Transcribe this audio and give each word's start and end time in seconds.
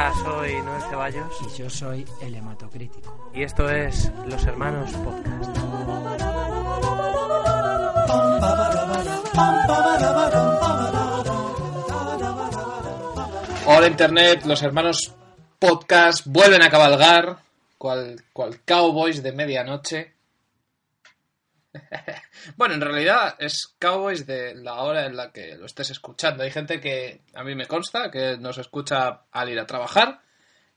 Hola, 0.00 0.14
soy 0.14 0.62
Noel 0.62 0.82
Ceballos. 0.88 1.36
Y 1.42 1.58
yo 1.58 1.68
soy 1.68 2.06
el 2.22 2.34
hematocrítico. 2.34 3.30
Y 3.34 3.42
esto 3.42 3.68
es 3.68 4.10
Los 4.26 4.46
Hermanos 4.46 4.90
Podcast. 4.92 5.58
Hola 13.66 13.86
Internet, 13.86 14.46
los 14.46 14.62
hermanos 14.62 15.12
podcast 15.58 16.26
vuelven 16.26 16.62
a 16.62 16.70
cabalgar, 16.70 17.36
cual, 17.76 18.24
cual 18.32 18.58
cowboys 18.64 19.22
de 19.22 19.32
medianoche. 19.32 20.14
bueno, 22.56 22.74
en 22.74 22.80
realidad 22.80 23.36
es 23.38 23.74
cowboys 23.78 24.26
de 24.26 24.54
la 24.54 24.74
hora 24.82 25.06
en 25.06 25.16
la 25.16 25.32
que 25.32 25.56
lo 25.56 25.66
estés 25.66 25.90
escuchando. 25.90 26.42
Hay 26.42 26.50
gente 26.50 26.80
que 26.80 27.22
a 27.34 27.44
mí 27.44 27.54
me 27.54 27.66
consta 27.66 28.10
que 28.10 28.36
nos 28.38 28.58
escucha 28.58 29.22
al 29.30 29.48
ir 29.48 29.58
a 29.58 29.66
trabajar 29.66 30.20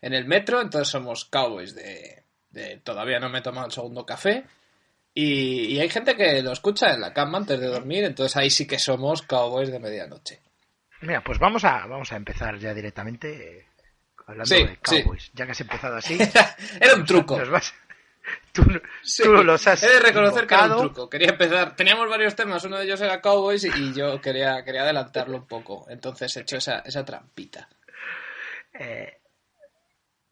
en 0.01 0.13
el 0.13 0.25
metro, 0.25 0.61
entonces 0.61 0.89
somos 0.89 1.25
cowboys 1.25 1.73
de, 1.75 2.23
de 2.49 2.77
todavía 2.77 3.19
no 3.19 3.29
me 3.29 3.39
he 3.39 3.41
tomado 3.41 3.67
el 3.67 3.71
segundo 3.73 4.05
café. 4.05 4.43
Y, 5.15 5.65
y 5.75 5.79
hay 5.79 5.89
gente 5.89 6.15
que 6.15 6.41
lo 6.41 6.51
escucha 6.51 6.91
en 6.93 7.01
la 7.01 7.13
cama 7.13 7.37
antes 7.37 7.59
de 7.59 7.67
dormir, 7.67 8.03
entonces 8.03 8.35
ahí 8.35 8.49
sí 8.49 8.65
que 8.65 8.79
somos 8.79 9.21
cowboys 9.21 9.71
de 9.71 9.79
medianoche. 9.79 10.41
Mira, 11.01 11.23
pues 11.23 11.37
vamos 11.37 11.63
a, 11.65 11.85
vamos 11.85 12.11
a 12.11 12.15
empezar 12.15 12.57
ya 12.57 12.73
directamente 12.73 13.59
eh, 13.59 13.65
hablando 14.25 14.45
Sí, 14.55 14.63
de 14.65 14.77
Cowboys. 14.77 15.31
Ya 15.33 15.45
que 15.45 15.51
has 15.51 15.61
empezado 15.61 15.97
así, 15.97 16.17
Era 16.81 16.95
un 16.95 17.05
truco. 17.05 17.37
nos 17.37 17.49
vas- 17.49 17.73
tú, 18.53 18.63
Sí, 19.01 19.23
tú 19.23 19.31
los 19.43 19.67
has 19.67 19.83
He 19.83 19.87
de 19.89 19.99
reconocer 19.99 20.47
que 20.47 20.53
era 20.53 20.63
un 20.63 20.69
invocado. 20.71 20.89
truco. 20.93 21.09
Quería 21.09 21.29
empezar. 21.29 21.75
Teníamos 21.75 22.09
varios 22.09 22.35
temas, 22.35 22.63
uno 22.63 22.77
de 22.77 22.85
ellos 22.85 23.01
era 23.01 23.21
Cowboys 23.21 23.63
y 23.65 23.93
yo 23.93 24.19
quería, 24.21 24.63
quería 24.63 24.83
adelantarlo 24.83 25.37
un 25.37 25.47
poco. 25.47 25.85
Entonces 25.89 26.35
he 26.37 26.41
hecho 26.41 26.57
esa, 26.57 26.79
esa 26.79 27.03
trampita. 27.03 27.67
Eh, 28.79 29.19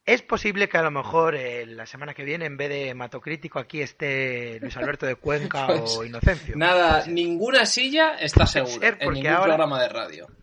es 0.03 0.21
posible 0.23 0.67
que 0.67 0.77
a 0.77 0.81
lo 0.81 0.89
mejor 0.91 1.35
eh, 1.35 1.65
la 1.67 1.85
semana 1.85 2.13
que 2.13 2.23
viene, 2.23 2.45
en 2.45 2.57
vez 2.57 2.69
de 2.69 2.89
hematocrítico, 2.89 3.59
aquí 3.59 3.81
esté 3.81 4.57
Luis 4.59 4.75
Alberto 4.77 5.05
de 5.05 5.15
Cuenca 5.15 5.67
Pues, 5.67 5.95
o 5.97 6.03
Inocencio. 6.03 6.55
Nada, 6.57 7.05
ninguna 7.07 7.65
silla 7.65 8.15
está 8.19 8.45
segura 8.47 8.71
ser, 8.79 8.97
en 8.99 9.11
ningún 9.13 9.27
ahora- 9.31 9.43
programa 9.55 9.81
de 9.81 9.89
radio. 9.89 10.27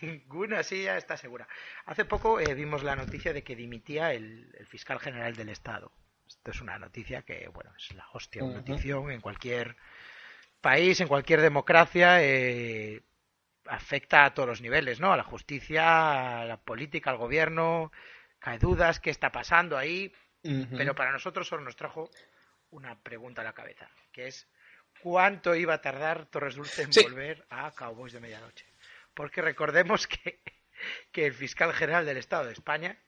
Ninguna 0.00 0.62
silla 0.64 0.96
está 0.96 1.16
segura. 1.16 1.46
Hace 1.86 2.04
poco 2.04 2.40
eh, 2.40 2.54
vimos 2.54 2.82
la 2.82 2.96
noticia 2.96 3.32
de 3.32 3.44
que 3.44 3.54
dimitía 3.54 4.12
el, 4.12 4.52
el 4.58 4.66
fiscal 4.66 4.98
general 4.98 5.36
del 5.36 5.48
Estado. 5.50 5.92
Esto 6.26 6.50
es 6.50 6.60
una 6.60 6.78
noticia 6.78 7.22
que, 7.22 7.48
bueno, 7.48 7.72
es 7.76 7.92
la 7.94 8.06
hostia, 8.12 8.44
una 8.44 8.54
Ujú. 8.58 8.58
notición 8.58 9.10
en 9.10 9.20
cualquier 9.20 9.76
país, 10.60 11.00
en 11.00 11.08
cualquier 11.08 11.40
democracia, 11.40 12.22
eh, 12.22 13.02
afecta 13.66 14.24
a 14.24 14.34
todos 14.34 14.48
los 14.48 14.60
niveles, 14.60 15.00
¿no? 15.00 15.12
A 15.12 15.16
la 15.16 15.24
justicia, 15.24 16.40
a 16.40 16.44
la 16.44 16.56
política, 16.58 17.10
al 17.10 17.16
gobierno, 17.18 17.92
cae 18.38 18.58
dudas, 18.58 19.00
qué 19.00 19.10
está 19.10 19.30
pasando 19.32 19.76
ahí, 19.78 20.12
pero 20.76 20.94
para 20.94 21.12
nosotros 21.12 21.48
solo 21.48 21.62
nos 21.64 21.76
trajo 21.76 22.10
una 22.70 22.98
pregunta 23.02 23.42
a 23.42 23.44
la 23.44 23.52
cabeza, 23.54 23.88
que 24.12 24.26
es 24.28 24.48
¿cuánto 24.98 25.54
iba 25.54 25.74
a 25.74 25.80
tardar 25.82 26.26
Torres 26.26 26.54
Dulce 26.56 26.82
en 26.82 26.94
Sí. 26.94 27.00
volver 27.00 27.46
a 27.50 27.72
Cowboys 27.72 28.12
de 28.12 28.20
Medianoche? 28.20 28.66
Porque 29.14 29.42
recordemos 29.42 30.06
que, 30.06 30.40
que 31.12 31.26
el 31.26 31.34
fiscal 31.34 31.72
general 31.72 32.06
del 32.06 32.16
Estado 32.18 32.46
de 32.46 32.52
España 32.52 32.98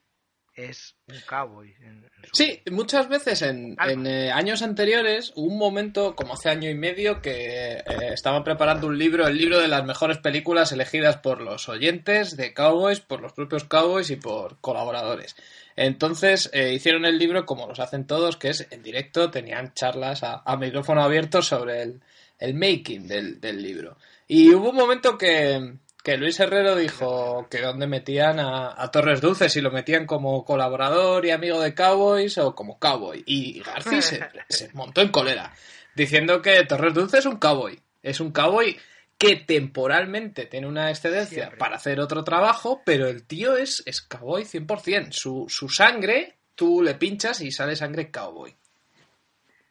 es 0.55 0.95
un 1.07 1.15
cowboy. 1.27 1.73
en- 1.81 2.05
en 2.05 2.23
su- 2.23 2.35
Sí, 2.43 2.61
muchas 2.71 3.09
veces 3.09 3.41
en, 3.41 3.75
eh, 4.07 4.31
años 4.31 4.61
anteriores 4.61 5.33
hubo 5.35 5.47
un 5.51 5.57
momento, 5.57 6.15
como 6.15 6.33
hace 6.33 6.49
año 6.49 6.69
y 6.69 6.75
medio, 6.75 7.21
que 7.21 7.73
eh, 7.73 7.83
estaban 8.13 8.43
preparando 8.43 8.87
un 8.87 8.97
libro, 8.97 9.27
el 9.27 9.37
libro 9.37 9.59
de 9.59 9.67
las 9.67 9.83
mejores 9.85 10.17
películas 10.19 10.71
elegidas 10.71 11.17
por 11.17 11.41
los 11.41 11.67
oyentes 11.69 12.37
de 12.37 12.53
Cowboys, 12.53 12.99
por 13.01 13.21
los 13.21 13.33
propios 13.33 13.65
Cowboys 13.65 14.09
y 14.09 14.15
por 14.15 14.57
colaboradores. 14.61 15.35
Entonces 15.75 16.49
eh, 16.53 16.73
hicieron 16.73 17.05
el 17.05 17.17
libro 17.19 17.45
como 17.45 17.67
los 17.67 17.79
hacen 17.79 18.07
todos, 18.07 18.37
que 18.37 18.49
es 18.49 18.67
en 18.71 18.81
directo, 18.81 19.29
tenían 19.31 19.73
charlas 19.73 20.23
a, 20.23 20.41
a 20.45 20.55
micrófono 20.57 21.03
abierto 21.03 21.41
sobre 21.41 21.81
el, 21.81 22.01
el 22.39 22.53
making 22.53 23.07
del, 23.07 23.41
del 23.41 23.61
libro. 23.61 23.97
Y 24.27 24.53
hubo 24.53 24.69
un 24.69 24.75
momento 24.77 25.17
que, 25.17 25.73
que 26.05 26.17
Luis 26.17 26.39
Herrero 26.39 26.75
dijo 26.75 27.47
que 27.49 27.61
dónde 27.61 27.87
metían 27.87 28.39
a, 28.39 28.81
a 28.81 28.91
Torres 28.91 29.19
Dulce, 29.21 29.49
si 29.49 29.59
lo 29.59 29.71
metían 29.71 30.05
como 30.05 30.45
colaborador 30.45 31.25
y 31.25 31.31
amigo 31.31 31.59
de 31.59 31.73
Cowboys 31.73 32.37
o 32.37 32.53
como 32.53 32.77
cowboy. 32.79 33.23
Y 33.25 33.59
García 33.61 34.01
se, 34.03 34.29
se 34.47 34.69
montó 34.73 35.01
en 35.01 35.09
cólera, 35.09 35.53
diciendo 35.95 36.41
que 36.43 36.63
Torres 36.65 36.93
Dulce 36.93 37.17
es 37.17 37.25
un 37.25 37.37
cowboy. 37.37 37.81
Es 38.03 38.19
un 38.19 38.31
cowboy 38.31 38.77
que 39.17 39.35
temporalmente 39.37 40.45
tiene 40.45 40.67
una 40.67 40.91
excedencia 40.91 41.37
Siempre. 41.45 41.57
para 41.57 41.77
hacer 41.77 41.99
otro 41.99 42.23
trabajo, 42.23 42.81
pero 42.85 43.07
el 43.07 43.23
tío 43.23 43.57
es, 43.57 43.81
es 43.87 44.01
cowboy 44.01 44.43
100%. 44.43 45.11
Su, 45.11 45.47
su 45.49 45.69
sangre, 45.69 46.35
tú 46.53 46.83
le 46.83 46.93
pinchas 46.95 47.41
y 47.41 47.51
sale 47.51 47.75
sangre 47.75 48.11
cowboy. 48.11 48.55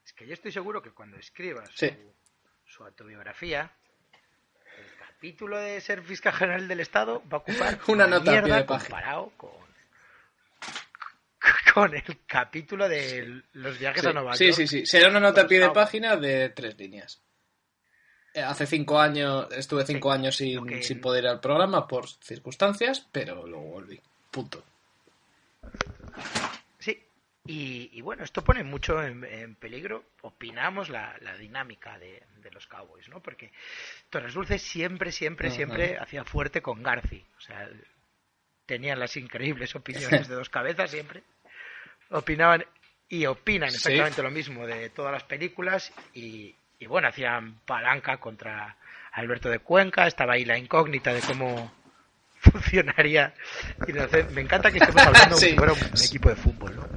Es 0.04 0.12
que 0.12 0.26
yo 0.26 0.34
estoy 0.34 0.50
seguro 0.50 0.82
que 0.82 0.90
cuando 0.90 1.16
escribas 1.16 1.70
Sí. 1.76 1.90
su, 1.90 2.74
su 2.76 2.84
autobiografía, 2.84 3.70
capítulo 5.24 5.58
de 5.58 5.80
ser 5.80 6.02
fiscal 6.02 6.34
general 6.34 6.68
del 6.68 6.80
Estado 6.80 7.22
va 7.32 7.38
a 7.38 7.40
ocupar 7.40 7.78
Una 7.88 8.06
nota 8.06 8.30
a 8.30 8.34
pie 8.34 8.42
mierda 8.42 8.56
de 8.58 8.66
comparado 8.66 9.32
con, 9.38 9.50
con 11.74 11.94
el 11.94 12.18
capítulo 12.26 12.86
de 12.86 13.42
los 13.54 13.78
viajes 13.78 14.02
Sí, 14.02 14.08
a 14.08 14.12
Nueva 14.12 14.36
sí, 14.36 14.44
York. 14.48 14.56
sí, 14.56 14.66
sí. 14.66 14.84
Será 14.86 15.08
una 15.08 15.20
nota 15.20 15.40
a 15.42 15.46
pie 15.46 15.60
de 15.60 15.70
página 15.70 16.16
de 16.16 16.50
tres 16.50 16.76
líneas. 16.78 17.22
Eh, 18.34 18.42
Hace 18.42 18.66
cinco 18.66 19.00
años, 19.00 19.46
estuve 19.52 19.86
cinco 19.86 20.12
Sí, 20.12 20.18
años 20.18 20.36
sin, 20.36 20.82
sin 20.82 21.00
poder 21.00 21.24
ir 21.24 21.30
al 21.30 21.40
programa 21.40 21.88
por 21.88 22.06
circunstancias, 22.06 23.06
pero 23.10 23.46
luego 23.46 23.64
volví. 23.64 23.98
Punto. 24.30 24.62
Y, 27.46 27.90
y 27.92 28.00
bueno, 28.00 28.24
esto 28.24 28.42
pone 28.42 28.62
mucho 28.64 29.02
en, 29.02 29.22
en 29.24 29.54
peligro, 29.56 30.04
opinamos, 30.22 30.88
la, 30.88 31.14
la 31.20 31.36
dinámica 31.36 31.98
de, 31.98 32.22
de 32.38 32.50
los 32.50 32.66
Cowboys, 32.66 33.08
¿no? 33.10 33.20
Porque 33.20 33.52
Torres 34.08 34.32
Dulce 34.32 34.58
siempre, 34.58 35.12
siempre, 35.12 35.50
siempre 35.50 35.98
hacía 35.98 36.24
fuerte 36.24 36.62
con 36.62 36.82
Garci. 36.82 37.22
O 37.36 37.40
sea, 37.40 37.68
tenían 38.64 38.98
las 38.98 39.16
increíbles 39.18 39.74
opiniones 39.74 40.26
de 40.26 40.34
dos 40.34 40.48
cabezas 40.48 40.90
siempre. 40.90 41.22
Opinaban 42.08 42.64
y 43.10 43.26
opinan 43.26 43.70
Sí. 43.70 43.76
exactamente 43.76 44.22
lo 44.22 44.30
mismo 44.30 44.66
de 44.66 44.88
todas 44.88 45.12
las 45.12 45.24
películas 45.24 45.92
y, 46.14 46.54
y 46.78 46.86
bueno, 46.86 47.08
hacían 47.08 47.60
palanca 47.66 48.16
contra 48.16 48.78
Alberto 49.12 49.50
de 49.50 49.58
Cuenca, 49.58 50.06
estaba 50.06 50.32
ahí 50.32 50.46
la 50.46 50.56
incógnita 50.56 51.12
de 51.12 51.20
cómo 51.20 51.70
funcionaría. 52.52 53.34
Me 54.32 54.40
encanta 54.42 54.70
que 54.70 54.78
estemos 54.78 55.02
hablando 55.06 55.36
Sí. 55.36 55.50
si 55.50 55.56
fuera 55.56 55.72
un 55.72 55.78
equipo 56.02 56.28
de 56.28 56.36
fútbol, 56.36 56.76
¿no? 56.76 56.88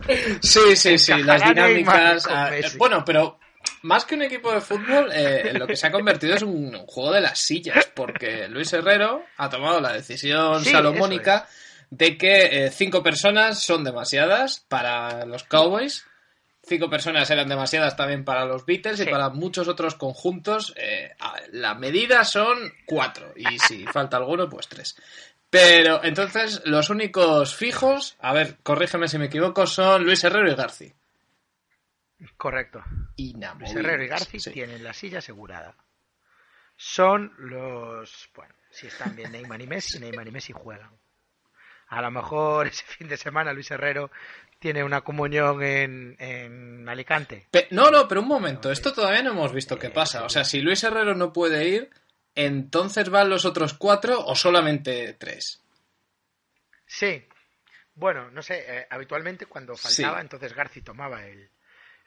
Sí, 0.41 0.75
sí, 0.75 0.97
sí, 0.97 1.13
las 1.23 1.43
dinámicas. 1.43 2.27
ah, 2.29 2.55
eh, 2.55 2.63
bueno, 2.77 3.03
pero 3.05 3.39
más 3.83 4.05
que 4.05 4.15
un 4.15 4.23
equipo 4.23 4.51
de 4.51 4.61
fútbol, 4.61 5.09
eh, 5.13 5.51
lo 5.53 5.67
que 5.67 5.75
se 5.75 5.87
ha 5.87 5.91
convertido 5.91 6.35
es 6.35 6.41
un, 6.43 6.73
juego 6.87 7.11
de 7.11 7.21
las 7.21 7.39
sillas, 7.39 7.89
porque 7.93 8.47
Luis 8.47 8.71
Herrero 8.73 9.23
ha 9.37 9.49
tomado 9.49 9.79
la 9.81 9.93
decisión 9.93 10.63
Sí, 10.63 10.71
salomónica 10.71 11.47
de 11.89 12.17
que 12.17 12.65
eh, 12.65 12.71
cinco 12.71 13.01
personas 13.01 13.61
son 13.61 13.83
demasiadas 13.83 14.65
para 14.67 15.25
los 15.25 15.43
Cowboys. 15.43 16.05
Cinco 16.63 16.89
personas 16.89 17.29
eran 17.31 17.47
demasiadas 17.47 17.95
también 17.95 18.25
para 18.25 18.43
los 18.45 18.65
Beatles 18.65 18.99
y 18.99 19.05
para 19.05 19.29
muchos 19.29 19.69
otros 19.69 19.95
conjuntos. 19.95 20.73
eh, 20.75 21.11
la 21.53 21.75
medida 21.75 22.25
son 22.25 22.57
cuatro 22.85 23.31
y 23.37 23.57
si 23.59 23.85
falta 23.85 24.17
alguno, 24.17 24.49
pues 24.49 24.67
tres. 24.67 24.97
Pero 25.49 26.03
entonces 26.03 26.61
los 26.65 26.89
únicos 26.89 27.55
fijos, 27.55 28.17
a 28.19 28.33
ver, 28.33 28.57
corrígeme 28.63 29.07
si 29.07 29.17
me 29.17 29.25
equivoco, 29.25 29.65
son 29.65 30.03
Luis 30.03 30.23
Herrero 30.23 30.51
y 30.51 30.55
Garci. 30.55 30.93
Correcto. 32.35 32.83
Luis. 33.17 33.75
Herrero 33.75 34.03
y 34.03 34.07
Garci 34.07 34.39
Sí. 34.39 34.51
tienen 34.51 34.83
la 34.83 34.93
silla 34.93 35.19
asegurada. 35.19 35.75
Son 36.75 37.33
los. 37.37 38.29
Bueno, 38.35 38.53
si 38.69 38.87
están 38.87 39.15
bien 39.15 39.31
Neymar 39.31 39.61
y 39.61 39.67
Messi, 39.67 39.99
Neymar 39.99 40.27
y 40.27 40.31
Messi 40.31 40.53
juegan. 40.53 40.91
A 41.89 42.01
lo 42.01 42.11
mejor 42.11 42.67
ese 42.67 42.83
fin 42.87 43.07
de 43.07 43.17
semana 43.17 43.53
Luis 43.53 43.71
Herrero 43.71 44.11
tiene 44.59 44.83
una 44.83 45.01
comunión 45.01 45.63
en, 45.63 46.15
en 46.19 46.89
Alicante. 46.89 47.47
Pe- 47.51 47.67
no, 47.71 47.89
no, 47.91 48.07
pero 48.07 48.21
un 48.21 48.27
momento, 48.27 48.71
esto 48.71 48.91
todavía 48.93 49.23
no 49.23 49.31
hemos 49.31 49.53
visto 49.53 49.77
qué 49.79 49.89
pasa. 49.91 50.25
O 50.25 50.29
sea, 50.29 50.43
si 50.43 50.59
Luis 50.61 50.83
Herrero 50.83 51.15
no 51.15 51.31
puede 51.31 51.67
ir, 51.69 51.89
entonces 52.37 53.09
van 53.09 53.29
los 53.29 53.45
otros 53.45 53.73
cuatro 53.73 54.23
o 54.25 54.35
solamente 54.35 55.13
tres. 55.13 55.61
Sí. 56.85 57.23
Bueno, 57.95 58.29
no 58.31 58.41
sé, 58.41 58.63
eh, 58.67 58.87
habitualmente 58.89 59.47
cuando 59.47 59.75
faltaba, 59.75 60.17
Sí. 60.19 60.21
entonces 60.21 60.53
Garci 60.53 60.81
tomaba 60.81 61.25
el, 61.25 61.49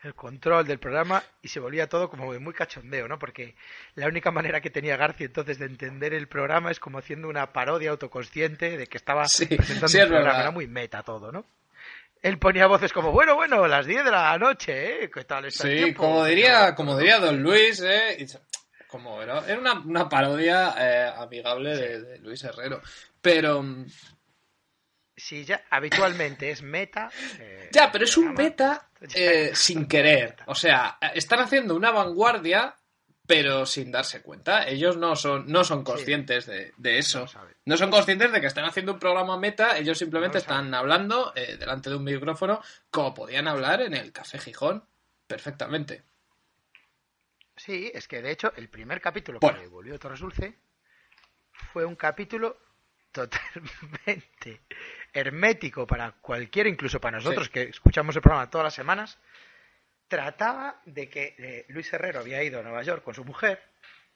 el 0.04 0.14
control 0.14 0.64
del 0.66 0.78
programa 0.78 1.22
y 1.42 1.48
se 1.48 1.58
volvía 1.58 1.88
todo 1.88 2.08
como 2.08 2.32
muy 2.38 2.54
cachondeo, 2.54 3.08
¿no? 3.08 3.18
Porque 3.18 3.56
la 3.96 4.06
única 4.06 4.30
manera 4.30 4.60
que 4.60 4.70
tenía 4.70 4.96
Garci 4.96 5.24
entonces 5.24 5.58
de 5.58 5.66
entender 5.66 6.14
el 6.14 6.28
programa 6.28 6.70
es 6.70 6.78
como 6.78 6.98
haciendo 6.98 7.28
una 7.28 7.52
parodia 7.52 7.90
autoconsciente 7.90 8.76
de 8.78 8.86
que 8.86 8.98
estaba 8.98 9.26
Sí, 9.26 9.46
presentando 9.46 9.88
sí, 9.88 9.96
un 9.98 10.02
es 10.04 10.08
programa, 10.08 10.40
era 10.40 10.50
muy 10.52 10.68
meta 10.68 11.02
todo, 11.02 11.32
¿no? 11.32 11.44
Él 12.22 12.38
ponía 12.38 12.66
voces 12.66 12.92
como, 12.92 13.10
bueno, 13.12 13.34
bueno, 13.34 13.66
las 13.66 13.86
10 13.86 14.04
de 14.04 14.10
la 14.10 14.36
noche, 14.38 15.04
¿eh? 15.04 15.10
¿Qué 15.10 15.24
tal 15.24 15.46
está 15.46 15.64
el 15.64 15.70
Sí, 15.70 15.76
tiempo?". 15.76 16.02
como 16.02 16.24
diría, 16.24 16.74
como 16.74 16.96
diría 16.96 17.18
Don 17.18 17.42
Luis, 17.42 17.80
¿eh? 17.80 18.26
Como 18.90 19.22
era, 19.22 19.46
era 19.46 19.58
una, 19.60 19.74
una 19.80 20.08
parodia 20.08 20.74
eh, 20.78 21.12
amigable 21.16 21.76
de, 21.76 22.00
de 22.02 22.18
Luis 22.18 22.42
Herrero. 22.42 22.80
Pero, 23.20 23.62
mm, 23.62 23.86
si 25.16 25.44
ya 25.44 25.62
habitualmente 25.70 26.50
es 26.50 26.62
meta. 26.62 27.10
eh, 27.38 27.68
Ya, 27.72 27.92
pero 27.92 28.04
es 28.04 28.16
un 28.16 28.34
meta 28.34 28.88
eh, 29.14 29.50
sin 29.54 29.86
querer. 29.86 30.36
O 30.46 30.54
sea, 30.54 30.98
están 31.14 31.40
haciendo 31.40 31.74
una 31.76 31.90
vanguardia, 31.90 32.74
pero 33.26 33.64
sin 33.66 33.92
darse 33.92 34.22
cuenta. 34.22 34.66
Ellos 34.66 34.96
no 34.96 35.14
son, 35.14 35.44
no 35.46 35.62
son 35.62 35.84
conscientes 35.84 36.46
de, 36.46 36.72
de 36.76 36.98
eso. 36.98 37.26
No 37.66 37.76
son 37.76 37.90
conscientes 37.90 38.32
de 38.32 38.40
que 38.40 38.46
están 38.48 38.64
haciendo 38.64 38.94
un 38.94 38.98
programa 38.98 39.36
meta, 39.38 39.76
ellos 39.78 39.98
simplemente 39.98 40.38
No 40.38 40.40
están 40.40 40.74
hablando 40.74 41.32
eh, 41.36 41.56
delante 41.58 41.90
de 41.90 41.96
un 41.96 42.04
micrófono 42.04 42.60
como 42.90 43.14
podían 43.14 43.46
hablar 43.46 43.82
en 43.82 43.94
el 43.94 44.10
Café 44.12 44.38
Gijón 44.38 44.84
perfectamente. 45.28 46.02
Sí, 47.64 47.90
es 47.94 48.08
que 48.08 48.22
de 48.22 48.30
hecho 48.30 48.52
el 48.56 48.68
primer 48.68 49.00
capítulo 49.00 49.38
Bueno. 49.40 49.60
que 49.60 49.66
volvió 49.68 49.98
Torres 49.98 50.20
Dulce 50.20 50.54
fue 51.72 51.84
un 51.84 51.94
capítulo 51.94 52.56
totalmente 53.12 54.62
hermético 55.12 55.86
para 55.86 56.12
cualquiera, 56.12 56.68
incluso 56.70 57.00
para 57.00 57.18
nosotros 57.18 57.46
Sí. 57.46 57.52
que 57.52 57.62
escuchamos 57.64 58.16
el 58.16 58.22
programa 58.22 58.48
todas 58.48 58.64
las 58.64 58.74
semanas. 58.74 59.18
Trataba 60.08 60.80
de 60.86 61.08
que 61.10 61.34
eh, 61.38 61.66
Luis 61.68 61.92
Herrero 61.92 62.20
había 62.20 62.42
ido 62.42 62.60
a 62.60 62.62
Nueva 62.62 62.82
York 62.82 63.04
con 63.04 63.14
su 63.14 63.24
mujer 63.24 63.62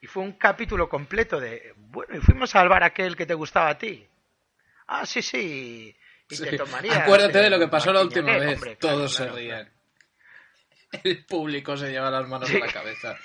y 0.00 0.06
fue 0.06 0.22
un 0.22 0.32
capítulo 0.32 0.88
completo 0.88 1.38
de, 1.38 1.74
bueno, 1.76 2.16
y 2.16 2.20
fuimos 2.20 2.50
a 2.54 2.60
salvar 2.60 2.82
a 2.82 2.86
aquel 2.86 3.14
que 3.14 3.26
te 3.26 3.34
gustaba 3.34 3.68
a 3.68 3.78
ti. 3.78 4.06
Ah, 4.86 5.04
sí, 5.06 5.20
sí. 5.22 5.94
Y 6.30 6.34
Sí. 6.36 6.44
te 6.44 6.56
tomarías, 6.56 6.96
Acuérdate 6.96 7.38
de 7.38 7.50
lo 7.50 7.58
que 7.58 7.68
pasó 7.68 7.92
la 7.92 8.00
última 8.00 8.36
vez. 8.38 8.54
Hombre, 8.56 8.76
Todos 8.76 9.14
claro, 9.16 9.34
se 9.36 9.42
claro. 9.44 9.64
ríen. 9.64 9.72
El 11.04 11.24
público 11.26 11.76
se 11.76 11.90
lleva 11.90 12.10
las 12.10 12.26
manos 12.28 12.48
Sí. 12.48 12.56
a 12.56 12.60
la 12.66 12.72
cabeza. 12.72 13.16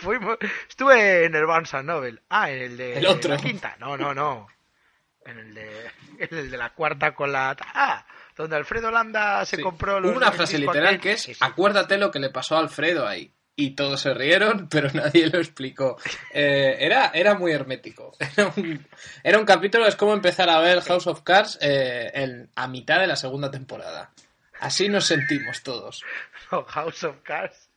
Fuimos, 0.00 0.36
estuve 0.68 1.24
en 1.24 1.34
el 1.34 1.46
Barnes 1.46 1.72
and 1.74 1.88
Noble. 1.88 2.20
Ah, 2.28 2.50
en 2.50 2.62
el 2.62 2.76
de 2.76 2.98
El 2.98 3.06
otro. 3.06 3.30
la 3.30 3.36
quinta. 3.38 3.76
No, 3.78 3.96
no, 3.96 4.14
no. 4.14 4.46
En 5.24 5.38
el 5.38 5.54
de, 5.54 5.90
en 6.18 6.38
el 6.38 6.50
de 6.50 6.56
la 6.56 6.70
cuarta 6.74 7.14
con 7.14 7.32
la. 7.32 7.56
Ah, 7.74 8.06
donde 8.36 8.56
Alfredo 8.56 8.90
Landa 8.90 9.44
se 9.44 9.56
Sí. 9.56 9.62
compró 9.62 9.98
los. 10.00 10.14
Una 10.16 10.32
frase 10.32 10.58
literal 10.58 11.00
que 11.00 11.12
es 11.12 11.22
Sí, 11.22 11.34
sí. 11.34 11.40
acuérdate 11.42 11.96
lo 11.98 12.10
que 12.10 12.18
le 12.20 12.30
pasó 12.30 12.56
a 12.56 12.60
Alfredo 12.60 13.06
ahí. 13.08 13.32
Y 13.58 13.70
todos 13.74 14.02
se 14.02 14.12
rieron, 14.12 14.68
pero 14.70 14.90
nadie 14.92 15.28
lo 15.28 15.38
explicó. 15.38 15.96
Eh, 16.30 16.76
era, 16.78 17.10
era 17.14 17.34
muy 17.34 17.52
hermético. 17.52 18.12
Era 18.36 18.52
un, 18.54 18.86
era 19.24 19.38
un 19.38 19.46
capítulo, 19.46 19.86
es 19.86 19.96
como 19.96 20.12
empezar 20.12 20.50
a 20.50 20.60
ver 20.60 20.82
House 20.82 21.06
of 21.06 21.22
Cards 21.22 21.58
eh, 21.62 22.10
en- 22.14 22.50
a 22.54 22.68
mitad 22.68 23.00
de 23.00 23.06
la 23.06 23.16
segunda 23.16 23.50
temporada. 23.50 24.12
Así 24.60 24.90
nos 24.90 25.06
sentimos 25.06 25.62
todos. 25.62 26.04
No, 26.52 26.64
House 26.64 27.04
of 27.04 27.16
Cards. 27.22 27.70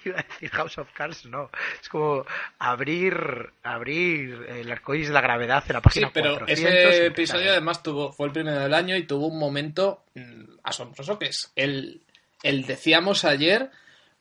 Iba 0.04 0.20
a 0.20 0.22
decir 0.22 0.50
House 0.50 0.78
of 0.78 0.90
Cards, 0.92 1.26
no. 1.26 1.50
Es 1.80 1.88
como 1.88 2.24
abrir 2.58 3.50
abrir 3.62 4.46
el 4.48 4.70
arcoíris 4.70 5.08
de 5.08 5.14
la 5.14 5.20
gravedad 5.20 5.64
en 5.66 5.72
la 5.74 5.80
Sí, 5.80 5.84
página 5.84 6.10
pero 6.12 6.38
400 6.38 6.74
y 6.74 6.76
ese 6.76 7.06
episodio 7.06 7.50
además 7.50 7.82
tuvo, 7.82 8.12
fue 8.12 8.26
el 8.26 8.32
primero 8.32 8.58
del 8.58 8.74
año 8.74 8.96
y 8.96 9.04
tuvo 9.04 9.26
un 9.26 9.38
momento 9.38 10.04
mm, 10.14 10.58
asombroso 10.62 11.18
que 11.18 11.26
es 11.26 11.52
el, 11.56 12.00
el 12.42 12.66
decíamos 12.66 13.24
ayer 13.24 13.70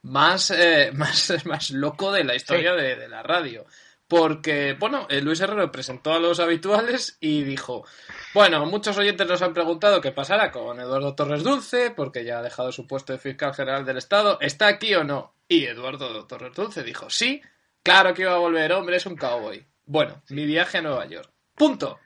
más, 0.01 0.51
eh, 0.51 0.91
más, 0.93 1.45
más 1.45 1.71
loco 1.71 2.11
de 2.11 2.23
la 2.23 2.35
historia 2.35 2.73
de, 2.73 2.95
de 2.95 3.07
la 3.07 3.23
radio. 3.23 3.65
Porque, 4.09 4.75
bueno, 4.77 5.05
eh, 5.09 5.21
Luis 5.21 5.39
Herrero 5.39 5.71
presentó 5.71 6.11
a 6.13 6.19
los 6.19 6.39
habituales 6.39 7.17
y 7.21 7.43
dijo, 7.43 7.85
bueno, 8.33 8.65
muchos 8.65 8.97
oyentes 8.97 9.27
nos 9.27 9.41
han 9.43 9.53
preguntado 9.53 10.01
qué 10.01 10.11
pasará 10.11 10.51
con 10.51 10.79
Eduardo 10.81 11.13
Torres 11.15 11.43
Dulce, 11.43 11.91
porque 11.91 12.25
ya 12.25 12.39
ha 12.39 12.41
dejado 12.41 12.71
su 12.71 12.87
puesto 12.87 13.13
de 13.13 13.19
fiscal 13.19 13.53
general 13.53 13.85
del 13.85 13.97
Estado, 13.99 14.39
¿está 14.41 14.67
aquí 14.67 14.95
o 14.95 15.03
no? 15.03 15.35
Y 15.47 15.65
Eduardo 15.65 16.25
Torres 16.25 16.55
Dulce 16.55 16.81
dijo, 16.83 17.07
sí, 17.11 17.39
claro 17.83 18.13
que 18.15 18.23
iba 18.23 18.33
a 18.33 18.37
volver, 18.39 18.73
hombre, 18.73 18.97
es 18.97 19.05
un 19.05 19.15
cowboy. 19.15 19.63
Bueno, 19.85 20.23
mi 20.29 20.45
viaje 20.45 20.79
a 20.79 20.81
Nueva 20.81 21.05
York. 21.05 21.29
Punto. 21.53 21.99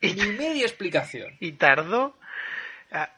Y- 0.00 0.12
Ni 0.14 0.26
media 0.28 0.62
explicación. 0.66 1.36
y 1.40 1.52
tardó 1.52 2.16
ah, 2.92 3.10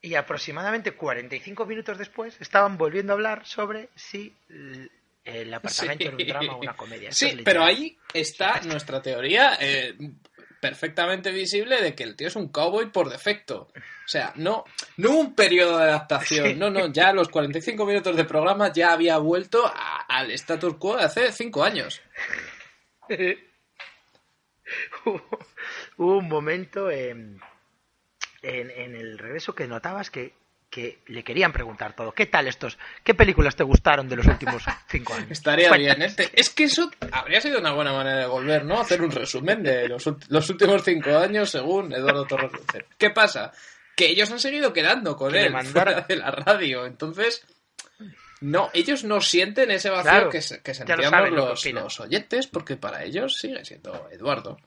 y 0.00 0.14
aproximadamente 0.14 0.92
45 0.92 1.66
minutos 1.66 1.98
después 1.98 2.40
estaban 2.40 2.78
volviendo 2.78 3.12
a 3.12 3.16
hablar 3.16 3.44
sobre 3.46 3.90
si 3.96 4.34
el 5.24 5.52
apartamento 5.54 6.04
Sí. 6.04 6.08
era 6.08 6.16
un 6.16 6.26
drama 6.46 6.56
o 6.56 6.60
una 6.60 6.76
comedia. 6.76 7.12
Sí, 7.12 7.26
es 7.26 7.42
pero 7.44 7.62
ahí 7.64 7.96
está 8.12 8.60
nuestra 8.62 9.00
teoría 9.02 9.56
eh, 9.60 9.94
perfectamente 10.60 11.30
visible 11.32 11.80
de 11.80 11.94
que 11.94 12.02
el 12.04 12.16
tío 12.16 12.28
es 12.28 12.36
un 12.36 12.48
cowboy 12.48 12.90
por 12.90 13.08
defecto. 13.10 13.68
O 14.04 14.08
sea, 14.08 14.32
no, 14.36 14.64
no 14.96 15.10
un 15.12 15.34
periodo 15.34 15.78
de 15.78 15.84
adaptación, 15.84 16.46
Sí. 16.48 16.54
no, 16.54 16.70
no, 16.70 16.92
ya 16.92 17.08
a 17.08 17.12
los 17.12 17.28
45 17.28 17.86
minutos 17.86 18.16
de 18.16 18.24
programa 18.24 18.72
ya 18.72 18.92
había 18.92 19.18
vuelto 19.18 19.64
a- 19.66 20.04
al 20.08 20.30
status 20.32 20.76
quo 20.76 20.96
de 20.96 21.04
hace 21.04 21.32
5 21.32 21.62
años. 21.64 22.00
hubo, 25.04 25.20
hubo 25.96 26.16
un 26.18 26.28
momento 26.28 26.90
en, 26.90 27.40
en, 28.42 28.70
en 28.70 28.94
el 28.96 29.18
regreso 29.18 29.54
que 29.54 29.66
notabas 29.66 30.10
que, 30.10 30.34
que 30.72 31.00
le 31.08 31.22
querían 31.22 31.52
preguntar 31.52 31.94
todo. 31.94 32.12
¿Qué 32.12 32.24
tal 32.24 32.48
estos? 32.48 32.78
¿Qué 33.04 33.12
películas 33.12 33.54
te 33.54 33.62
gustaron 33.62 34.08
de 34.08 34.16
los 34.16 34.26
últimos 34.26 34.64
cinco 34.88 35.12
años? 35.12 35.30
Estaría 35.30 35.68
Cuéntanos. 35.68 35.98
bien. 35.98 36.02
Este- 36.08 36.30
Es 36.40 36.48
que 36.48 36.64
eso 36.64 36.90
habría 37.12 37.42
sido 37.42 37.60
una 37.60 37.72
buena 37.74 37.92
manera 37.92 38.16
de 38.20 38.26
volver, 38.26 38.64
¿no? 38.64 38.80
Hacer 38.80 39.02
un 39.02 39.10
resumen 39.10 39.62
de 39.62 39.86
los, 39.86 40.02
los 40.28 40.48
últimos 40.50 40.82
cinco 40.82 41.10
años 41.18 41.50
según 41.50 41.92
Eduardo 41.92 42.24
Torres. 42.26 42.50
¿Qué 42.96 43.10
pasa? 43.10 43.52
Que 43.94 44.06
ellos 44.06 44.30
han 44.32 44.40
seguido 44.40 44.72
quedando 44.72 45.14
con 45.14 45.30
Que 45.30 45.44
él 45.46 45.66
fuera 45.66 46.00
de 46.00 46.16
la 46.16 46.30
radio. 46.30 46.86
Entonces, 46.86 47.44
no, 48.40 48.70
ellos 48.72 49.04
no 49.04 49.20
sienten 49.20 49.70
ese 49.70 49.90
vacío 49.90 50.10
Claro, 50.10 50.30
que, 50.30 50.40
que 50.40 50.70
lo 50.70 50.74
sentíamos 50.74 51.10
saben 51.10 51.34
los, 51.36 51.64
los 51.66 52.00
oyentes, 52.00 52.46
porque 52.46 52.76
para 52.76 53.04
ellos 53.04 53.36
sigue 53.38 53.62
siendo 53.64 54.08
Eduardo. 54.10 54.58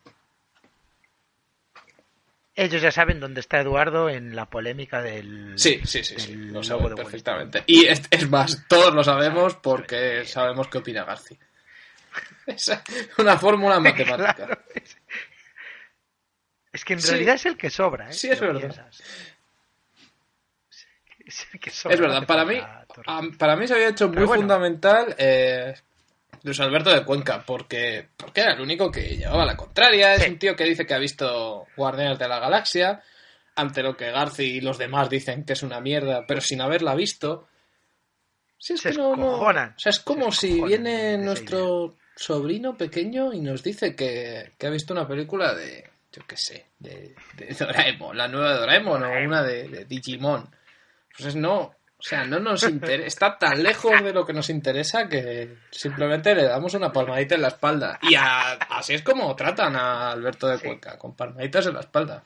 Ellos 2.58 2.82
ya 2.82 2.92
saben 2.92 3.20
dónde 3.20 3.42
está 3.42 3.60
Eduardo 3.60 4.10
en 4.10 4.34
la 4.36 4.46
polémica 4.50 5.02
del. 5.02 5.54
Sí, 5.58 5.82
sí, 5.84 6.04
sí, 6.06 6.16
sí, 6.18 6.36
lo 6.36 6.64
saben 6.64 6.96
perfectamente. 6.96 7.64
Y 7.68 7.86
es, 7.86 8.02
es 8.10 8.30
más, 8.30 8.66
todos 8.70 8.94
lo 8.94 9.04
sabemos 9.04 9.56
porque 9.62 10.24
sabemos 10.26 10.68
qué 10.70 10.78
opina 10.78 11.04
García. 11.04 11.38
Es 12.48 12.72
una 13.18 13.38
fórmula 13.38 13.80
matemática. 13.80 14.34
Claro, 14.36 14.60
es, 14.74 14.98
es 16.72 16.86
que 16.86 16.94
en 16.94 17.02
Sí. 17.02 17.10
realidad 17.10 17.36
es 17.36 17.46
el 17.46 17.58
que 17.58 17.70
sobra, 17.70 18.10
¿eh? 18.10 18.14
Sí, 18.14 18.30
es 18.30 18.40
verdad. 18.40 18.60
piensas. 18.60 19.04
Es 21.26 21.48
el 21.54 21.60
que 21.60 21.72
sobra. 21.72 21.96
Es 21.96 22.02
verdad, 22.02 22.26
para 22.28 22.46
mí, 22.46 22.62
para 23.38 23.56
mí 23.56 23.68
se 23.68 23.74
había 23.74 23.90
hecho 23.90 24.08
muy 24.08 24.24
bueno. 24.26 24.36
fundamental 24.44 25.16
eh, 25.18 25.74
Luis 26.44 26.60
Alberto 26.60 26.90
de 26.92 27.04
Cuenca, 27.06 27.44
porque, 27.46 28.08
porque 28.18 28.42
era 28.42 28.54
el 28.54 28.62
único 28.62 28.92
que 28.92 29.18
llevaba 29.18 29.46
la 29.46 29.56
contraria. 29.58 30.16
Es 30.16 30.24
Sí. 30.24 30.30
un 30.32 30.40
tío 30.40 30.56
que 30.56 30.64
dice 30.66 30.86
que 30.86 30.94
ha 30.94 31.00
visto 31.00 31.66
Guardianes 31.76 32.20
de 32.20 32.28
la 32.28 32.40
Galaxia, 32.40 33.02
ante 33.56 33.82
lo 33.84 33.96
que 33.96 34.12
Garci 34.12 34.44
y 34.58 34.62
los 34.62 34.78
demás 34.78 35.10
dicen 35.10 35.46
que 35.46 35.54
es 35.54 35.64
una 35.64 35.80
mierda, 35.80 36.26
pero 36.28 36.42
sin 36.42 36.62
haberla 36.62 36.94
visto. 36.96 37.48
Sí, 38.58 38.74
es 38.74 38.82
Se 38.82 38.92
que 38.92 38.98
no. 38.98 39.12
O 39.12 39.54
sea, 39.54 39.90
es 39.90 40.00
como 40.00 40.32
Se 40.32 40.48
si 40.48 40.62
viene 40.62 41.18
nuestro 41.18 41.96
sobrino 42.16 42.76
pequeño 42.78 43.34
y 43.34 43.42
nos 43.42 43.62
dice 43.64 43.96
que, 43.96 44.54
que 44.58 44.68
ha 44.68 44.70
visto 44.70 44.94
una 44.94 45.08
película 45.08 45.54
de, 45.54 45.84
yo 46.12 46.24
qué 46.28 46.38
sé, 46.38 46.68
de, 46.80 47.14
de 47.36 47.54
Doraemon, 47.54 48.18
la 48.18 48.28
nueva 48.28 48.54
de 48.54 48.60
Doraemon 48.60 49.04
o 49.04 49.12
una 49.26 49.44
de, 49.44 49.68
de 49.68 49.86
Digimon. 49.86 50.50
Pues 51.18 51.36
no, 51.36 51.74
o 52.06 52.08
sea, 52.08 52.24
no 52.24 52.40
nos 52.40 52.62
interesa, 52.62 53.08
está 53.08 53.38
tan 53.40 53.64
lejos 53.64 54.04
de 54.04 54.14
lo 54.14 54.24
que 54.28 54.34
nos 54.34 54.52
interesa 54.52 55.10
que 55.10 55.58
simplemente 55.72 56.36
le 56.36 56.44
damos 56.44 56.76
una 56.76 56.92
palmadita 56.92 57.34
en 57.34 57.42
la 57.42 57.48
espalda. 57.48 57.98
Y 58.04 58.14
a- 58.14 58.52
así 58.54 58.94
es 58.94 59.02
como 59.02 59.36
tratan 59.36 59.76
a 59.76 60.12
Alberto 60.12 60.48
de 60.48 60.60
Sí. 60.60 60.68
Cuenca, 60.68 61.00
con 61.00 61.16
palmaditas 61.16 61.66
en 61.66 61.74
la 61.74 61.80
espalda. 61.80 62.24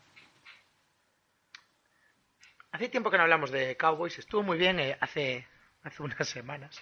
Hace 2.71 2.89
tiempo 2.89 3.09
que 3.09 3.17
no 3.17 3.23
hablamos 3.23 3.51
de 3.51 3.77
Cowboys. 3.77 4.19
Estuvo 4.19 4.43
muy 4.43 4.57
bien 4.57 4.79
eh, 4.79 4.97
hace, 4.99 5.47
hace 5.83 6.03
unas 6.03 6.27
semanas 6.27 6.79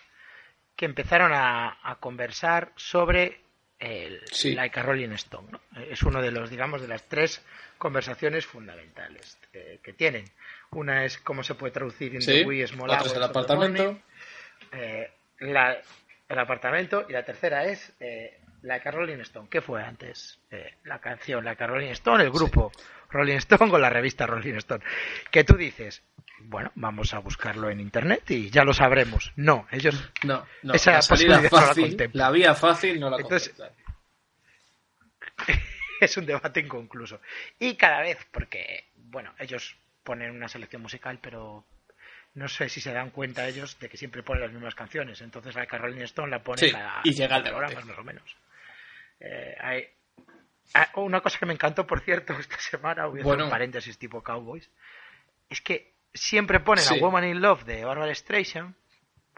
que 0.76 0.86
empezaron 0.86 1.34
a, 1.34 1.78
a 1.84 1.96
conversar 2.00 2.72
sobre 2.76 3.42
el 3.80 4.22
Sí. 4.32 4.54
Like 4.54 4.80
a 4.80 4.84
Rolling 4.84 5.12
Stone. 5.12 5.50
¿no? 5.52 5.62
Es 5.82 6.02
uno 6.04 6.22
de 6.22 6.32
los, 6.32 6.50
digamos, 6.50 6.82
de 6.82 6.88
las 6.88 7.04
tres 7.08 7.44
conversaciones 7.78 8.46
fundamentales 8.46 9.38
eh, 9.54 9.80
que 9.84 9.94
tienen. 9.94 10.26
Una 10.72 11.06
es 11.06 11.18
cómo 11.20 11.44
se 11.44 11.56
puede 11.56 11.72
traducir 11.72 12.14
in 12.16 12.22
Sí, 12.22 12.44
the 12.46 12.68
small 12.68 12.90
otra 12.90 13.06
es 13.06 13.14
el 13.16 13.24
apartamento. 13.24 14.00
Eh, 14.72 15.12
la- 15.40 15.78
el 16.30 16.40
apartamento 16.40 17.06
y 17.08 17.14
la 17.14 17.24
tercera 17.24 17.66
es 17.66 17.94
eh, 18.00 18.40
Like 18.64 18.88
a 18.88 18.92
Rolling 18.92 19.20
Stone. 19.20 19.48
¿Qué 19.50 19.62
fue 19.62 19.84
antes? 19.84 20.40
Eh, 20.52 20.76
la 20.86 21.00
canción 21.00 21.46
Like 21.46 21.64
a 21.64 21.68
Rolling 21.68 21.92
Stone, 21.92 22.24
el 22.24 22.32
grupo 22.32 22.72
Rolling 23.12 23.38
Stone 23.38 23.70
con 23.72 23.82
la 23.82 23.90
revista 23.90 24.26
Rolling 24.26 24.56
Stone. 24.56 24.84
Que 25.32 25.44
tú 25.44 25.56
dices, 25.56 26.02
bueno, 26.40 26.72
vamos 26.76 27.14
a 27.14 27.20
buscarlo 27.20 27.70
en 27.70 27.80
internet 27.80 28.30
y 28.32 28.50
ya 28.50 28.64
lo 28.64 28.74
sabremos. 28.74 29.32
No, 29.36 29.68
ellos 29.72 30.12
No, 30.24 30.46
no, 30.64 30.74
Esa 30.74 30.94
la 30.94 31.02
salida 31.02 31.38
no 31.38 31.44
la 31.44 31.50
fácil, 31.50 31.88
contemplan. 31.90 32.24
la 32.26 32.32
vía 32.32 32.56
fácil 32.56 33.00
no 33.00 33.10
la 33.10 33.18
Entonces- 33.18 33.54
es 36.02 36.18
un 36.18 36.26
debate 36.26 36.60
inconcluso. 36.62 37.22
Y 37.60 37.76
cada 37.76 38.02
vez, 38.02 38.18
porque, 38.32 38.86
bueno, 38.96 39.34
ellos 39.40 39.76
ponen 40.04 40.32
una 40.32 40.48
selección 40.48 40.82
musical, 40.82 41.20
pero 41.22 41.66
no 42.34 42.48
sé 42.48 42.70
si 42.70 42.82
se 42.82 42.94
dan 42.94 43.10
cuenta 43.12 43.48
ellos 43.48 43.78
de 43.80 43.90
que 43.90 43.98
siempre 43.98 44.24
ponen 44.24 44.44
las 44.44 44.52
mismas 44.52 44.76
canciones. 44.76 45.22
Entonces 45.22 45.56
la 45.56 45.66
Rolling 45.66 46.02
Stone 46.02 46.30
la 46.32 46.40
pone 46.44 46.60
Sí, 46.60 46.72
cada 46.72 47.02
y 47.04 47.14
llega 47.14 47.38
el 47.38 47.44
programas, 47.44 47.70
debate. 47.72 47.88
más 47.90 48.00
o 48.00 48.04
menos. 48.04 48.36
Eh, 49.20 49.56
hay- 49.60 49.88
ah, 50.74 50.90
una 50.96 51.22
cosa 51.22 51.40
que 51.40 51.46
me 51.46 51.54
encantó, 51.54 51.86
por 51.88 52.02
cierto, 52.02 52.34
esta 52.40 52.60
semana, 52.60 53.06
voy 53.08 53.20
a 53.22 53.24
hacer 53.24 53.42
un 53.44 53.50
paréntesis 53.50 53.98
tipo 53.98 54.22
Cowboys, 54.24 54.70
es 55.50 55.62
que 55.62 55.94
siempre 56.14 56.60
ponen 56.60 56.84
Sí. 56.84 56.96
a 56.98 57.02
Woman 57.02 57.26
in 57.26 57.42
Love 57.42 57.64
de 57.66 57.84
Barbara 57.86 58.14
Streisand 58.14 58.76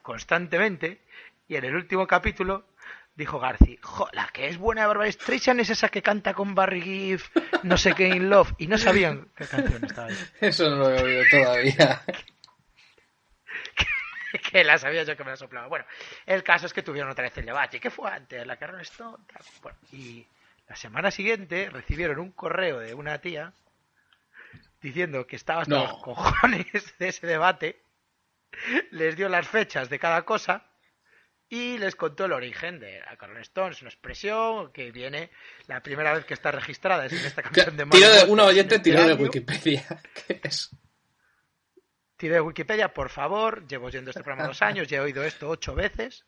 constantemente 0.01 1.01
y 1.47 1.55
en 1.55 1.65
el 1.65 1.75
último 1.75 2.07
capítulo 2.07 2.65
dijo 3.15 3.39
Garci, 3.39 3.77
jo, 3.81 4.07
la 4.13 4.29
que 4.31 4.47
es 4.47 4.57
buena 4.57 4.81
de 4.81 4.87
Barbara 4.87 5.11
Streisand 5.11 5.59
es 5.59 5.69
esa 5.69 5.89
que 5.89 6.01
canta 6.01 6.33
con 6.33 6.55
Barry 6.55 6.81
Gibb, 6.81 7.21
no 7.63 7.77
sé 7.77 7.93
qué 7.93 8.07
in 8.07 8.29
Love, 8.29 8.53
y 8.57 8.67
no 8.67 8.77
sabían 8.77 9.27
qué 9.35 9.45
canción 9.45 9.83
estaba 9.83 10.07
ahí. 10.07 10.15
Eso 10.41 10.69
no 10.69 10.77
lo 10.77 10.89
he 10.95 11.01
oído 11.03 11.23
todavía. 11.29 12.01
que 14.51 14.63
la 14.63 14.77
sabía 14.77 15.03
yo 15.03 15.15
que 15.15 15.23
me 15.23 15.31
la 15.31 15.37
soplaba. 15.37 15.67
Bueno, 15.67 15.85
el 16.25 16.43
caso 16.43 16.65
es 16.65 16.73
que 16.73 16.83
tuvieron 16.83 17.11
otra 17.11 17.23
vez 17.23 17.37
el 17.37 17.45
debate. 17.45 17.79
¿Qué 17.79 17.89
fue 17.89 18.11
antes? 18.11 18.45
¿La 18.45 18.57
Carol 18.57 18.81
Stone? 18.81 19.17
Bueno, 19.61 19.77
y 19.91 20.25
la 20.67 20.75
semana 20.75 21.11
siguiente 21.11 21.69
recibieron 21.69 22.19
un 22.19 22.31
correo 22.31 22.79
de 22.79 22.93
una 22.93 23.19
tía 23.19 23.53
diciendo 24.81 25.25
que 25.27 25.35
estaba 25.35 25.61
hasta 25.63 25.75
No. 25.75 25.83
los 25.83 26.01
cojones 26.03 26.67
de 26.99 27.07
ese 27.07 27.27
debate. 27.27 27.81
Les 28.91 29.15
dio 29.15 29.29
las 29.29 29.47
fechas 29.47 29.89
de 29.89 29.99
cada 29.99 30.23
cosa 30.23 30.65
y 31.49 31.77
les 31.77 31.95
contó 31.95 32.25
el 32.25 32.33
origen 32.33 32.79
de 32.79 32.99
la 33.01 33.15
Carol 33.17 33.37
Stone. 33.41 33.71
Es 33.71 33.81
una 33.81 33.89
expresión 33.89 34.71
que 34.71 34.91
viene 34.91 35.29
la 35.67 35.81
primera 35.81 36.13
vez 36.13 36.25
que 36.25 36.33
está 36.33 36.51
registrada. 36.51 37.05
Es 37.05 37.13
en 37.13 37.25
esta 37.25 37.41
canción 37.43 37.75
de 37.77 37.85
Tiro 37.85 38.09
de, 38.09 38.23
Walker, 38.25 38.45
oyente 38.45 38.75
en 38.75 38.81
este 38.81 38.91
tiró 38.91 39.07
de. 39.07 39.13
Wikipedia. 39.15 39.85
¿Qué 40.27 40.39
es? 40.43 40.69
Tiré 42.19 42.35
de 42.35 42.41
Wikipedia, 42.41 42.93
por 42.93 43.09
favor. 43.09 43.65
Llevo 43.65 43.87
oyendo 43.87 44.11
este 44.11 44.21
programa 44.23 44.47
dos 44.49 44.61
años, 44.61 44.87
ya 44.89 44.97
he 44.97 44.99
oído 44.99 45.23
esto 45.23 45.47
ocho 45.47 45.73
veces. 45.73 46.25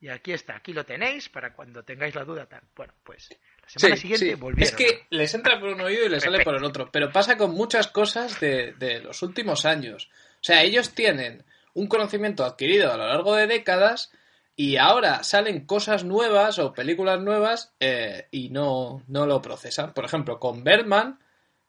Y 0.00 0.08
aquí 0.08 0.32
está, 0.32 0.56
aquí 0.56 0.72
lo 0.72 0.86
tenéis 0.86 1.28
para 1.28 1.52
cuando 1.52 1.84
tengáis 1.84 2.14
la 2.14 2.24
duda. 2.24 2.46
Tal. 2.46 2.62
Bueno, 2.74 2.94
pues 3.04 3.28
la 3.60 3.68
semana 3.68 3.96
Sí, 3.96 4.00
siguiente 4.02 4.26
sí. 4.30 4.34
volvieron. 4.34 4.62
Es 4.62 4.74
que 4.74 5.06
les 5.10 5.34
entra 5.34 5.60
por 5.60 5.68
un 5.68 5.80
oído 5.82 6.06
y 6.06 6.08
les 6.08 6.22
sale 6.22 6.42
por 6.42 6.54
el 6.56 6.64
otro. 6.64 6.90
Pero 6.90 7.12
pasa 7.12 7.36
con 7.36 7.50
muchas 7.52 7.88
cosas 7.88 8.40
de, 8.40 8.72
de 8.78 9.00
los 9.00 9.22
últimos 9.22 9.66
años. 9.66 10.08
O 10.36 10.42
sea, 10.42 10.62
ellos 10.62 10.94
tienen 10.94 11.44
un 11.74 11.86
conocimiento 11.86 12.46
adquirido 12.46 12.90
a 12.90 12.96
lo 12.96 13.06
largo 13.06 13.36
de 13.36 13.46
décadas 13.46 14.10
y 14.56 14.78
ahora 14.78 15.22
salen 15.22 15.66
cosas 15.66 16.02
nuevas 16.02 16.58
o 16.58 16.72
películas 16.72 17.20
nuevas 17.20 17.74
eh, 17.78 18.26
y 18.30 18.48
no, 18.48 19.04
no 19.06 19.26
lo 19.26 19.42
procesan. 19.42 19.92
Por 19.92 20.06
ejemplo, 20.06 20.40
con 20.40 20.64
Bergman, 20.64 21.18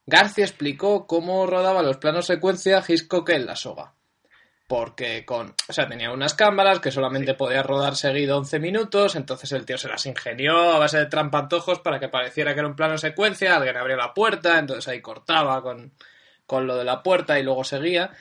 García 0.05 0.45
explicó 0.45 1.05
cómo 1.07 1.45
rodaba 1.45 1.83
los 1.83 1.97
planos 1.97 2.25
secuencia 2.25 2.83
Hitchcock 2.85 3.29
en 3.29 3.45
la 3.45 3.55
soga. 3.55 3.93
Porque 4.67 5.25
con, 5.25 5.53
o 5.67 5.73
sea, 5.73 5.87
tenía 5.87 6.11
unas 6.11 6.33
cámaras 6.33 6.79
que 6.79 6.91
solamente 6.91 7.33
podía 7.33 7.61
rodar 7.61 7.97
seguido 7.97 8.37
11 8.37 8.59
minutos, 8.59 9.15
entonces 9.15 9.51
el 9.51 9.65
tío 9.65 9.77
se 9.77 9.89
las 9.89 10.05
ingenió 10.05 10.71
a 10.71 10.79
base 10.79 10.97
de 10.97 11.07
trampantojos 11.07 11.79
para 11.79 11.99
que 11.99 12.07
pareciera 12.07 12.53
que 12.53 12.61
era 12.61 12.69
un 12.69 12.77
plano 12.77 12.97
secuencia, 12.97 13.57
alguien 13.57 13.75
abrió 13.75 13.97
la 13.97 14.13
puerta, 14.13 14.57
entonces 14.57 14.87
ahí 14.87 15.01
cortaba 15.01 15.61
con, 15.61 15.91
con 16.45 16.67
lo 16.67 16.77
de 16.77 16.85
la 16.85 17.03
puerta 17.03 17.37
y 17.37 17.43
luego 17.43 17.65
seguía. 17.65 18.11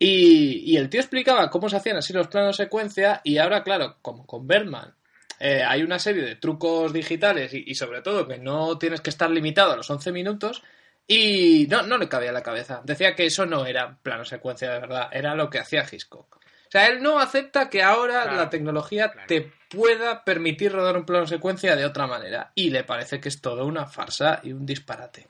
Y, 0.00 0.64
y 0.66 0.76
el 0.78 0.90
tío 0.90 1.00
explicaba 1.00 1.48
cómo 1.48 1.68
se 1.68 1.76
hacían 1.76 1.98
así 1.98 2.12
los 2.12 2.26
planos 2.26 2.56
secuencia 2.56 3.20
y 3.22 3.38
ahora, 3.38 3.62
claro, 3.62 3.98
como 4.02 4.26
con 4.26 4.48
Bergman, 4.48 4.94
eh, 5.38 5.62
hay 5.62 5.82
una 5.84 6.00
serie 6.00 6.24
de 6.24 6.36
trucos 6.36 6.92
digitales 6.92 7.54
y, 7.54 7.62
y 7.66 7.74
sobre 7.76 8.02
todo 8.02 8.26
que 8.26 8.38
no 8.38 8.78
tienes 8.78 9.00
que 9.00 9.10
estar 9.10 9.30
limitado 9.30 9.72
a 9.72 9.76
los 9.76 9.88
11 9.88 10.10
minutos 10.10 10.64
y 11.06 11.66
no, 11.68 11.82
no 11.82 11.98
le 11.98 12.08
cabía 12.08 12.32
la 12.32 12.42
cabeza. 12.42 12.82
Decía 12.84 13.14
que 13.14 13.26
eso 13.26 13.46
no 13.46 13.66
era 13.66 13.98
plano 14.02 14.24
secuencia 14.24 14.72
de 14.72 14.80
verdad, 14.80 15.08
era 15.12 15.34
lo 15.34 15.50
que 15.50 15.58
hacía 15.58 15.86
Hitchcock. 15.90 16.36
O 16.36 16.70
sea, 16.70 16.86
él 16.86 17.02
no 17.02 17.18
acepta 17.18 17.68
que 17.68 17.82
ahora 17.82 18.22
Claro, 18.22 18.36
la 18.36 18.48
tecnología 18.48 19.10
claro. 19.10 19.26
te 19.26 19.52
pueda 19.68 20.22
permitir 20.24 20.70
rodar 20.72 20.96
un 20.96 21.04
plano 21.04 21.26
secuencia 21.26 21.74
de 21.74 21.84
otra 21.84 22.06
manera. 22.06 22.52
Y 22.54 22.70
le 22.70 22.84
parece 22.84 23.20
que 23.20 23.28
es 23.28 23.40
todo 23.40 23.66
una 23.66 23.86
farsa 23.86 24.40
y 24.44 24.52
un 24.52 24.64
disparate. 24.66 25.26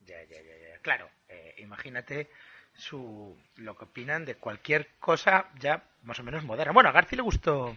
Ya, 0.00 0.22
ya, 0.24 0.36
ya, 0.42 0.56
ya. 0.56 0.78
Claro, 0.80 1.10
eh, 1.28 1.54
imagínate 1.58 2.30
su 2.72 3.36
lo 3.56 3.76
que 3.76 3.84
opinan 3.84 4.24
de 4.24 4.36
cualquier 4.36 4.88
cosa 4.98 5.50
ya 5.58 5.82
más 6.02 6.18
o 6.20 6.22
menos 6.22 6.44
moderna. 6.44 6.72
Bueno, 6.72 6.88
a 6.88 6.92
García 6.92 7.16
le 7.16 7.22
gustó. 7.22 7.76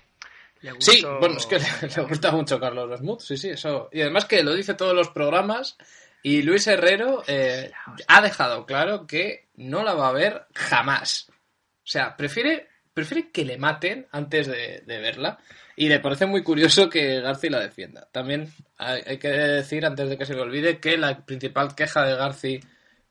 Le 0.62 0.74
Sí, 0.80 1.04
bueno, 1.20 1.38
es 1.38 1.46
que 1.46 1.60
le, 1.82 1.96
le 1.96 2.04
gusta 2.04 2.32
mucho 2.32 2.60
Carlos 2.60 3.00
Smooth, 3.00 3.20
sí, 3.20 3.38
sí, 3.38 3.50
eso. 3.50 3.90
Y 3.92 4.02
además 4.02 4.26
que 4.26 4.44
lo 4.44 4.54
dice 4.54 4.74
todos 4.74 4.96
los 4.96 5.10
programas. 5.10 5.78
Y 6.24 6.44
Luis 6.44 6.68
Herrero 6.68 7.24
eh, 7.28 7.72
ha 8.08 8.22
dejado 8.22 8.66
claro 8.68 9.08
que 9.08 9.48
no 9.56 9.84
la 9.84 9.96
va 9.96 10.10
a 10.10 10.14
ver 10.14 10.46
jamás. 10.54 11.28
O 11.30 11.88
sea, 11.88 12.16
prefiere, 12.16 12.68
prefiere 12.94 13.32
que 13.32 13.44
le 13.44 13.58
maten 13.58 14.08
antes 14.12 14.48
de, 14.48 14.84
de 14.86 15.00
verla. 15.00 15.40
Y 15.76 15.90
le 15.90 16.00
parece 16.00 16.28
muy 16.28 16.44
curioso 16.44 16.90
que 16.90 17.22
Garci 17.22 17.50
la 17.50 17.60
defienda. 17.60 18.08
También 18.12 18.54
hay, 18.78 19.02
hay 19.06 19.18
que 19.18 19.30
decir, 19.30 19.84
antes 19.84 20.10
de 20.10 20.18
que 20.18 20.26
se 20.26 20.36
me 20.36 20.42
olvide, 20.42 20.80
que 20.80 20.98
la 20.98 21.26
principal 21.26 21.74
queja 21.74 22.04
de 22.04 22.16
Garci 22.16 22.60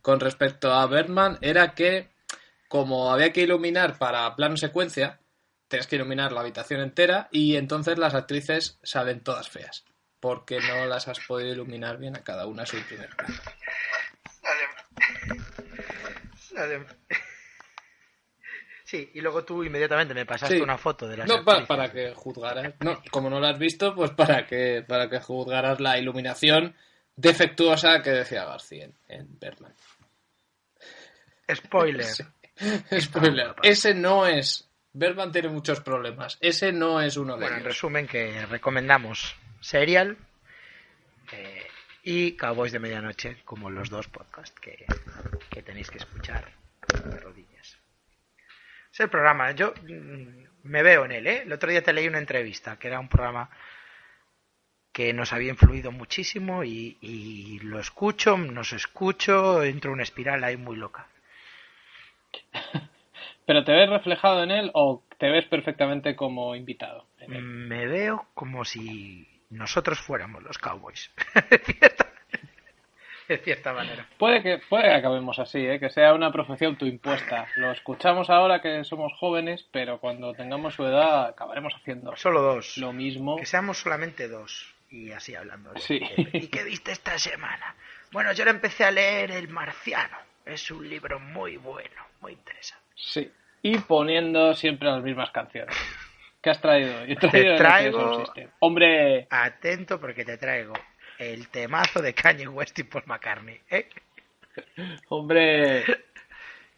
con 0.03 0.21
respecto 0.21 0.73
a 0.73 0.87
Bergman 0.87 1.39
era 1.41 1.75
que, 1.75 2.11
como 2.69 3.13
había 3.13 3.33
que 3.33 3.43
iluminar 3.43 3.99
para 3.99 4.37
plano 4.37 4.57
secuencia, 4.57 5.20
tienes 5.71 5.87
que 5.87 5.97
iluminar 5.97 6.33
la 6.33 6.41
habitación 6.43 6.81
entera 6.83 7.29
y 7.31 7.57
entonces 7.57 7.97
las 7.97 8.15
actrices 8.15 8.79
salen 8.83 9.21
todas 9.21 9.49
feas. 9.49 9.85
Porque 10.21 10.59
no 10.61 10.85
las 10.85 11.09
has 11.09 11.19
podido 11.21 11.51
iluminar 11.55 11.97
bien 11.97 12.15
a 12.17 12.23
cada 12.23 12.47
una 12.47 12.65
a 12.65 12.67
su 12.67 12.77
primer 12.83 13.09
plano. 13.17 13.35
Sí, 18.85 19.09
y 19.15 19.21
luego 19.21 19.45
tú 19.45 19.63
inmediatamente 19.63 20.15
me 20.15 20.27
pasaste 20.27 20.57
Sí. 20.57 20.61
una 20.61 20.77
foto 20.77 21.07
de 21.07 21.19
las 21.19 21.29
No, 21.29 21.45
para, 21.45 21.93
que 21.93 22.13
juzgaras. 22.13 22.75
No, 22.81 23.01
como 23.13 23.31
no 23.31 23.39
la 23.39 23.51
has 23.51 23.59
visto, 23.59 23.95
pues 23.95 24.11
para 24.11 24.45
que, 24.47 24.85
para 24.87 25.09
que 25.09 25.21
juzgaras 25.21 25.79
la 25.81 25.97
iluminación 25.97 26.75
defectuosa 27.15 28.03
que 28.03 28.11
decía 28.11 28.45
García 28.45 28.87
en, 28.87 29.39
en. 29.39 29.39
Spoiler. 31.55 32.05
Sí. 32.61 33.01
Spoiler. 33.01 33.55
Ese 33.63 33.95
no 33.95 34.27
es. 34.27 34.70
Bergman 34.93 35.33
tiene 35.33 35.49
muchos 35.49 35.81
problemas. 35.81 36.39
Ese 36.41 36.73
no 36.73 37.01
es 37.01 37.17
uno 37.17 37.37
de 37.39 37.41
Bueno, 37.41 37.57
en 37.57 37.63
ellos. 37.63 37.75
resumen 37.75 38.07
que 38.07 38.45
recomendamos 38.47 39.37
Serial 39.61 40.17
eh, 41.33 41.67
y 42.03 42.33
Cowboys 42.37 42.73
de 42.73 42.79
Medianoche 42.81 43.43
como 43.45 43.71
los 43.71 43.91
dos 43.91 44.09
podcasts 44.09 44.59
que, 44.61 44.87
que 45.51 45.63
tenéis 45.63 45.91
que 45.91 45.99
escuchar 45.99 46.53
de 47.05 47.21
rodillas. 47.21 47.79
Es 48.93 49.01
el 49.01 49.09
programa, 49.11 49.53
yo 49.53 49.75
mm, 49.83 50.45
me 50.65 50.83
veo 50.83 51.05
en 51.05 51.13
él, 51.13 51.27
¿eh? 51.27 51.43
El 51.43 51.53
otro 51.53 51.71
día 51.71 51.83
te 51.83 51.93
leí 51.93 52.09
una 52.09 52.19
entrevista 52.19 52.79
que 52.79 52.89
era 52.89 53.01
un 53.01 53.09
programa 53.09 53.51
que 54.93 55.13
nos 55.13 55.33
había 55.33 55.51
influido 55.51 55.93
muchísimo 55.93 56.65
y, 56.65 56.99
y 57.01 57.61
lo 57.61 57.79
escucho, 57.79 58.37
nos 58.37 58.73
escucho, 58.73 59.63
entro 59.63 59.91
en 59.91 59.95
una 59.95 60.03
espiral 60.03 60.43
ahí 60.45 60.57
muy 60.57 60.77
loca. 60.77 61.07
¿Pero 63.51 63.65
te 63.65 63.73
ves 63.73 63.91
reflejado 63.91 64.45
en 64.45 64.53
él 64.53 64.71
o 64.75 65.03
te 65.19 65.29
ves 65.29 65.45
perfectamente 65.47 66.15
como 66.15 66.55
invitado? 66.55 67.07
en 67.19 67.33
él? 67.35 67.43
Me 67.43 67.85
veo 67.89 68.29
como 68.33 68.65
si 68.65 69.27
nosotros 69.51 69.99
fuéramos 69.99 70.41
los 70.45 70.57
Cowboys. 70.57 71.11
de, 73.27 73.39
cierta, 73.39 73.73
manera. 73.73 74.07
Puede 74.19 74.41
que, 74.41 74.59
puede 74.69 74.85
que 74.85 74.95
acabemos 74.95 75.41
así, 75.41 75.67
¿eh? 75.67 75.81
que 75.81 75.91
sea 75.91 76.15
una 76.15 76.31
profesión 76.31 76.75
autoimpuesta. 76.75 77.49
Lo 77.57 77.73
escuchamos 77.73 78.31
ahora 78.31 78.61
que 78.63 78.85
somos 78.85 79.13
jóvenes, 79.19 79.67
pero 79.73 79.99
cuando 79.99 80.33
tengamos 80.33 80.75
su 80.75 80.85
edad 80.85 81.27
acabaremos 81.27 81.75
haciendo 81.75 82.15
Solo 82.15 82.43
dos. 82.43 82.77
lo 82.79 82.93
mismo. 82.93 83.35
Que 83.35 83.47
seamos 83.47 83.79
solamente 83.79 84.29
dos. 84.29 84.73
Y 84.91 85.11
así 85.11 85.35
hablando. 85.35 85.73
de- 85.73 85.81
Sí. 85.81 86.01
¿Y 86.35 86.47
qué 86.47 86.63
viste 86.63 86.93
esta 86.93 87.19
semana? 87.19 87.75
Bueno, 88.13 88.33
yo 88.33 88.45
le 88.45 88.53
empecé 88.53 88.85
a 88.85 88.93
leer 88.93 89.33
El 89.33 89.49
Marciano. 89.49 90.19
Es 90.47 90.71
un 90.71 90.89
libro 90.89 91.19
muy 91.19 91.57
bueno, 91.57 92.01
muy 92.21 92.35
interesante. 92.35 92.85
Sí. 92.95 93.29
Y 93.63 93.79
poniendo 93.79 94.55
siempre 94.55 94.89
las 94.89 95.03
mismas 95.03 95.31
canciones. 95.31 95.77
¿Qué 96.41 96.51
has 96.51 96.61
traído? 96.61 97.05
Yo 97.05 97.13
he 97.13 97.17
traído 97.17 97.53
el 97.53 97.59
traigo-. 97.59 98.33
Hombre, 98.61 99.27
Atento 99.31 100.01
porque 100.01 100.25
te 100.25 100.39
traigo 100.39 100.73
el 101.19 101.49
temazo 101.49 102.01
de 102.01 102.15
Kanye 102.15 102.49
West 102.49 102.79
y 102.79 102.85
Paul 102.85 103.05
McCartney. 103.07 103.61
¿eh? 103.71 103.89
hombre, 105.09 105.85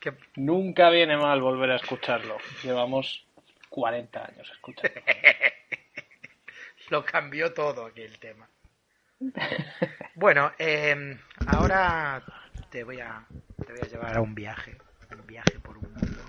Que- 0.00 0.14
nunca 0.34 0.90
viene 0.90 1.16
mal 1.16 1.40
volver 1.40 1.70
a 1.70 1.76
escucharlo. 1.76 2.38
Llevamos 2.64 3.24
40 3.68 4.24
años 4.24 4.50
escuchando. 4.50 5.00
Lo 6.90 7.04
cambió 7.04 7.54
todo 7.54 7.86
aquel 7.86 8.18
tema. 8.18 8.48
Bueno, 10.16 10.50
eh, 10.58 11.16
ahora 11.46 12.20
te 12.70 12.82
voy 12.82 12.98
a 13.00 13.24
te 13.64 13.72
voy 13.72 13.80
a 13.82 13.86
llevar 13.88 14.16
a 14.16 14.20
un 14.20 14.34
viaje, 14.34 14.76
un 15.12 15.24
viaje 15.26 15.60
por 15.62 15.78
un 15.78 15.92
mundo 15.92 16.22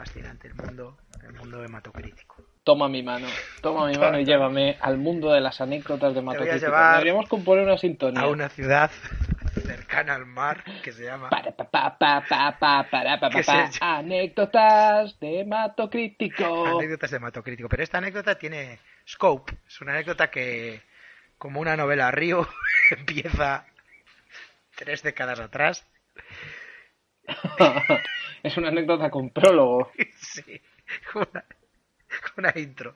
fascinante, 0.00 0.48
el 0.48 0.54
mundo, 0.54 0.96
el 1.22 1.34
mundo 1.34 1.62
hematocrítico. 1.62 2.36
Toma 2.64 2.88
mi 2.88 3.02
mano, 3.02 3.26
toma 3.60 3.86
mi 3.86 3.98
mano 3.98 4.18
y 4.18 4.24
llévame 4.24 4.78
al 4.80 4.96
mundo 4.96 5.30
de 5.30 5.42
las 5.42 5.60
anécdotas 5.60 6.14
de 6.14 6.20
voy 6.22 6.34
a 6.34 6.38
Matocrítico. 6.38 6.66
llevar 6.66 6.92
Deberíamos 6.94 7.28
componer 7.28 7.64
una 7.64 7.76
sintonía. 7.76 8.22
A 8.22 8.28
una 8.28 8.48
ciudad 8.48 8.90
cercana 9.66 10.14
al 10.14 10.24
mar 10.24 10.64
que 10.82 10.92
se 10.92 11.04
llama 11.04 11.28
Para, 11.28 11.52
pa, 11.52 11.68
pa, 11.70 11.98
pa, 11.98 12.24
pa, 12.26 12.58
pa, 12.58 12.86
para, 12.90 13.20
pa, 13.20 13.28
pa, 13.28 13.36
¿Qué 13.36 13.44
pa. 13.44 13.70
Anécdotas 13.98 15.20
de 15.20 15.44
Matocrítico. 15.44 16.66
anécdotas 16.78 17.10
de 17.10 17.16
hematocrítico. 17.18 17.68
Pero 17.68 17.82
esta 17.82 17.98
anécdota 17.98 18.38
tiene 18.38 18.78
Scope. 19.06 19.52
Es 19.66 19.82
una 19.82 19.92
anécdota 19.92 20.30
que, 20.30 20.80
como 21.36 21.60
una 21.60 21.76
novela 21.76 22.10
río, 22.10 22.48
empieza 22.90 23.66
tres 24.76 25.02
décadas 25.02 25.40
atrás. 25.40 25.86
es 28.42 28.56
una 28.56 28.68
anécdota 28.68 29.10
con 29.10 29.30
prólogo. 29.30 29.90
sí, 30.18 30.60
con 31.12 31.26
una, 31.32 31.44
una 32.36 32.52
intro. 32.60 32.94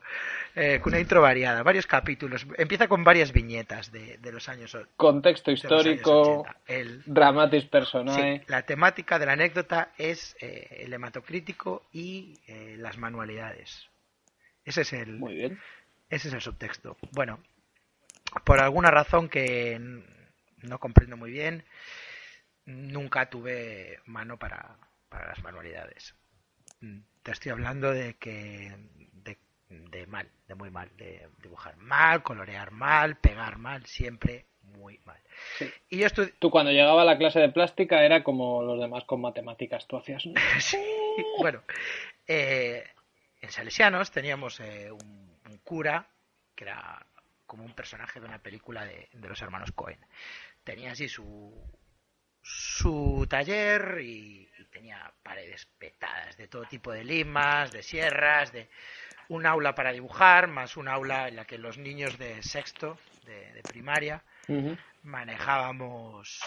Eh, 0.55 0.79
con 0.81 0.91
una 0.93 0.99
intro 0.99 1.21
variada, 1.21 1.63
varios 1.63 1.87
capítulos. 1.87 2.45
Empieza 2.57 2.87
con 2.87 3.03
varias 3.03 3.31
viñetas 3.31 3.91
de, 3.91 4.17
de 4.17 4.31
los 4.31 4.47
años. 4.49 4.77
Contexto 4.95 5.51
histórico, 5.51 6.41
80. 6.41 6.61
El, 6.67 7.03
dramatis 7.05 7.63
Sí, 7.63 7.69
personae. 7.69 8.43
la 8.47 8.61
temática 8.63 9.19
de 9.19 9.25
la 9.25 9.33
anécdota 9.33 9.91
es 9.97 10.35
eh, 10.39 10.83
el 10.85 10.93
hematocrítico 10.93 11.83
y 11.91 12.39
eh, 12.47 12.75
las 12.77 12.97
manualidades. 12.97 13.87
Ese 14.63 14.81
es 14.81 14.93
el, 14.93 15.17
Muy 15.19 15.35
bien. 15.35 15.59
ese 16.09 16.29
es 16.29 16.33
el 16.33 16.41
subtexto. 16.41 16.97
Bueno, 17.11 17.39
por 18.43 18.59
alguna 18.61 18.89
razón 18.91 19.29
que 19.29 19.79
no 20.63 20.79
comprendo 20.79 21.17
muy 21.17 21.31
bien, 21.31 21.63
nunca 22.65 23.29
tuve 23.29 23.99
mano 24.05 24.37
para, 24.39 24.77
para 25.09 25.27
las 25.27 25.41
manualidades. 25.43 26.15
Mm, 26.81 26.99
Te 27.23 27.31
estoy 27.31 27.51
hablando 27.51 27.91
de 27.91 28.15
que 28.15 28.75
de, 29.13 29.37
de 29.69 30.07
mal, 30.07 30.29
de 30.47 30.55
muy 30.55 30.69
mal, 30.69 30.89
de 30.97 31.27
dibujar 31.41 31.77
mal, 31.77 32.23
colorear 32.23 32.71
mal, 32.71 33.17
pegar 33.17 33.57
mal, 33.57 33.85
siempre 33.85 34.45
muy 34.61 34.99
mal. 35.05 35.19
Sí. 35.57 35.71
Y 35.89 35.99
yo 35.99 36.07
Tú 36.39 36.49
cuando 36.49 36.71
llegaba 36.71 37.01
a 37.01 37.05
la 37.05 37.17
clase 37.17 37.39
de 37.39 37.49
plástica 37.49 38.03
era 38.03 38.23
como 38.23 38.63
los 38.63 38.79
demás 38.79 39.03
con 39.05 39.21
matemáticas. 39.21 39.87
Tú 39.87 39.97
hacías... 39.97 40.23
Sí, 40.59 40.77
bueno, 41.39 41.61
eh, 42.27 42.83
en 43.41 43.51
Salesianos 43.51 44.11
teníamos 44.11 44.59
eh, 44.59 44.91
un, 44.91 45.39
un 45.49 45.57
cura 45.59 46.07
que 46.55 46.65
era 46.65 47.05
como 47.45 47.63
un 47.63 47.73
personaje 47.73 48.19
de 48.19 48.25
una 48.25 48.39
película 48.39 48.85
de, 48.85 49.09
de 49.13 49.29
los 49.29 49.41
hermanos 49.41 49.71
Cohen. 49.71 49.99
Tenía 50.63 50.91
así 50.91 51.07
su, 51.07 51.53
su 52.47 53.25
taller 53.27 53.99
y, 54.01 54.47
y 54.57 54.65
tenía 54.65 55.11
paredes 55.23 55.65
petadas 55.79 56.37
de 56.37 56.47
todo 56.47 56.63
tipo 56.65 56.91
de 56.91 57.03
limas, 57.03 57.71
de 57.71 57.81
sierras, 57.81 58.53
de 58.53 58.69
un 59.29 59.45
aula 59.47 59.73
para 59.73 59.91
dibujar, 59.91 60.47
más 60.47 60.77
un 60.77 60.87
aula 60.87 61.27
en 61.27 61.37
la 61.37 61.45
que 61.45 61.57
los 61.57 61.77
niños 61.79 62.17
de 62.19 62.43
sexto, 62.43 62.97
de, 63.25 63.51
de 63.53 63.63
primaria, 63.63 64.23
manejábamos 65.03 66.39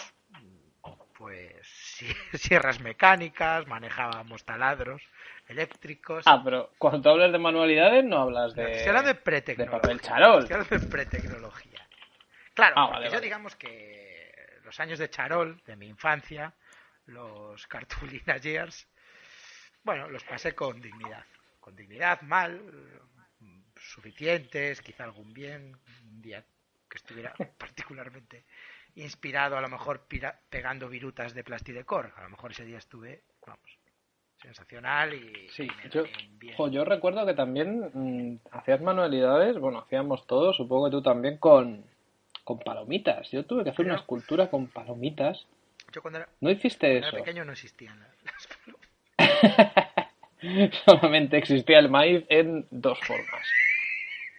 pues 1.17 1.67
si- 1.67 2.07
sierras 2.37 2.79
mecánicas, 2.79 3.67
manejábamos 3.67 4.45
taladros 4.45 5.01
eléctricos. 5.49 6.25
Ah, 6.27 6.41
pero 6.43 6.69
cuando 6.77 7.09
hablas 7.09 7.31
de 7.33 7.37
manualidades 7.39 8.05
no 8.05 8.19
hablas 8.19 8.55
de... 8.55 8.75
Estoy 8.75 8.89
hablando 8.89 9.09
de 9.09 9.15
de 9.15 9.21
pretecnología. 9.23 9.79
papel 9.81 10.01
charol. 10.01 10.43
Hablando 10.45 10.69
de 10.69 10.79
pretecnología. 10.79 11.87
Claro, 12.53 12.75
Ah, 12.77 12.87
vale, 12.87 13.05
yo 13.05 13.11
vale. 13.11 13.21
digamos 13.23 13.55
que 13.55 14.18
los 14.69 14.79
años 14.79 14.99
de 14.99 15.09
charol 15.09 15.59
de 15.65 15.75
mi 15.75 15.87
infancia, 15.87 16.53
los 17.07 17.65
cartulina 17.65 18.37
years, 18.37 18.87
bueno, 19.83 20.07
los 20.09 20.23
pasé 20.23 20.53
con 20.53 20.79
dignidad. 20.79 21.25
Con 21.59 21.75
dignidad, 21.75 22.21
mal, 22.21 22.61
suficientes, 23.75 24.79
quizá 24.81 25.05
algún 25.05 25.33
bien, 25.33 25.75
un 26.03 26.21
día 26.21 26.45
que 26.87 26.97
estuviera 26.97 27.33
particularmente 27.57 28.45
inspirado, 28.93 29.57
a 29.57 29.61
lo 29.61 29.69
mejor 29.69 30.05
pira- 30.07 30.39
pegando 30.51 30.87
virutas 30.87 31.33
de 31.33 31.43
plastidecor. 31.43 32.13
A 32.15 32.21
lo 32.21 32.29
mejor 32.29 32.51
ese 32.51 32.65
día 32.65 32.77
estuve, 32.77 33.23
vamos, 33.47 33.71
sensacional 34.39 35.15
y, 35.15 35.49
Sí, 35.49 35.63
y 35.63 35.89
yo, 35.89 36.03
bien. 36.37 36.55
jo, 36.57 36.67
yo 36.69 36.85
recuerdo 36.85 37.25
que 37.25 37.33
también 37.33 37.89
mm, 37.91 38.39
hacías 38.51 38.81
manualidades, 38.81 39.57
bueno, 39.57 39.79
hacíamos 39.79 40.27
todos, 40.27 40.55
supongo 40.57 40.85
que 40.85 40.91
tú 40.91 41.01
también 41.01 41.39
con, 41.39 41.83
con 42.49 42.57
palomitas. 42.59 43.29
Yo 43.29 43.45
tuve 43.45 43.63
que 43.63 43.69
hacer 43.69 43.85
una 43.85 43.95
escultura 43.95 44.49
con 44.49 44.65
palomitas. 44.67 45.45
Yo 45.93 46.01
cuando 46.01 46.17
era, 46.19 46.29
¿No 46.41 46.49
hiciste 46.49 46.87
cuando 46.87 47.07
eso? 47.07 47.15
era 47.15 47.23
pequeño 47.25 47.45
no 47.45 47.51
existían 47.51 47.99
las- 47.99 48.15
las 49.19 49.99
Solamente 50.85 51.37
existía 51.37 51.77
el 51.79 51.89
maíz 51.89 52.25
en 52.29 52.65
dos 52.71 52.97
formas. 53.01 53.45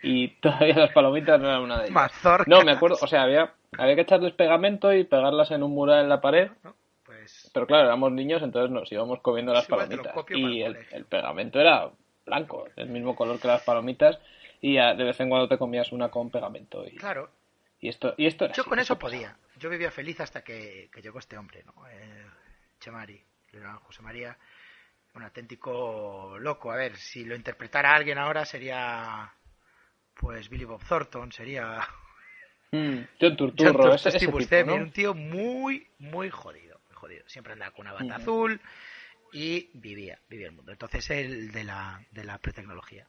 Y 0.02 0.28
todavía 0.40 0.74
las 0.74 0.92
palomitas 0.92 1.40
no 1.40 1.48
eran 1.48 1.60
una 1.62 1.76
de 1.78 1.84
ellas. 1.84 1.94
mazorcas. 1.94 2.48
No, 2.48 2.62
me 2.64 2.72
acuerdo, 2.72 2.96
o 3.00 3.06
sea, 3.06 3.22
había, 3.22 3.52
había 3.78 3.94
que 3.94 4.00
echarles 4.00 4.32
pegamento 4.32 4.92
y 4.92 5.04
pegarlas 5.04 5.50
en 5.52 5.62
un 5.62 5.72
mural 5.72 6.00
en 6.02 6.08
la 6.08 6.20
pared. 6.20 6.50
¿no? 6.64 6.74
Pues 7.04 7.48
Pero 7.54 7.66
claro, 7.68 7.84
éramos 7.84 8.10
niños, 8.12 8.42
entonces 8.42 8.70
nos 8.72 8.90
íbamos 8.90 9.20
comiendo 9.20 9.52
las 9.52 9.66
Sí, 9.66 9.70
lo 9.70 9.76
palomitas. 9.78 10.14
Y 10.30 10.62
el 10.62 11.04
pegamento 11.04 11.60
era 11.60 11.90
blanco, 12.26 12.66
el 12.76 12.88
mismo 12.88 13.14
color 13.14 13.38
que 13.38 13.46
las 13.48 13.62
palomitas. 13.62 14.18
Y 14.62 14.74
de 14.76 15.04
vez 15.04 15.18
en 15.20 15.28
cuando 15.28 15.48
te 15.48 15.58
comías 15.58 15.92
una 15.92 16.08
con 16.10 16.30
pegamento. 16.30 16.84
Y, 16.86 16.96
claro, 16.96 17.30
y 17.80 17.88
esto, 17.88 18.14
y 18.16 18.26
esto 18.26 18.44
era 18.44 18.54
yo 18.54 18.62
así, 18.62 18.70
con 18.70 18.78
eso 18.78 18.94
pasaba. 18.94 19.10
podía. 19.10 19.36
Yo 19.58 19.70
vivía 19.70 19.90
feliz 19.90 20.20
hasta 20.20 20.42
que, 20.42 20.88
que 20.92 21.02
llegó 21.02 21.18
este 21.18 21.36
hombre, 21.38 21.62
¿no? 21.64 21.86
Eh, 21.88 22.26
Chemari, 22.80 23.22
José 23.82 24.02
María, 24.02 24.36
un 25.14 25.22
auténtico 25.22 26.36
loco. 26.38 26.72
A 26.72 26.76
ver, 26.76 26.96
si 26.96 27.24
lo 27.24 27.34
interpretara 27.34 27.94
alguien 27.94 28.18
ahora 28.18 28.44
sería, 28.44 29.32
pues 30.14 30.48
Billy 30.48 30.64
Bob 30.64 30.82
Thornton, 30.86 31.32
sería 31.32 31.80
Mm, 32.72 32.98
John 32.98 33.06
John 33.20 33.36
Turturro, 33.36 33.88
Tur- 33.88 33.94
ese, 33.96 34.10
ese 34.10 34.26
un 34.84 34.92
tío 34.92 35.12
muy, 35.14 35.88
muy 35.98 36.30
jodido, 36.30 36.80
muy 36.86 36.94
jodido. 36.94 37.28
Siempre 37.28 37.52
andaba 37.54 37.72
con 37.72 37.80
una 37.86 37.92
bata 37.92 38.14
Ujú. 38.14 38.22
azul 38.22 38.60
y 39.32 39.70
vivía, 39.74 40.20
vivía 40.28 40.46
el 40.46 40.52
mundo. 40.52 40.70
Entonces 40.72 41.10
el 41.10 41.50
de 41.50 41.64
la, 41.64 42.00
de 42.12 42.24
la 42.24 42.38
pretecnología. 42.38 43.08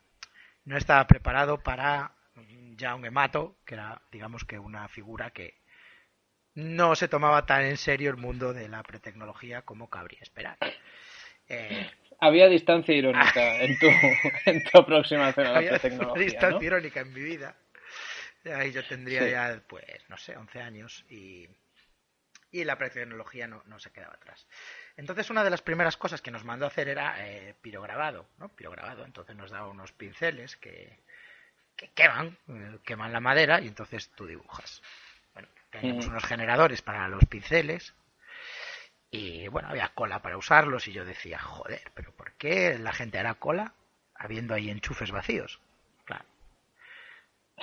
No 0.66 0.78
estaba 0.78 1.06
preparado 1.06 1.60
para 1.62 2.12
ya 2.76 2.96
un 2.96 3.06
hemato, 3.06 3.58
que 3.66 3.76
era, 3.76 4.02
digamos 4.12 4.46
que 4.46 4.60
una 4.60 4.88
figura 4.88 5.32
que 5.32 5.60
no 6.54 6.96
se 6.96 7.08
tomaba 7.08 7.46
tan 7.46 7.64
en 7.64 7.78
serio 7.78 8.10
el 8.12 8.18
mundo 8.18 8.54
de 8.54 8.68
la 8.68 8.84
pretecnología 8.84 9.62
como 9.64 9.90
cabría 9.90 10.20
esperar. 10.22 10.58
Eh, 11.48 11.90
Había 12.20 12.48
distancia 12.48 12.94
irónica 12.96 13.56
en 13.64 13.78
tu, 13.80 13.88
en 14.46 14.64
tu 14.64 14.80
aproximación 14.80 15.48
a 15.48 15.52
la 15.52 15.58
había 15.58 15.72
una 15.72 15.80
tecnología, 15.80 16.24
distancia 16.26 16.60
¿no? 16.60 16.64
irónica 16.64 17.00
en 17.02 17.14
mi 17.14 17.22
vida. 17.22 17.56
Ahí 18.46 18.72
yo 18.72 18.84
tendría 18.86 19.22
Sí. 19.24 19.32
ya, 19.32 19.62
pues, 19.68 20.10
no 20.10 20.18
sé, 20.18 20.36
11 20.36 20.62
años 20.62 21.06
y, 21.10 21.48
y 22.52 22.64
la 22.64 22.78
pretecnología 22.78 23.48
no, 23.48 23.64
no 23.66 23.80
se 23.80 23.92
quedaba 23.92 24.14
atrás. 24.16 24.48
Entonces 24.98 25.30
una 25.30 25.44
de 25.44 25.50
las 25.52 25.62
primeras 25.62 25.96
cosas 25.96 26.22
que 26.22 26.32
nos 26.32 26.44
mandó 26.44 26.66
a 26.66 26.70
hacer 26.70 26.90
era 26.90 27.16
eh, 27.28 27.56
pirograbado, 27.62 28.30
¿no? 28.38 28.50
Pirograbado. 28.56 29.06
Entonces 29.06 29.36
nos 29.36 29.52
daba 29.52 29.68
unos 29.70 29.92
pinceles 29.94 30.58
que, 30.58 31.00
que 31.82 31.88
queman, 31.96 32.38
eh, 32.48 32.78
queman 32.86 33.12
la 33.12 33.20
madera 33.20 33.60
y 33.60 33.68
entonces 33.68 34.12
tú 34.16 34.28
dibujas. 34.28 34.84
Bueno, 35.34 35.50
teníamos 35.72 36.06
Ujú. 36.06 36.12
unos 36.12 36.24
generadores 36.26 36.84
para 36.84 37.08
los 37.08 37.26
pinceles 37.26 37.96
y 39.10 39.48
bueno, 39.48 39.70
había 39.70 39.90
cola 39.90 40.22
para 40.22 40.38
usarlos 40.38 40.88
y 40.88 40.94
yo 40.94 41.06
decía, 41.06 41.40
joder, 41.40 41.82
pero 41.96 42.12
¿por 42.12 42.34
qué 42.34 42.78
la 42.78 42.94
gente 42.94 43.18
hará 43.18 43.34
cola 43.34 43.74
habiendo 44.14 44.54
ahí 44.54 44.70
enchufes 44.70 45.10
vacíos? 45.12 45.60
Claro. 46.06 46.26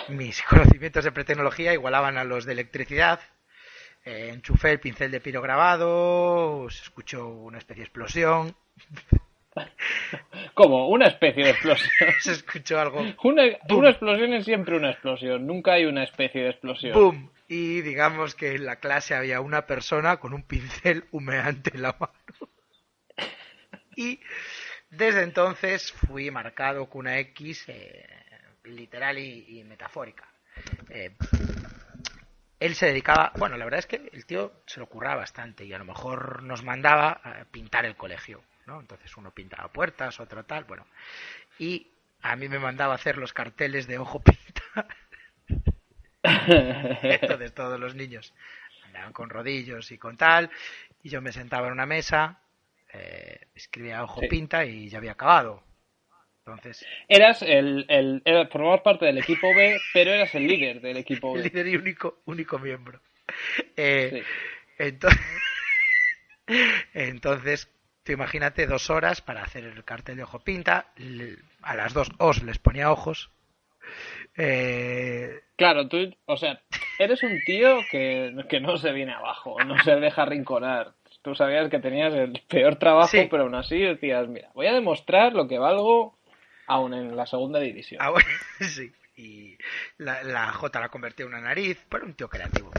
Mis 0.09 0.42
conocimientos 0.50 1.04
de 1.04 1.12
pretecnología 1.12 1.72
igualaban 1.72 2.18
a 2.18 2.24
los 2.24 2.44
de 2.44 2.52
electricidad. 2.54 3.20
Eh, 4.04 4.31
enchufé 4.33 4.72
el 4.72 4.81
pincel 4.81 5.12
de 5.12 5.20
pirograbado, 5.20 6.68
se 6.70 6.83
escuchó 6.83 7.28
una 7.28 7.59
especie 7.59 7.83
de 7.83 7.87
explosión, 7.87 8.57
Como 10.54 10.88
una 10.88 11.06
especie 11.06 11.44
de 11.44 11.50
explosión. 11.50 12.11
se 12.20 12.32
escuchó 12.32 12.78
algo 12.80 13.04
Una, 13.22 13.46
explosión 13.46 14.32
es 14.34 14.44
siempre 14.44 14.76
una 14.76 14.90
explosión, 14.90 15.46
nunca 15.46 15.74
hay 15.74 15.87
una 15.87 16.04
especie 16.04 16.42
de 16.42 16.50
explosión. 16.50 16.94
¡Boom! 16.94 17.30
Y 17.48 17.80
digamos 17.80 18.34
que 18.34 18.54
en 18.54 18.66
la 18.66 18.76
clase 18.76 19.14
había 19.14 19.40
una 19.40 19.66
persona 19.66 20.18
con 20.18 20.34
un 20.34 20.42
pincel 20.42 21.04
humeante 21.12 21.70
en 21.74 21.82
la 21.82 21.96
mano. 21.98 22.12
Y 23.96 24.20
desde 24.90 25.22
entonces 25.22 25.92
fui 25.92 26.30
marcado 26.30 26.88
con 26.88 27.00
una 27.00 27.18
X 27.18 27.64
eh, 27.68 28.06
literal 28.64 29.18
y, 29.18 29.61
y 29.61 29.64
metafórica. 29.64 30.28
Eh, 30.90 31.16
él 32.61 32.74
se 32.74 32.87
dedicaba, 32.87 33.32
bueno, 33.37 33.56
la 33.56 33.64
verdad 33.64 33.78
es 33.78 33.87
que 33.87 34.11
el 34.12 34.26
tío 34.26 34.62
se 34.66 34.80
lo 34.80 34.87
curraba 34.87 35.16
bastante 35.16 35.64
y 35.64 35.72
a 35.72 35.78
lo 35.78 35.84
mejor 35.84 36.42
nos 36.42 36.64
mandaba 36.64 37.20
a 37.22 37.44
pintar 37.44 37.87
el 37.87 37.96
colegio, 37.96 38.42
¿no? 38.68 38.78
Entonces 38.81 39.16
uno 39.16 39.33
pintaba 39.33 39.72
puertas, 39.72 40.20
otro 40.20 40.44
tal, 40.44 40.62
bueno. 40.64 40.87
Y 41.59 41.88
a 42.22 42.37
mí 42.37 42.48
me 42.48 42.61
mandaba 42.61 42.94
hacer 42.94 43.16
los 43.18 43.33
carteles 43.33 43.88
de 43.88 43.98
ojo 43.98 44.20
pinta. 44.22 44.87
Entonces 47.02 47.54
todos 47.54 47.81
los 47.81 47.94
niños 47.94 48.33
andaban 48.85 49.12
con 49.12 49.31
rodillos 49.31 49.90
y 49.92 49.98
con 49.98 50.16
tal, 50.16 50.50
y 51.02 51.09
yo 51.09 51.20
me 51.22 51.33
sentaba 51.33 51.66
en 51.68 51.72
una 51.72 51.87
mesa, 51.87 52.40
eh, 52.92 53.40
escribía 53.54 54.04
ojo 54.04 54.20
Sí. 54.20 54.28
pinta 54.28 54.64
y 54.64 54.88
ya 54.88 54.98
había 54.98 55.12
acabado. 55.12 55.62
Entonces, 56.46 56.87
Eras 57.09 57.42
el, 57.42 57.85
el, 57.88 58.22
era- 58.24 58.46
formabas 58.48 58.81
parte 58.81 59.04
del 59.07 59.18
equipo 59.18 59.48
B, 59.54 59.76
pero 59.92 60.12
eras 60.12 60.35
el 60.35 60.46
líder 60.46 60.81
del 60.81 60.96
equipo 60.96 61.35
el 61.35 61.42
B. 61.42 61.48
líder 61.48 61.68
y 61.68 61.76
único, 61.76 62.22
único 62.24 62.59
miembro. 62.59 63.00
Eh, 63.76 64.11
Sí. 64.14 64.22
entonces, 64.78 65.20
entonces, 66.94 67.68
tú 68.08 68.12
imagínate 68.12 68.66
dos 68.66 68.88
horas 68.88 69.20
para 69.20 69.42
hacer 69.42 69.64
el 69.64 69.84
cartel 69.84 70.16
de 70.16 70.22
ojo 70.22 70.38
pinta, 70.40 70.86
a 71.60 71.76
las 71.76 71.92
dos 71.92 72.08
os 72.16 72.42
les 72.42 72.58
ponía 72.58 72.90
ojos, 72.90 73.30
Eh, 74.36 75.40
Claro, 75.56 75.88
tú, 75.88 76.14
o 76.24 76.36
sea, 76.38 76.62
eres 76.98 77.22
un 77.22 77.38
tío 77.44 77.80
que, 77.90 78.34
que 78.48 78.60
no 78.60 78.78
se 78.78 78.92
viene 78.92 79.12
abajo, 79.12 79.56
no 79.64 79.78
se 79.82 79.96
deja 79.96 80.24
rinconar. 80.24 80.94
Tú 81.20 81.34
sabías 81.34 81.68
que 81.68 81.80
tenías 81.80 82.14
el 82.14 82.40
peor 82.48 82.76
trabajo, 82.76 83.08
Sí. 83.08 83.26
pero 83.30 83.42
aún 83.42 83.54
así 83.56 83.78
decías, 83.78 84.26
mira, 84.28 84.48
voy 84.54 84.68
a 84.68 84.72
demostrar 84.72 85.34
lo 85.34 85.48
que 85.48 85.58
valgo 85.58 86.16
aún 86.66 86.94
en 86.94 87.14
la 87.16 87.26
segunda 87.26 87.58
división. 87.58 88.00
ah, 88.02 88.10
bueno, 88.10 88.28
sí. 88.60 88.90
Y 89.16 89.58
la, 89.98 90.22
la 90.22 90.52
J 90.52 90.80
la 90.80 90.88
convertí 90.88 91.22
en 91.24 91.28
una 91.28 91.40
nariz, 91.40 91.84
pero 91.90 92.06
un 92.06 92.14
tío 92.14 92.28
creativo. 92.28 92.70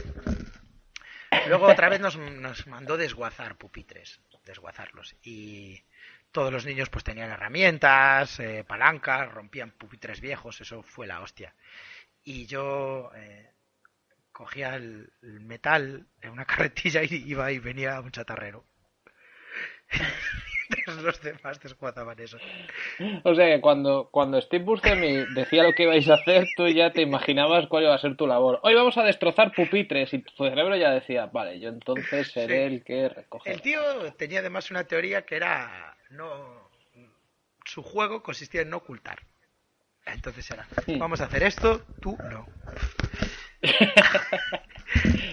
Luego 1.46 1.66
otra 1.66 1.88
vez 1.88 2.00
nos, 2.00 2.16
nos 2.16 2.66
mandó 2.66 2.96
desguazar 2.96 3.56
pupitres, 3.56 4.20
desguazarlos. 4.44 5.16
Y 5.22 5.82
todos 6.32 6.52
los 6.52 6.64
niños 6.64 6.88
pues 6.90 7.04
tenían 7.04 7.30
herramientas, 7.30 8.40
eh, 8.40 8.64
palancas, 8.66 9.32
rompían 9.32 9.70
pupitres 9.72 10.20
viejos, 10.20 10.60
eso 10.60 10.82
fue 10.82 11.06
la 11.06 11.20
hostia. 11.20 11.54
Y 12.24 12.46
yo 12.46 13.10
eh, 13.14 13.52
cogía 14.32 14.74
el, 14.76 15.12
el 15.22 15.40
metal 15.40 16.06
en 16.20 16.30
una 16.30 16.44
carretilla 16.46 17.02
y 17.02 17.08
iba 17.26 17.50
y 17.52 17.58
venía 17.58 18.00
un 18.00 18.10
chatarrero. 18.10 18.64
Los 21.02 21.20
demás 21.20 21.58
desguazaban 21.60 22.18
eso. 22.20 22.38
O 23.24 23.34
sea 23.34 23.46
que 23.46 23.60
cuando, 23.60 24.08
cuando 24.12 24.40
Steve 24.40 24.64
Buscemi 24.64 25.24
decía 25.34 25.64
lo 25.64 25.74
que 25.74 25.82
ibais 25.84 26.08
a 26.08 26.14
hacer, 26.14 26.46
tú 26.56 26.68
ya 26.68 26.92
te 26.92 27.02
imaginabas 27.02 27.66
cuál 27.66 27.84
iba 27.84 27.94
a 27.94 27.98
ser 27.98 28.16
tu 28.16 28.26
labor. 28.26 28.60
Hoy 28.62 28.74
vamos 28.74 28.96
a 28.96 29.02
destrozar 29.02 29.52
pupitres 29.52 30.12
y 30.14 30.18
tu 30.20 30.44
cerebro 30.44 30.76
ya 30.76 30.90
decía, 30.90 31.26
vale, 31.26 31.58
yo 31.58 31.70
entonces 31.70 32.30
seré 32.30 32.68
Sí. 32.68 32.74
el 32.74 32.84
que 32.84 33.08
recoge. 33.08 33.50
El 33.52 33.62
tío 33.62 33.80
tenía 34.14 34.40
además 34.40 34.70
una 34.70 34.84
teoría 34.84 35.22
que 35.22 35.36
era 35.36 35.96
no 36.10 36.70
su 37.64 37.82
juego 37.82 38.22
consistía 38.22 38.62
en 38.62 38.70
no 38.70 38.78
ocultar. 38.78 39.20
Entonces 40.06 40.50
era, 40.50 40.66
vamos 40.98 41.20
a 41.20 41.24
hacer 41.24 41.42
esto, 41.42 41.82
tú 42.00 42.16
no. 42.30 42.46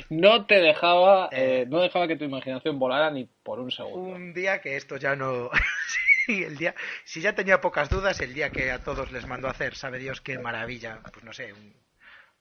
No 0.10 0.46
te 0.46 0.56
dejaba, 0.62 1.30
Eh. 1.32 1.62
eh, 1.62 1.66
no 1.68 1.80
dejaba 1.82 2.08
que 2.08 2.16
tu 2.16 2.24
imaginación 2.24 2.80
volara 2.80 3.12
ni 3.12 3.26
por 3.26 3.60
un 3.60 3.72
segundo. 3.72 4.10
Un 4.16 4.34
día 4.34 4.62
que 4.62 4.78
esto 4.78 4.98
ya 4.98 5.16
no 5.16 5.50
Sí, 6.26 6.44
el 6.44 6.58
día 6.58 6.76
si 7.06 7.22
ya 7.22 7.34
tenía 7.36 7.62
pocas 7.62 7.90
dudas, 7.90 8.20
el 8.22 8.34
día 8.34 8.50
que 8.52 8.72
a 8.72 8.84
todos 8.84 9.12
les 9.12 9.26
mandó 9.28 9.48
a 9.48 9.52
hacer, 9.52 9.76
sabe 9.76 9.98
Dios 10.00 10.20
qué 10.22 10.38
maravilla, 10.40 11.02
pues 11.14 11.24
no 11.24 11.32
sé, 11.34 11.54
un- 11.54 11.76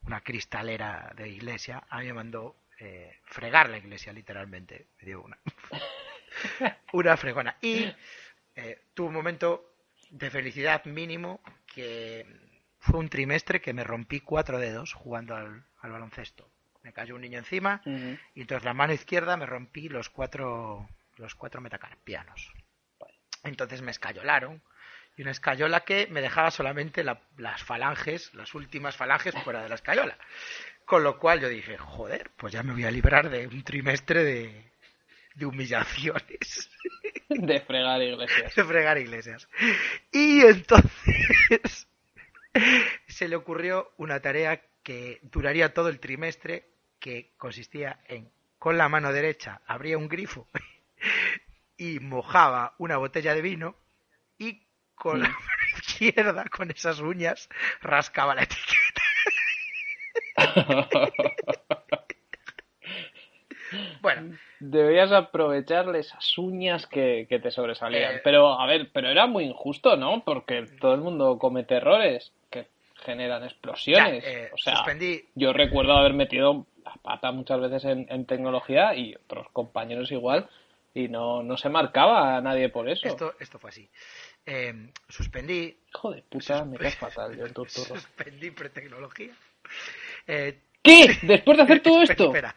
una 0.07 0.21
cristalera 0.21 1.13
de 1.17 1.29
iglesia, 1.29 1.83
a 1.89 1.99
mí 2.01 2.07
me 2.07 2.13
mandó 2.15 2.57
eh, 2.79 3.21
fregar 3.25 3.69
la 3.71 3.79
iglesia 3.79 4.13
literalmente, 4.13 4.89
me 4.99 5.07
dio 5.07 5.23
una 5.23 5.39
una 6.93 7.17
fregona 7.17 7.57
y 7.63 7.89
eh, 8.55 8.83
tuvo 8.95 9.09
un 9.09 9.15
momento 9.15 9.73
de 10.11 10.31
felicidad 10.31 10.85
mínimo 10.85 11.41
que 11.75 12.27
fue 12.79 12.99
un 13.01 13.09
trimestre 13.09 13.61
que 13.61 13.73
me 13.73 13.83
rompí 13.85 14.21
cuatro 14.21 14.59
dedos 14.59 14.93
jugando 14.95 15.35
al, 15.35 15.65
al 15.81 15.91
baloncesto. 15.91 16.49
Me 16.87 16.93
cayó 16.93 17.17
un 17.17 17.21
niño 17.23 17.41
encima 17.41 17.83
y 18.37 18.43
entonces 18.43 18.65
la 18.65 18.73
mano 18.73 18.93
izquierda 18.93 19.37
me 19.37 19.45
rompí 19.45 19.89
los 19.89 20.09
cuatro 20.09 20.89
los 21.17 21.35
cuatro 21.35 21.61
metacarpianos. 21.61 22.53
Entonces 23.43 23.83
me 23.83 23.91
escayolaron 23.91 24.63
y 25.17 25.23
una 25.23 25.33
escayola 25.33 25.81
que 25.81 26.07
me 26.07 26.21
dejaba 26.21 26.53
solamente 26.53 27.03
la- 27.03 27.21
las 27.39 27.65
falanges, 27.65 28.33
las 28.35 28.55
últimas 28.55 28.95
falanges 28.97 29.35
fuera 29.43 29.65
de 29.65 29.69
la 29.69 29.75
escayola. 29.75 30.17
Con 30.85 31.03
lo 31.03 31.19
cual 31.19 31.41
yo 31.41 31.49
dije, 31.49 31.77
joder, 31.77 32.31
pues 32.37 32.53
ya 32.53 32.63
me 32.63 32.73
voy 32.73 32.85
a 32.85 32.91
librar 32.93 33.31
de 33.31 33.49
un 33.49 33.65
trimestre 33.65 34.23
de, 34.23 34.71
de 35.35 35.47
humillaciones. 35.47 36.71
De 37.29 37.61
fregar 37.63 38.01
iglesias. 38.01 38.55
de 38.55 38.65
fregar 38.65 38.99
iglesias. 38.99 39.49
Y 40.13 40.43
entonces 40.43 41.89
se 43.09 43.27
le 43.27 43.35
ocurrió 43.35 43.91
una 43.97 44.21
tarea 44.21 44.63
que 44.85 45.19
duraría 45.23 45.75
todo 45.75 45.89
el 45.89 45.99
trimestre, 45.99 46.69
que 46.99 47.33
consistía 47.37 48.01
en, 48.09 48.31
con 48.59 48.79
la 48.79 48.89
mano 48.89 49.13
derecha, 49.13 49.61
abría 49.67 49.99
un 49.99 50.09
grifo 50.09 50.49
y 51.77 52.01
mojaba 52.01 52.75
una 52.79 52.97
botella 52.97 53.35
de 53.35 53.43
vino 53.43 53.77
y 54.39 54.63
con 54.95 55.21
la 55.21 55.29
mano 55.29 55.41
izquierda, 55.79 56.45
con 56.49 56.71
esas 56.71 57.01
uñas, 57.01 57.49
rascaba 57.81 58.35
la 58.35 58.43
etiqueta. 58.43 59.03
Bueno, 64.01 64.37
Deberías 64.59 65.13
aprovecharle 65.13 65.99
esas 65.99 66.39
uñas 66.39 66.87
que, 66.87 67.27
que 67.29 67.39
te 67.39 67.51
sobresalían. 67.51 68.17
Eh, 68.17 68.21
Pero, 68.25 68.59
a 68.59 68.67
ver, 68.67 68.91
pero 68.93 69.09
era 69.09 69.27
muy 69.27 69.45
injusto, 69.45 69.97
¿no? 69.97 70.25
Porque 70.25 70.65
todo 70.81 70.95
el 70.95 71.03
mundo 71.03 71.39
comete 71.39 71.75
errores 71.77 72.33
generan 73.07 73.45
explosiones. 73.45 74.23
ya, 74.23 74.31
eh, 74.31 74.51
o 74.53 74.59
sea, 74.59 74.77
suspendí 74.77 75.25
yo 75.35 75.53
recuerdo 75.55 75.97
haber 75.97 76.13
metido 76.13 76.67
la 76.85 76.95
pata 77.03 77.33
muchas 77.33 77.61
veces 77.61 77.85
en, 77.85 78.07
en 78.11 78.27
tecnología 78.27 78.95
y 78.95 79.15
otros 79.15 79.49
compañeros 79.53 80.13
igual 80.13 80.49
y 80.97 81.09
no, 81.09 81.43
no 81.43 81.57
se 81.59 81.69
marcaba 81.69 82.37
a 82.37 82.41
nadie 82.41 82.71
por 82.71 82.89
eso. 82.89 83.07
esto, 83.07 83.35
esto 83.39 83.59
fue 83.59 83.71
así. 83.71 83.89
Eh, 84.47 84.93
suspendí 85.09 85.77
Hijo 85.91 86.13
de 86.13 86.23
puta, 86.23 86.65
me 86.65 86.79
caes 86.79 86.97
fatal 86.97 87.37
yo 87.37 87.47
en. 87.47 87.55
Suspendí 87.69 88.51
pretecnología. 88.51 89.35
Eh, 90.27 90.61
¿Qué? 90.83 91.19
¿Después 91.23 91.59
de 91.59 91.65
hacer 91.65 91.83
todo 91.83 92.03
espera, 92.03 92.13
esto? 92.13 92.25
espera. 92.35 92.57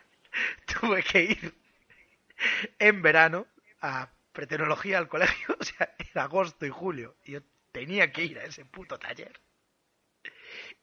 Tuve 0.80 1.04
que 1.04 1.24
ir 1.24 1.54
en 2.78 3.02
verano 3.02 3.48
a 3.82 4.10
pretecnología 4.32 5.00
al 5.00 5.10
colegio, 5.10 5.56
o 5.60 5.64
sea, 5.64 5.94
en 5.98 6.22
agosto 6.22 6.66
y 6.66 6.70
julio. 6.70 7.16
Y 7.26 7.34
yo 7.34 7.40
tenía 7.74 8.12
que 8.12 8.24
ir 8.24 8.40
a 8.40 8.46
ese 8.46 8.64
puto 8.64 8.98
taller. 8.98 9.34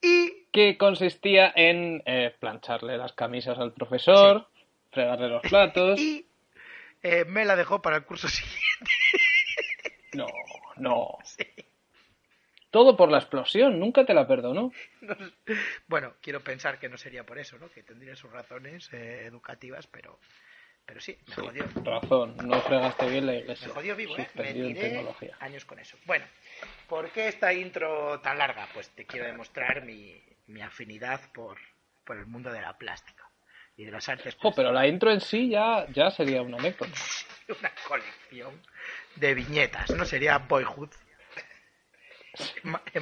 Y 0.03 0.47
Que 0.53 0.77
consistía 0.77 1.53
en 1.55 2.03
eh, 2.07 2.35
plancharle 2.39 2.97
las 2.97 3.13
camisas 3.13 3.59
al 3.59 3.73
profesor, 3.73 4.49
fregarle 4.91 5.29
los 5.29 5.43
platos. 5.43 5.99
y 6.01 6.27
eh, 7.03 7.25
me 7.25 7.45
la 7.45 7.57
dejó 7.57 7.83
para 7.83 7.97
el 7.97 8.05
curso 8.05 8.29
siguiente. 8.29 8.93
No, 10.15 10.27
no. 10.77 11.19
Todo 12.71 12.97
por 12.97 13.11
la 13.11 13.19
explosión, 13.19 13.79
nunca 13.79 14.05
te 14.05 14.13
la 14.13 14.27
perdonó. 14.27 14.73
Bueno, 15.87 16.15
quiero 16.21 16.43
pensar 16.43 16.79
que 16.79 16.89
no 16.89 16.99
sería 16.99 17.25
por 17.25 17.39
eso, 17.39 17.59
¿no? 17.59 17.71
Que 17.71 17.83
tendría 17.83 18.17
sus 18.17 18.31
razones 18.31 18.93
eh, 18.93 19.25
educativas, 19.25 19.87
pero, 19.87 20.19
pero 20.87 21.01
sí, 21.01 21.19
me 21.27 21.35
Sí, 21.35 21.41
jodió. 21.43 21.65
razón, 21.85 22.37
no 22.47 22.61
fregaste 22.63 23.09
bien 23.11 23.27
la 23.27 23.35
iglesia. 23.35 23.67
Me 23.69 23.75
jodió 23.75 23.97
vivo, 23.97 24.17
¿eh? 24.17 24.29
Me 24.35 24.53
tiré 24.55 24.75
tecnología. 24.75 25.37
años 25.41 25.65
con 25.65 25.79
eso. 25.79 25.97
Bueno, 26.07 26.25
¿por 26.89 27.11
qué 27.11 27.29
esta 27.29 27.53
intro 27.53 28.21
tan 28.21 28.39
larga? 28.39 28.69
Pues 28.73 28.89
te 28.91 29.05
quiero 29.05 29.27
demostrar 29.27 29.85
mi, 29.85 30.23
mi 30.47 30.63
afinidad 30.63 31.21
por, 31.33 31.59
por 32.05 32.17
el 32.17 32.27
mundo 32.27 32.51
de 32.53 32.61
la 32.63 32.79
plástica 32.79 33.29
y 33.77 33.85
de 33.85 33.91
las 33.91 34.09
artes. 34.09 34.37
Jo, 34.37 34.53
pero 34.55 34.73
la 34.73 34.87
intro 34.87 35.11
en 35.11 35.21
sí 35.21 35.49
ya, 35.51 35.87
ya 35.93 36.11
sería 36.11 36.41
una 36.43 36.57
anécdota. 36.59 36.93
Una 37.61 37.71
colección 37.87 38.61
de 39.15 39.35
viñetas, 39.35 39.91
¿no? 39.91 40.05
Sería 40.05 40.39
Boyhood. 40.39 40.91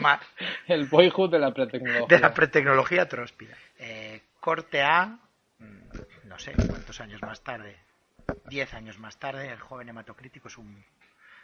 Ma- 0.01 0.21
El 0.69 0.85
boyhood 0.87 1.31
de 1.31 1.39
la 1.39 1.53
pretecnología. 1.53 2.07
De 2.07 2.19
la 2.23 2.35
pretecnología 2.35 3.09
tróspida. 3.09 3.57
Eh, 3.79 4.21
corte 4.41 4.83
A, 4.83 5.19
no 6.25 6.39
sé 6.39 6.53
cuántos 6.69 7.01
años 7.01 7.23
más 7.23 7.43
tarde, 7.43 7.77
diez 8.47 8.73
años 8.75 8.99
más 8.99 9.19
tarde, 9.19 9.51
el 9.51 9.61
joven 9.61 9.89
hematocrítico 9.89 10.49
es 10.49 10.59
un 10.59 10.85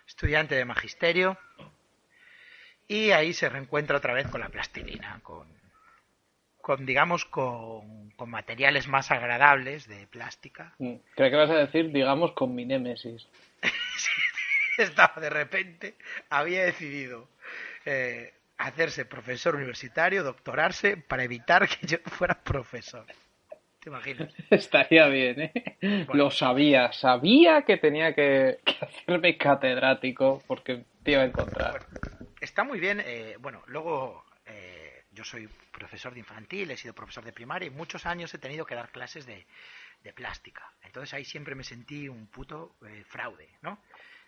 estudiante 0.07 0.55
de 0.55 0.65
magisterio 0.65 1.39
y 2.89 3.13
ahí 3.13 3.33
se 3.33 3.49
reencuentra 3.49 3.99
otra 3.99 4.15
vez 4.15 4.27
con 4.29 4.41
la 4.41 4.49
plastilina, 4.49 5.21
con, 5.23 5.47
con 6.61 6.85
digamos, 6.85 7.25
con, 7.25 8.11
con 8.11 8.31
materiales 8.31 8.89
más 8.89 9.11
agradables 9.11 9.87
de 9.87 10.07
plástica. 10.09 10.75
Mm, 10.79 10.95
Creo 11.15 11.31
que 11.31 11.37
vas 11.37 11.51
a 11.51 11.55
decir, 11.59 11.93
digamos, 11.93 12.33
con 12.33 12.55
mi 12.55 12.65
némesis. 12.65 13.29
Estaba 14.79 15.21
de 15.21 15.31
repente, 15.31 15.95
había 16.31 16.65
decidido 16.65 17.29
eh, 17.85 18.35
hacerse 18.59 19.05
profesor 19.05 19.55
universitario, 19.55 20.23
doctorarse, 20.25 20.97
para 20.97 21.23
evitar 21.23 21.69
que 21.69 21.87
yo 21.87 21.99
fuera 22.07 22.43
profesor. 22.43 23.07
¿Te 23.81 23.89
imaginas? 23.89 24.33
Estaría 24.51 25.07
bien, 25.09 25.41
¿eh? 25.41 26.07
Lo 26.13 26.31
sabía, 26.31 26.93
sabía 26.93 27.63
que 27.63 27.77
tenía 27.79 28.15
que, 28.15 28.61
que 28.65 28.77
hacerme 28.85 29.37
catedrático 29.39 30.43
porque 30.47 30.85
te 31.03 31.13
iba 31.13 31.23
a 31.23 31.27
encontrar. 31.27 31.71
Bueno, 31.73 31.87
está 32.41 32.65
muy 32.65 32.79
bien. 32.79 33.03
eh, 33.05 33.37
bueno, 33.41 33.63
luego 33.67 34.25
eh, 34.47 35.05
yo 35.13 35.25
soy 35.25 35.49
profesor 35.73 36.13
de 36.13 36.21
infantil, 36.21 36.71
he 36.71 36.77
sido 36.77 36.95
profesor 36.95 37.25
de 37.25 37.33
primaria 37.33 37.67
y 37.67 37.71
muchos 37.71 38.05
años 38.07 38.33
he 38.35 38.39
tenido 38.39 38.67
que 38.67 38.75
dar 38.75 38.91
clases 38.91 39.25
de, 39.27 39.47
de 40.03 40.13
plástica. 40.13 40.71
Entonces 40.85 41.15
ahí 41.15 41.25
siempre 41.25 41.55
me 41.55 41.65
sentí 41.65 42.09
un 42.09 42.27
puto 42.27 42.77
eh, 42.87 43.03
fraude, 43.07 43.49
¿no? 43.63 43.79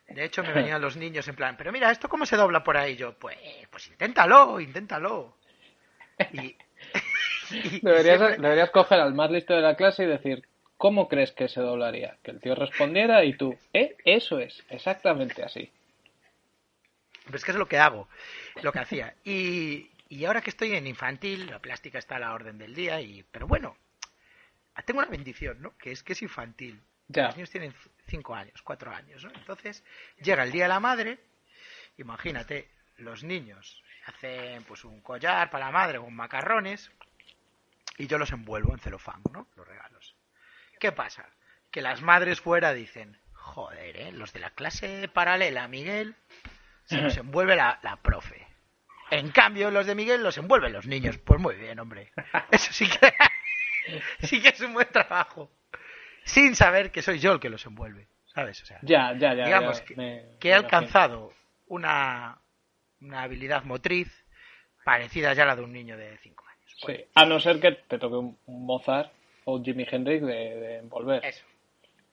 De 0.08 0.24
hecho 0.24 0.42
me 0.42 0.52
venían 0.52 0.82
los 0.82 0.96
niños 0.96 1.28
en 1.28 1.36
plan, 1.36 1.56
pero 1.56 1.72
mira, 1.72 1.90
¿esto 1.90 2.08
cómo 2.08 2.26
se 2.26 2.36
dobla 2.36 2.64
por 2.64 2.76
ahí? 2.76 2.96
Yo, 2.96 3.16
pues, 3.18 3.38
pues 3.70 3.86
inténtalo, 3.88 4.60
inténtalo. 4.60 5.36
Y 6.32 6.56
Deberías, 7.82 8.40
deberías 8.40 8.70
coger 8.70 9.00
al 9.00 9.14
más 9.14 9.30
listo 9.30 9.54
de 9.54 9.60
la 9.60 9.76
clase 9.76 10.04
y 10.04 10.06
decir, 10.06 10.46
¿cómo 10.76 11.08
crees 11.08 11.32
que 11.32 11.48
se 11.48 11.60
doblaría? 11.60 12.16
Que 12.22 12.32
el 12.32 12.40
tío 12.40 12.54
respondiera 12.54 13.24
y 13.24 13.36
tú, 13.36 13.56
¿eh? 13.72 13.96
Eso 14.04 14.38
es, 14.38 14.64
exactamente 14.68 15.42
así. 15.42 15.70
Pues 17.30 17.44
que 17.44 17.52
es 17.52 17.56
lo 17.56 17.68
que 17.68 17.78
hago, 17.78 18.08
lo 18.62 18.72
que 18.72 18.80
hacía. 18.80 19.14
Y, 19.24 19.90
Y 20.08 20.24
ahora 20.26 20.42
que 20.42 20.50
estoy 20.50 20.74
en 20.74 20.86
infantil, 20.86 21.46
la 21.46 21.58
plástica 21.60 21.98
está 21.98 22.16
a 22.16 22.18
la 22.18 22.34
orden 22.34 22.58
del 22.58 22.74
día, 22.74 23.00
y 23.00 23.22
pero 23.30 23.46
bueno, 23.46 23.76
tengo 24.84 25.00
una 25.00 25.08
bendición, 25.08 25.62
¿no? 25.62 25.76
Que 25.78 25.92
es 25.92 26.02
que 26.02 26.12
es 26.12 26.22
infantil. 26.22 26.82
Ya. 27.08 27.26
Los 27.26 27.36
niños 27.36 27.50
tienen 27.50 27.74
cinco 28.08 28.34
años, 28.34 28.60
cuatro 28.62 28.90
años, 28.90 29.24
¿no? 29.24 29.30
Entonces, 29.34 29.84
llega 30.20 30.42
el 30.42 30.52
Día 30.52 30.64
de 30.64 30.68
la 30.68 30.80
Madre, 30.80 31.18
imagínate, 31.96 32.68
los 32.96 33.24
niños 33.24 33.82
hacen 34.06 34.64
pues 34.64 34.84
un 34.84 35.00
collar 35.00 35.50
para 35.50 35.66
la 35.66 35.72
madre 35.72 35.98
con 35.98 36.14
macarrones 36.14 36.90
y 37.98 38.06
yo 38.06 38.18
los 38.18 38.32
envuelvo 38.32 38.72
en 38.72 38.78
celofán, 38.80 39.22
¿no? 39.32 39.48
Los 39.56 39.66
regalos. 39.66 40.16
¿Qué 40.80 40.92
pasa? 40.92 41.28
Que 41.70 41.82
las 41.82 42.02
madres 42.02 42.40
fuera 42.40 42.72
dicen, 42.72 43.18
joder, 43.32 43.96
¿eh? 43.96 44.12
Los 44.12 44.32
de 44.32 44.40
la 44.40 44.50
clase 44.50 45.08
paralela, 45.08 45.68
Miguel, 45.68 46.16
se 46.84 47.00
los 47.00 47.16
envuelve 47.18 47.56
la, 47.56 47.78
la 47.82 47.96
profe. 47.96 48.46
En 49.10 49.30
cambio, 49.30 49.70
los 49.70 49.86
de 49.86 49.94
Miguel 49.94 50.22
los 50.22 50.38
envuelven 50.38 50.72
los 50.72 50.86
niños. 50.86 51.18
Pues 51.18 51.38
muy 51.40 51.54
bien, 51.56 51.78
hombre. 51.78 52.10
Eso 52.50 52.72
sí 52.72 52.88
que, 52.88 53.12
sí 54.26 54.40
que 54.40 54.48
es 54.48 54.60
un 54.60 54.72
buen 54.74 54.88
trabajo. 54.88 55.50
Sin 56.24 56.54
saber 56.56 56.90
que 56.90 57.02
soy 57.02 57.18
yo 57.18 57.32
el 57.32 57.40
que 57.40 57.50
los 57.50 57.64
envuelve. 57.66 58.08
¿Sabes? 58.26 58.62
O 58.62 58.64
sea, 58.66 58.78
Ya, 58.80 59.12
ya, 59.12 59.34
ya. 59.34 59.44
digamos 59.44 59.80
ya, 59.80 59.84
que, 59.84 59.96
me- 59.96 60.24
que 60.40 60.48
me 60.48 60.52
he 60.52 60.54
alcanzado 60.54 61.34
una, 61.66 62.38
una 63.00 63.22
habilidad 63.22 63.64
motriz 63.64 64.08
parecida 64.84 65.34
ya 65.34 65.42
a 65.42 65.46
la 65.46 65.56
de 65.56 65.62
un 65.62 65.72
niño 65.72 65.98
de 65.98 66.16
5 66.18 66.44
años. 66.48 66.51
Bueno, 66.82 66.98
Sí, 67.00 67.06
a 67.14 67.26
no 67.26 67.40
ser 67.40 67.60
que 67.60 67.72
te 67.72 67.98
toque 67.98 68.16
un 68.16 68.38
un 68.46 68.66
Mozart 68.66 69.12
o 69.44 69.56
un 69.56 69.64
Jimi 69.64 69.86
Hendrix 69.90 70.22
de, 70.24 70.32
de 70.34 70.76
envolver. 70.78 71.24
Eso, 71.24 71.44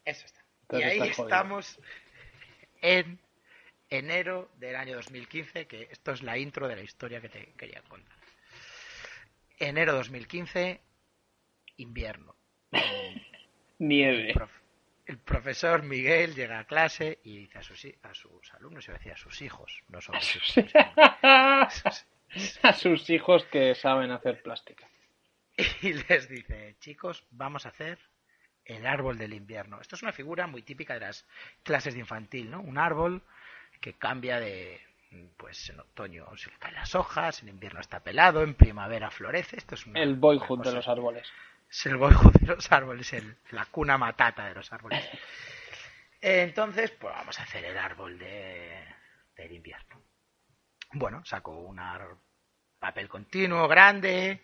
eso 0.05 0.25
está. 0.25 0.41
Entonces 0.62 0.95
y 0.95 1.01
ahí 1.01 1.10
estamos 1.10 1.79
en 2.82 3.19
enero 3.89 4.49
del 4.58 4.75
año 4.75 4.95
2015, 4.95 5.65
que 5.67 5.88
esto 5.91 6.12
es 6.12 6.21
la 6.21 6.38
intro 6.38 6.67
de 6.67 6.75
la 6.75 6.84
historia 6.84 7.19
que 7.21 7.29
te 7.29 7.53
quería 7.58 7.82
contar. 7.84 8.17
Enero 9.58 9.93
2015, 9.93 10.79
invierno. 11.77 12.36
Nieve. 13.79 14.27
El, 14.29 14.34
prof- 14.34 14.62
el 15.05 15.17
profesor 15.17 15.84
Miguel 15.84 16.36
llega 16.36 16.60
a 16.60 16.65
clase 16.65 17.19
y 17.23 17.38
dice 17.38 17.58
a 17.60 17.63
sus, 17.63 17.86
a 18.03 18.13
sus 18.13 18.53
alumnos, 18.53 18.86
iba 18.88 18.95
a 18.95 18.97
decir 18.97 19.13
a 19.13 19.17
sus 19.17 19.41
hijos, 19.41 19.82
no 19.88 20.01
son 20.01 20.21
sus 20.21 20.58
hijos. 20.58 20.71
a 22.63 22.73
sus 22.73 23.09
hijos 23.09 23.45
que 23.45 23.75
saben 23.75 24.11
hacer 24.11 24.41
plástica. 24.41 24.87
y 25.81 25.93
les 25.93 26.29
dice, 26.29 26.75
chicos, 26.79 27.25
vamos 27.31 27.65
a 27.65 27.69
hacer 27.69 27.99
el 28.65 28.85
árbol 28.85 29.17
del 29.17 29.33
invierno. 29.33 29.81
Esto 29.81 29.95
es 29.95 30.03
una 30.03 30.11
figura 30.13 30.47
muy 30.47 30.61
típica 30.61 30.93
de 30.93 31.01
las 31.01 31.25
clases 31.63 31.93
de 31.93 32.01
infantil, 32.01 32.51
¿no? 32.51 32.61
Un 32.61 32.77
árbol 32.77 33.23
que 33.81 33.93
cambia 33.93 34.39
de, 34.39 34.79
pues 35.37 35.69
en 35.69 35.79
otoño 35.79 36.25
se 36.37 36.51
le 36.51 36.57
caen 36.57 36.75
las 36.75 36.93
hojas, 36.95 37.41
en 37.41 37.49
invierno 37.49 37.79
está 37.79 37.99
pelado, 38.01 38.43
en 38.43 38.53
primavera 38.53 39.09
florece. 39.09 39.57
Esto 39.57 39.75
es 39.75 39.85
una, 39.85 39.99
El 40.01 40.15
boyhood 40.15 40.63
de 40.63 40.71
los 40.73 40.87
árboles. 40.87 41.27
Es 41.69 41.85
el 41.87 41.97
boyhood 41.97 42.33
de 42.33 42.47
los 42.47 42.71
árboles, 42.71 43.11
el- 43.13 43.37
la 43.51 43.65
cuna 43.65 43.97
matata 43.97 44.47
de 44.47 44.53
los 44.55 44.71
árboles. 44.71 45.03
Entonces, 46.21 46.91
pues 46.91 47.13
vamos 47.13 47.39
a 47.39 47.43
hacer 47.43 47.63
el 47.65 47.77
árbol 47.77 48.19
de, 48.19 48.83
del 49.37 49.51
invierno. 49.53 50.01
Bueno, 50.93 51.23
saco 51.23 51.52
un 51.52 51.80
papel 52.80 53.08
continuo 53.08 53.67
grande, 53.67 54.41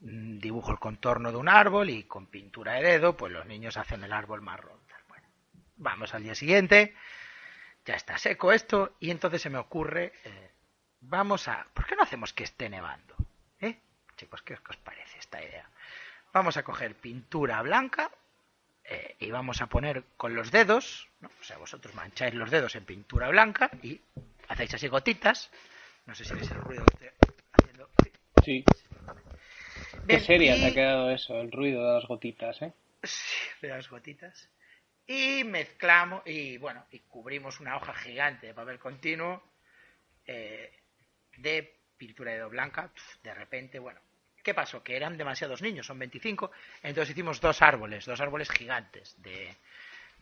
mm, 0.00 0.38
dibujo 0.38 0.72
el 0.72 0.78
contorno 0.78 1.30
de 1.30 1.36
un 1.36 1.48
árbol 1.48 1.90
y 1.90 2.04
con 2.04 2.26
pintura 2.26 2.74
de 2.74 2.82
dedo, 2.82 3.16
pues 3.16 3.32
los 3.32 3.44
niños 3.46 3.76
hacen 3.76 4.02
el 4.02 4.12
árbol 4.12 4.40
marrón. 4.40 4.80
Bueno, 5.08 5.28
vamos 5.76 6.14
al 6.14 6.22
día 6.22 6.34
siguiente, 6.34 6.94
ya 7.84 7.94
está 7.94 8.16
seco 8.16 8.52
esto, 8.52 8.96
y 9.00 9.10
entonces 9.10 9.42
se 9.42 9.50
me 9.50 9.58
ocurre, 9.58 10.14
eh, 10.24 10.50
vamos 11.00 11.46
a, 11.48 11.66
¿por 11.74 11.86
qué 11.86 11.94
no 11.94 12.04
hacemos 12.04 12.32
que 12.32 12.44
esté 12.44 12.70
nevando? 12.70 13.14
¿Eh? 13.60 13.78
Chicos, 14.16 14.42
¿qué 14.42 14.54
os 14.54 14.76
parece 14.78 15.18
esta 15.18 15.42
idea? 15.42 15.68
Vamos 16.32 16.56
a 16.56 16.62
coger 16.62 16.94
pintura 16.94 17.60
blanca 17.60 18.10
eh, 18.84 19.16
y 19.18 19.30
vamos 19.30 19.60
a 19.60 19.66
poner 19.66 20.04
con 20.16 20.34
los 20.34 20.50
dedos, 20.50 21.10
¿no? 21.20 21.28
o 21.38 21.44
sea, 21.44 21.58
vosotros 21.58 21.94
mancháis 21.94 22.32
los 22.32 22.50
dedos 22.50 22.76
en 22.76 22.86
pintura 22.86 23.28
blanca 23.28 23.70
y 23.82 24.00
hacéis 24.48 24.72
así 24.72 24.88
gotitas. 24.88 25.50
No 26.06 26.14
sé 26.14 26.24
si 26.24 26.34
veis 26.34 26.50
el 26.52 26.60
ruido 26.60 26.84
que 26.86 26.92
estoy 26.92 27.08
haciendo. 27.52 27.88
Sí. 28.42 28.64
Qué 30.06 30.20
seria 30.20 30.54
te 30.54 30.58
y- 30.60 30.66
ha 30.68 30.74
quedado 30.74 31.10
eso, 31.10 31.40
el 31.40 31.50
ruido 31.50 31.86
de 31.86 31.94
las 31.94 32.06
gotitas, 32.06 32.60
¿eh? 32.62 32.72
Sí, 33.02 33.48
de 33.60 33.68
las 33.68 33.88
gotitas. 33.88 34.48
Y 35.06 35.44
mezclamos, 35.44 36.22
y 36.26 36.58
bueno, 36.58 36.86
y 36.90 37.00
cubrimos 37.00 37.60
una 37.60 37.76
hoja 37.76 37.94
gigante 37.94 38.46
de 38.48 38.54
papel 38.54 38.78
continuo 38.78 39.42
eh, 40.26 40.72
de 41.38 41.80
pintura 41.96 42.32
de 42.32 42.38
dedo 42.38 42.50
blanca. 42.50 42.92
De 43.22 43.34
repente, 43.34 43.78
bueno, 43.78 44.00
¿qué 44.42 44.54
pasó? 44.54 44.82
Que 44.84 44.96
eran 44.96 45.18
demasiados 45.18 45.62
niños, 45.62 45.86
son 45.86 45.98
25. 45.98 46.52
Entonces 46.82 47.12
hicimos 47.12 47.40
dos 47.40 47.62
árboles, 47.62 48.06
dos 48.06 48.20
árboles 48.20 48.50
gigantes 48.50 49.20
de, 49.22 49.56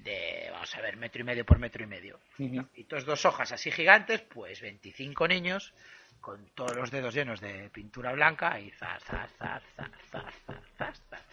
de, 0.03 0.49
vamos 0.51 0.75
a 0.75 0.81
ver, 0.81 0.97
metro 0.97 1.21
y 1.21 1.25
medio 1.25 1.45
por 1.45 1.59
metro 1.59 1.83
y 1.83 1.87
medio. 1.87 2.21
Y 2.39 2.85
todas 2.85 3.05
dos 3.05 3.25
hojas 3.25 3.53
así 3.53 3.71
gigantes, 3.71 4.21
pues 4.23 4.61
25 4.61 5.29
niños 5.29 5.75
con 6.21 6.47
todos 6.55 6.77
los 6.77 6.91
dedos 6.91 7.15
llenos 7.15 7.41
de 7.41 7.71
pintura 7.71 8.13
blanca 8.13 8.61
y 8.61 8.71
zas, 8.71 9.03
zas, 9.05 9.31
zas, 9.39 9.63
zas, 9.75 9.91
zas, 10.11 10.35
zas, 10.77 11.03
zas. 11.09 11.27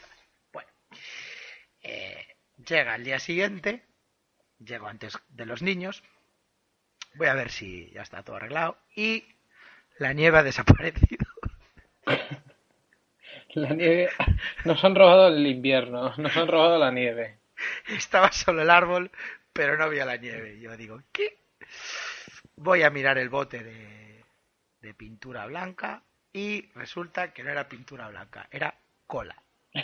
Bueno, 0.52 0.70
eh, 1.82 2.26
llega 2.66 2.96
el 2.96 3.04
día 3.04 3.20
siguiente, 3.20 3.84
llego 4.60 4.88
antes 4.88 5.18
de 5.30 5.46
los 5.46 5.62
niños, 5.62 6.04
voy 7.16 7.28
a 7.28 7.34
ver 7.34 7.52
si 7.52 7.90
ya 7.92 8.02
está 8.02 8.24
todo 8.24 8.38
arreglado 8.38 8.78
y 8.96 9.26
la 10.00 10.14
nieve 10.14 10.40
ha 10.40 10.44
desaparecido. 10.44 11.26
La 13.54 13.70
nieve. 13.70 14.10
Nos 14.66 14.84
han 14.84 14.94
robado 14.94 15.30
el 15.30 15.48
invierno, 15.48 16.14
nos 16.18 16.38
han 16.38 16.48
robado 16.48 16.78
la 16.78 16.92
nieve. 16.92 17.40
Estaba 17.88 18.32
solo 18.32 18.62
el 18.62 18.70
árbol, 18.70 19.12
pero 19.54 19.78
no 19.78 19.84
había 19.86 20.06
la 20.06 20.18
nieve. 20.18 20.56
Y 20.56 20.62
Yo 20.62 20.76
digo, 20.78 21.02
¿qué? 21.12 21.38
Voy 22.56 22.84
a 22.84 22.90
mirar 22.90 23.18
el 23.18 23.30
bote 23.30 23.64
de, 23.64 24.24
de 24.82 24.94
pintura 24.94 25.46
blanca 25.46 26.04
y 26.34 26.70
resulta 26.74 27.34
que 27.34 27.44
no 27.44 27.50
era 27.52 27.68
pintura 27.68 28.08
blanca, 28.10 28.48
era 28.52 28.74
cola. 29.06 29.36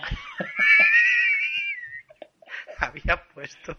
Había 2.79 3.23
puesto 3.29 3.77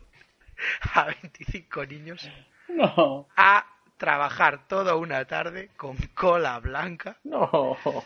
a 0.95 1.05
25 1.05 1.87
niños 1.87 2.29
No, 2.69 3.29
a 3.37 3.67
trabajar 3.97 4.67
toda 4.69 4.97
una 4.97 5.25
tarde 5.27 5.71
con 5.77 5.97
cola 6.15 6.59
blanca. 6.61 7.19
no. 7.25 7.77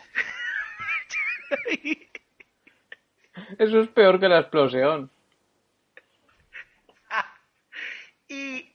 Eso 3.57 3.79
es 3.79 3.87
peor 3.89 4.19
que 4.19 4.27
la 4.27 4.39
explosión. 4.39 5.09
Y 8.27 8.71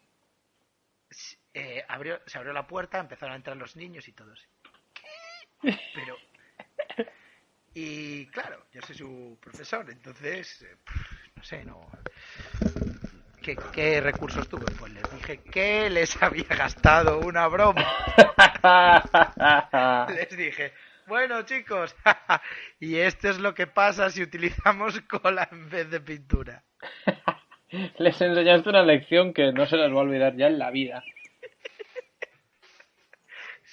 eh, 1.52 1.84
abrió, 2.04 2.20
se 2.26 2.38
abrió 2.38 2.52
la 2.52 2.66
puerta, 2.66 2.98
empezaron 2.98 3.32
a 3.32 3.36
entrar 3.36 3.56
los 3.56 3.76
niños 3.76 4.06
y 4.08 4.12
todos. 4.12 4.46
¿Qué? 4.92 5.78
Pero. 5.94 6.16
Y 7.74 8.26
claro, 8.26 8.66
yo 8.72 8.80
soy 8.82 8.96
su 8.96 9.38
profesor, 9.40 9.90
entonces. 9.90 10.62
eh, 10.62 10.76
pff, 10.84 11.36
no 11.36 11.42
sé, 11.42 11.64
no. 11.64 11.90
¿Qué, 13.42 13.56
qué 13.72 14.00
recursos 14.00 14.48
tuve? 14.48 14.66
Pues 14.78 14.92
les 14.92 15.10
dije 15.14 15.38
que 15.38 15.90
les 15.90 16.22
había 16.22 16.44
gastado 16.44 17.20
una 17.20 17.46
broma. 17.48 17.84
Les 20.08 20.36
dije, 20.36 20.72
bueno 21.06 21.42
chicos, 21.42 21.94
y 22.80 22.96
esto 22.96 23.28
es 23.28 23.38
lo 23.38 23.54
que 23.54 23.66
pasa 23.66 24.10
si 24.10 24.22
utilizamos 24.22 25.00
cola 25.02 25.48
en 25.50 25.68
vez 25.68 25.90
de 25.90 26.00
pintura. 26.00 26.62
Les 27.98 28.20
enseñaste 28.20 28.68
una 28.68 28.82
lección 28.82 29.32
que 29.34 29.52
no 29.52 29.66
se 29.66 29.76
les 29.76 29.90
va 29.90 29.96
a 29.96 30.02
olvidar 30.04 30.36
ya 30.36 30.46
en 30.46 30.58
la 30.58 30.70
vida. 30.70 31.02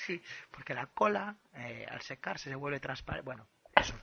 Sí, 0.06 0.22
porque 0.52 0.74
la 0.74 0.88
cola 0.88 1.36
eh, 1.56 1.86
al 1.90 2.02
secarse 2.02 2.50
se 2.50 2.56
vuelve 2.56 2.80
transparente. 2.80 3.26
Bueno, 3.26 3.48
eso. 3.76 3.94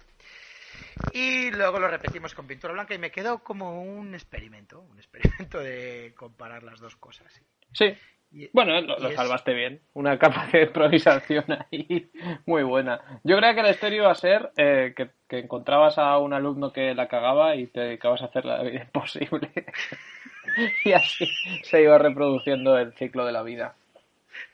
Y 1.12 1.50
luego 1.50 1.78
lo 1.78 1.88
repetimos 1.88 2.34
con 2.34 2.46
pintura 2.46 2.72
blanca 2.72 2.94
y 2.94 2.98
me 2.98 3.10
quedó 3.10 3.38
como 3.42 3.82
un 3.82 4.14
experimento, 4.14 4.80
un 4.80 4.98
experimento 4.98 5.58
de 5.60 6.12
comparar 6.16 6.62
las 6.62 6.80
dos 6.80 6.96
cosas. 6.96 7.40
Sí. 7.72 7.96
Y- 8.30 8.48
Bueno, 8.52 8.78
lo, 8.82 9.08
es- 9.08 9.14
salvaste 9.16 9.54
bien. 9.54 9.80
Una 9.94 10.18
capacidad 10.18 10.52
de 10.60 10.66
improvisación 10.66 11.44
ahí 11.72 12.10
muy 12.46 12.62
buena. 12.62 13.00
Yo 13.24 13.36
creía 13.38 13.54
que 13.54 13.62
la 13.62 13.70
historia 13.70 13.96
iba 13.98 14.10
a 14.10 14.14
ser 14.14 14.52
eh, 14.56 14.92
que, 14.96 15.10
que 15.28 15.38
encontrabas 15.38 15.96
a 15.98 16.18
un 16.18 16.32
alumno 16.34 16.72
que 16.72 16.94
la 16.94 17.08
cagaba 17.08 17.56
y 17.56 17.66
te 17.68 17.80
dedicabas 17.80 18.20
a 18.22 18.26
hacer 18.26 18.44
la 18.44 18.62
vida 18.62 18.82
imposible. 18.84 19.50
y 20.84 20.92
así 20.92 21.26
se 21.62 21.82
iba 21.82 21.96
reproduciendo 21.98 22.76
el 22.78 22.92
ciclo 22.94 23.24
de 23.24 23.32
la 23.32 23.42
vida. 23.42 23.74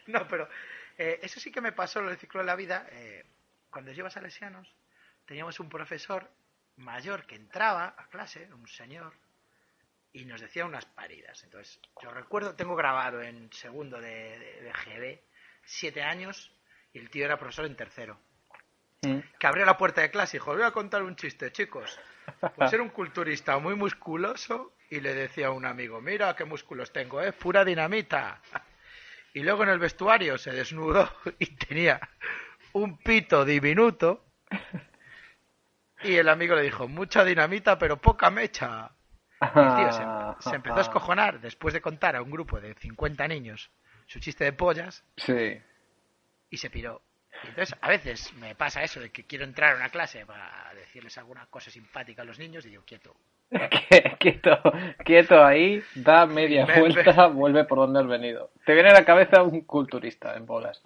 No, 0.06 0.26
pero 0.28 0.48
eh, 0.98 1.20
eso 1.22 1.40
sí 1.40 1.50
que 1.50 1.60
me 1.60 1.72
pasó 1.72 2.00
en 2.00 2.08
el 2.08 2.18
ciclo 2.18 2.40
de 2.40 2.46
la 2.46 2.56
vida. 2.56 2.86
eh, 2.90 3.24
cuando 3.70 3.90
yo 3.90 3.98
iba 4.00 4.08
a 4.08 4.10
Salesianos, 4.10 4.72
teníamos 5.26 5.58
un 5.58 5.68
profesor 5.68 6.30
mayor 6.76 7.26
que 7.26 7.34
entraba 7.34 7.94
a 7.98 8.06
clase, 8.08 8.48
un 8.52 8.68
señor, 8.68 9.12
y 10.12 10.24
nos 10.24 10.40
decía 10.40 10.64
unas 10.64 10.86
paridas. 10.86 11.42
Entonces, 11.42 11.80
yo 12.00 12.10
recuerdo, 12.10 12.54
tengo 12.54 12.76
grabado 12.76 13.20
en 13.20 13.52
segundo 13.52 14.00
de, 14.00 14.38
de, 14.38 14.62
de 14.62 14.72
GB, 14.72 15.20
siete 15.64 16.02
años, 16.02 16.52
y 16.92 16.98
el 17.00 17.10
tío 17.10 17.24
era 17.24 17.36
profesor 17.36 17.66
en 17.66 17.74
tercero. 17.76 18.20
Mm. 19.06 19.18
que 19.38 19.46
abrió 19.46 19.64
la 19.66 19.76
puerta 19.76 20.00
de 20.00 20.10
clase 20.10 20.36
y 20.36 20.40
dijo, 20.40 20.54
voy 20.54 20.62
a 20.62 20.70
contar 20.70 21.02
un 21.02 21.16
chiste, 21.16 21.52
chicos. 21.52 21.98
Pues 22.56 22.72
era 22.72 22.82
un 22.82 22.88
culturista 22.88 23.58
muy 23.58 23.74
musculoso 23.74 24.72
y 24.88 25.00
le 25.00 25.14
decía 25.14 25.48
a 25.48 25.50
un 25.50 25.66
amigo, 25.66 26.00
mira 26.00 26.34
qué 26.34 26.44
músculos 26.44 26.92
tengo, 26.92 27.20
es 27.20 27.34
pura 27.34 27.64
dinamita. 27.64 28.40
Y 29.34 29.42
luego 29.42 29.64
en 29.64 29.68
el 29.70 29.78
vestuario 29.78 30.38
se 30.38 30.52
desnudó 30.52 31.12
y 31.38 31.46
tenía 31.56 32.00
un 32.72 32.96
pito 32.98 33.44
diminuto. 33.44 34.24
Y 36.02 36.14
el 36.16 36.28
amigo 36.28 36.54
le 36.54 36.62
dijo, 36.62 36.88
mucha 36.88 37.24
dinamita 37.24 37.78
pero 37.78 38.00
poca 38.00 38.30
mecha. 38.30 38.90
Y 39.40 39.58
el 39.58 39.74
tío 39.76 39.92
se, 39.92 40.48
se 40.50 40.56
empezó 40.56 40.76
a 40.76 40.82
escojonar 40.82 41.40
después 41.40 41.74
de 41.74 41.80
contar 41.82 42.16
a 42.16 42.22
un 42.22 42.30
grupo 42.30 42.60
de 42.60 42.74
50 42.74 43.28
niños 43.28 43.70
su 44.06 44.20
chiste 44.20 44.44
de 44.44 44.52
pollas 44.52 45.04
Sí. 45.16 45.60
y 46.50 46.56
se 46.56 46.70
piró. 46.70 47.02
Y 47.42 47.48
entonces, 47.48 47.76
a 47.80 47.88
veces 47.88 48.32
me 48.34 48.54
pasa 48.54 48.82
eso 48.82 49.00
de 49.00 49.10
que 49.10 49.24
quiero 49.24 49.44
entrar 49.44 49.72
a 49.74 49.76
una 49.76 49.88
clase 49.90 50.24
para 50.24 50.72
decirles 50.74 51.18
alguna 51.18 51.46
cosa 51.46 51.70
simpática 51.70 52.22
a 52.22 52.24
los 52.24 52.38
niños 52.38 52.64
y 52.64 52.70
digo, 52.70 52.84
quieto. 52.86 53.14
quieto, 54.18 54.58
quieto 55.04 55.44
ahí, 55.44 55.82
da 55.94 56.26
media 56.26 56.66
Me- 56.66 56.80
vuelta, 56.80 57.26
vuelve 57.28 57.64
por 57.64 57.78
donde 57.78 58.00
has 58.00 58.06
venido. 58.06 58.50
Te 58.64 58.74
viene 58.74 58.90
a 58.90 58.94
la 58.94 59.04
cabeza 59.04 59.42
un 59.42 59.60
culturista 59.62 60.34
en 60.36 60.46
bolas. 60.46 60.82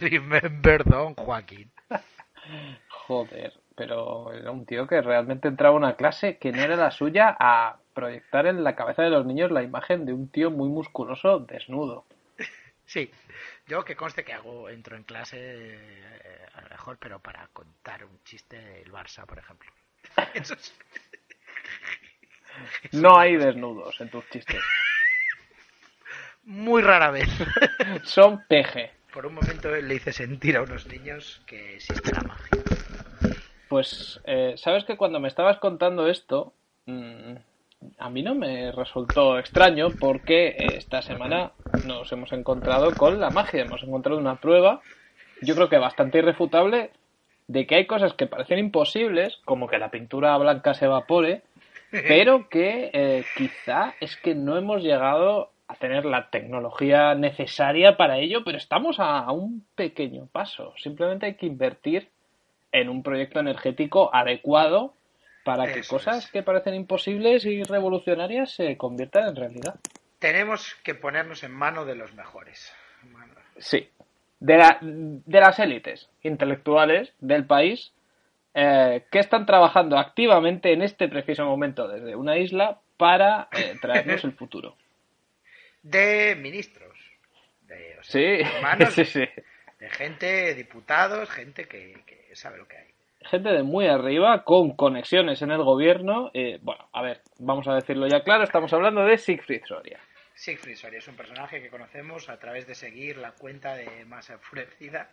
Remember 0.00 0.84
Don 0.84 1.14
Joaquín. 1.14 1.70
Joder, 2.88 3.52
pero 3.74 4.32
era 4.32 4.50
un 4.50 4.66
tío 4.66 4.86
que 4.86 5.00
realmente 5.00 5.48
entraba 5.48 5.74
a 5.74 5.78
una 5.78 5.96
clase 5.96 6.38
que 6.38 6.52
no 6.52 6.62
era 6.62 6.76
la 6.76 6.90
suya 6.90 7.36
a 7.38 7.76
proyectar 7.94 8.46
en 8.46 8.62
la 8.64 8.74
cabeza 8.76 9.02
de 9.02 9.10
los 9.10 9.24
niños 9.26 9.50
la 9.50 9.62
imagen 9.62 10.04
de 10.06 10.12
un 10.12 10.28
tío 10.28 10.50
muy 10.50 10.68
musculoso 10.68 11.38
desnudo. 11.40 12.04
Sí, 12.84 13.10
yo 13.66 13.84
que 13.84 13.96
conste 13.96 14.24
que 14.24 14.32
hago, 14.32 14.68
entro 14.68 14.96
en 14.96 15.02
clase 15.02 15.38
eh, 15.40 16.46
a 16.54 16.60
lo 16.62 16.68
mejor, 16.68 16.98
pero 16.98 17.18
para 17.18 17.48
contar 17.52 18.04
un 18.04 18.22
chiste 18.22 18.60
del 18.60 18.92
Barça, 18.92 19.26
por 19.26 19.38
ejemplo. 19.38 19.70
Eso 20.34 20.54
es 20.54 20.72
No 22.92 23.18
hay 23.18 23.36
desnudos 23.36 24.00
en 24.00 24.08
tus 24.08 24.28
chistes. 24.30 24.62
muy 26.44 26.82
rara 26.82 27.10
vez. 27.10 27.28
Son 28.04 28.44
peje. 28.48 28.92
Por 29.12 29.26
un 29.26 29.34
momento 29.34 29.70
le 29.70 29.94
hice 29.94 30.12
sentir 30.12 30.56
a 30.56 30.62
unos 30.62 30.86
niños 30.86 31.40
que 31.46 31.76
existe 31.76 32.12
la 32.12 32.22
magia. 32.22 32.62
Pues, 33.68 34.20
eh, 34.24 34.54
sabes 34.56 34.84
que 34.84 34.96
cuando 34.96 35.18
me 35.20 35.28
estabas 35.28 35.58
contando 35.58 36.06
esto, 36.06 36.52
mm, 36.86 37.34
a 37.98 38.10
mí 38.10 38.22
no 38.22 38.34
me 38.34 38.72
resultó 38.72 39.38
extraño 39.38 39.88
porque 39.98 40.48
eh, 40.48 40.76
esta 40.76 41.02
semana 41.02 41.52
nos 41.84 42.10
hemos 42.12 42.32
encontrado 42.32 42.92
con 42.92 43.20
la 43.20 43.30
magia. 43.30 43.62
Hemos 43.62 43.82
encontrado 43.82 44.18
una 44.18 44.40
prueba, 44.40 44.82
yo 45.42 45.54
creo 45.54 45.68
que 45.68 45.78
bastante 45.78 46.18
irrefutable, 46.18 46.90
de 47.48 47.66
que 47.66 47.76
hay 47.76 47.86
cosas 47.86 48.14
que 48.14 48.26
parecen 48.26 48.58
imposibles, 48.58 49.38
como 49.44 49.68
que 49.68 49.78
la 49.78 49.90
pintura 49.90 50.36
blanca 50.36 50.74
se 50.74 50.86
evapore, 50.86 51.42
pero 51.90 52.48
que 52.48 52.90
eh, 52.92 53.24
quizá 53.36 53.94
es 54.00 54.16
que 54.16 54.34
no 54.34 54.56
hemos 54.56 54.82
llegado 54.82 55.50
a 55.68 55.74
tener 55.74 56.04
la 56.04 56.30
tecnología 56.30 57.14
necesaria 57.14 57.96
para 57.96 58.18
ello, 58.18 58.42
pero 58.44 58.56
estamos 58.58 59.00
a, 59.00 59.18
a 59.18 59.32
un 59.32 59.66
pequeño 59.74 60.26
paso. 60.26 60.72
Simplemente 60.78 61.26
hay 61.26 61.34
que 61.34 61.46
invertir 61.46 62.08
en 62.72 62.88
un 62.88 63.02
proyecto 63.02 63.40
energético 63.40 64.14
adecuado 64.14 64.94
para 65.44 65.72
que 65.72 65.80
Eso 65.80 65.96
cosas 65.96 66.24
es. 66.24 66.30
que 66.30 66.42
parecen 66.42 66.74
imposibles 66.74 67.44
y 67.46 67.62
revolucionarias 67.62 68.52
se 68.52 68.76
conviertan 68.76 69.28
en 69.28 69.36
realidad. 69.36 69.74
Tenemos 70.18 70.74
que 70.82 70.94
ponernos 70.94 71.42
en 71.44 71.52
mano 71.52 71.84
de 71.84 71.94
los 71.94 72.12
mejores. 72.14 72.72
Sí. 73.58 73.88
De, 74.40 74.56
la- 74.58 74.78
de 74.82 75.40
las 75.40 75.58
élites 75.58 76.08
intelectuales 76.22 77.12
del 77.20 77.46
país 77.46 77.92
eh, 78.58 79.04
que 79.10 79.18
están 79.18 79.44
trabajando 79.44 79.98
activamente 79.98 80.72
en 80.72 80.80
este 80.80 81.08
preciso 81.08 81.44
momento 81.44 81.86
desde 81.86 82.16
una 82.16 82.38
isla 82.38 82.80
para 82.96 83.48
eh, 83.52 83.74
traernos 83.82 84.24
el 84.24 84.32
futuro. 84.32 84.74
De 85.82 86.34
ministros. 86.36 86.96
De, 87.68 87.98
o 88.00 88.02
sea, 88.02 88.78
Sí, 88.90 89.20
de 89.78 89.90
gente, 89.90 90.54
diputados, 90.54 91.28
gente 91.28 91.66
que, 91.68 92.02
que 92.06 92.34
sabe 92.34 92.56
lo 92.56 92.66
que 92.66 92.78
hay. 92.78 92.86
Gente 93.20 93.50
de 93.50 93.62
muy 93.62 93.88
arriba 93.88 94.42
con 94.42 94.74
conexiones 94.74 95.42
en 95.42 95.50
el 95.50 95.62
gobierno. 95.62 96.30
eh, 96.32 96.58
bueno, 96.62 96.88
a 96.92 97.02
ver, 97.02 97.20
vamos 97.38 97.68
a 97.68 97.74
decirlo 97.74 98.06
ya 98.08 98.22
claro, 98.22 98.42
estamos 98.44 98.72
hablando 98.72 99.04
de 99.04 99.18
Siegfried 99.18 99.64
Soria. 99.66 100.00
Siegfried 100.34 100.76
Soria 100.76 100.98
es 100.98 101.08
un 101.08 101.16
personaje 101.16 101.60
que 101.60 101.68
conocemos 101.68 102.30
a 102.30 102.38
través 102.38 102.66
de 102.66 102.74
seguir 102.74 103.18
la 103.18 103.32
cuenta 103.32 103.74
de 103.74 104.06
Masa 104.06 104.34
Enfurecida. 104.34 105.10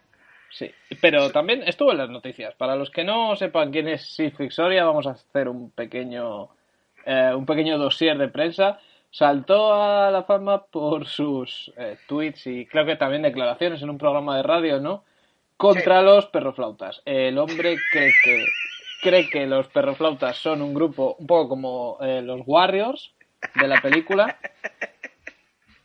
Sí, 0.53 0.71
pero 1.01 1.31
también 1.31 1.63
estuvo 1.63 1.91
en 1.91 1.97
las 1.97 2.11
noticias. 2.11 2.53
Para 2.53 2.75
los 2.75 2.91
que 2.91 3.03
no 3.03 3.35
sepan 3.35 3.71
quién 3.71 3.87
es 3.87 4.13
Siegfried 4.13 4.51
Soria, 4.51 4.85
vamos 4.85 5.07
a 5.07 5.11
hacer 5.11 5.49
un 5.49 5.71
pequeño, 5.71 6.49
eh, 7.05 7.33
un 7.35 7.47
pequeño 7.47 7.79
dossier 7.79 8.15
de 8.19 8.27
prensa. 8.27 8.79
Saltó 9.09 9.73
a 9.73 10.11
la 10.11 10.23
fama 10.23 10.63
por 10.65 11.07
sus 11.07 11.71
eh, 11.75 11.97
tweets 12.07 12.45
y 12.45 12.67
creo 12.67 12.85
que 12.85 12.97
también 12.97 13.23
declaraciones 13.23 13.81
en 13.81 13.89
un 13.89 13.97
programa 13.97 14.37
de 14.37 14.43
radio, 14.43 14.79
¿no? 14.79 15.03
Contra 15.57 16.03
los 16.03 16.27
perroflautas. 16.27 17.01
El 17.03 17.39
hombre 17.39 17.75
cree 17.91 18.11
que 18.23 18.45
cree 19.01 19.29
que 19.29 19.47
los 19.47 19.67
perroflautas 19.69 20.37
son 20.37 20.61
un 20.61 20.73
grupo 20.73 21.15
un 21.17 21.25
poco 21.25 21.49
como 21.49 21.97
eh, 21.99 22.21
los 22.21 22.41
Warriors 22.45 23.11
de 23.55 23.67
la 23.67 23.81
película. 23.81 24.37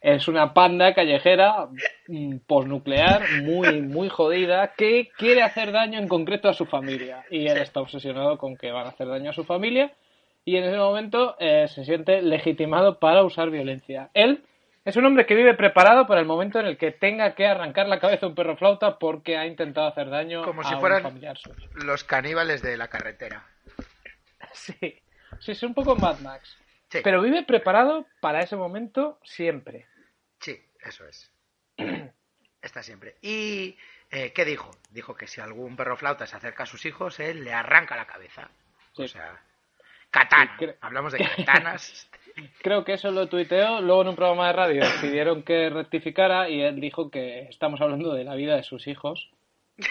Es 0.00 0.28
una 0.28 0.54
panda 0.54 0.94
callejera 0.94 1.68
mm, 2.06 2.36
posnuclear 2.46 3.22
muy 3.42 3.80
muy 3.82 4.08
jodida 4.08 4.74
que 4.76 5.10
quiere 5.16 5.42
hacer 5.42 5.72
daño 5.72 5.98
en 5.98 6.06
concreto 6.08 6.48
a 6.48 6.54
su 6.54 6.66
familia 6.66 7.24
y 7.30 7.48
él 7.48 7.58
está 7.58 7.80
obsesionado 7.80 8.38
con 8.38 8.56
que 8.56 8.70
van 8.70 8.86
a 8.86 8.90
hacer 8.90 9.08
daño 9.08 9.30
a 9.30 9.34
su 9.34 9.44
familia 9.44 9.92
y 10.44 10.56
en 10.56 10.64
ese 10.64 10.76
momento 10.78 11.36
eh, 11.40 11.66
se 11.68 11.84
siente 11.84 12.22
legitimado 12.22 12.98
para 13.00 13.24
usar 13.24 13.50
violencia. 13.50 14.08
Él 14.14 14.44
es 14.84 14.96
un 14.96 15.04
hombre 15.04 15.26
que 15.26 15.34
vive 15.34 15.52
preparado 15.54 16.06
para 16.06 16.20
el 16.20 16.26
momento 16.26 16.60
en 16.60 16.66
el 16.66 16.78
que 16.78 16.92
tenga 16.92 17.34
que 17.34 17.46
arrancar 17.46 17.88
la 17.88 17.98
cabeza 18.00 18.24
a 18.24 18.28
un 18.30 18.34
perro 18.36 18.56
flauta 18.56 18.98
porque 18.98 19.36
ha 19.36 19.46
intentado 19.46 19.88
hacer 19.88 20.08
daño 20.08 20.42
Como 20.44 20.60
a 20.62 20.64
si 20.64 20.74
un 20.74 20.80
fueran- 20.80 21.02
familiar 21.02 21.36
suyo. 21.36 21.68
Los 21.74 22.04
caníbales 22.04 22.62
de 22.62 22.76
la 22.76 22.88
carretera. 22.88 23.44
Sí, 24.52 24.72
sí, 25.40 25.52
es 25.52 25.62
un 25.64 25.74
poco 25.74 25.94
Mad 25.96 26.20
Max. 26.20 26.56
Sí, 26.90 27.00
Pero 27.04 27.20
vive 27.20 27.42
preparado 27.42 28.06
para 28.20 28.40
ese 28.40 28.56
momento 28.56 29.18
siempre. 29.22 29.86
sí, 30.40 30.58
eso 30.80 31.06
es. 31.06 31.30
Está 32.62 32.82
siempre. 32.82 33.16
¿Y 33.22 33.76
eh, 34.10 34.32
qué 34.32 34.44
dijo? 34.44 34.70
Dijo 34.90 35.14
que 35.14 35.26
si 35.26 35.40
algún 35.40 35.76
perro 35.76 35.96
flauta 35.96 36.26
se 36.26 36.36
acerca 36.36 36.62
a 36.64 36.66
sus 36.66 36.84
hijos, 36.86 37.20
él 37.20 37.44
le 37.44 37.52
arranca 37.52 37.94
la 37.96 38.06
cabeza. 38.06 38.50
Sí. 38.96 39.02
O 39.02 39.08
sea, 39.08 39.40
katana. 40.10 40.56
Sí, 40.58 40.66
Hablamos 40.80 41.12
de 41.12 41.18
katanas. 41.36 42.10
Creo 42.62 42.84
que 42.84 42.94
eso 42.94 43.10
lo 43.10 43.28
tuiteó, 43.28 43.80
luego 43.80 44.02
en 44.02 44.08
un 44.08 44.16
programa 44.16 44.46
de 44.46 44.52
radio 44.52 44.82
pidieron 45.00 45.42
que 45.42 45.70
rectificara 45.70 46.48
y 46.48 46.62
él 46.62 46.80
dijo 46.80 47.10
que 47.10 47.48
estamos 47.48 47.80
hablando 47.80 48.14
de 48.14 48.24
la 48.24 48.34
vida 48.34 48.56
de 48.56 48.62
sus 48.62 48.86
hijos. 48.86 49.30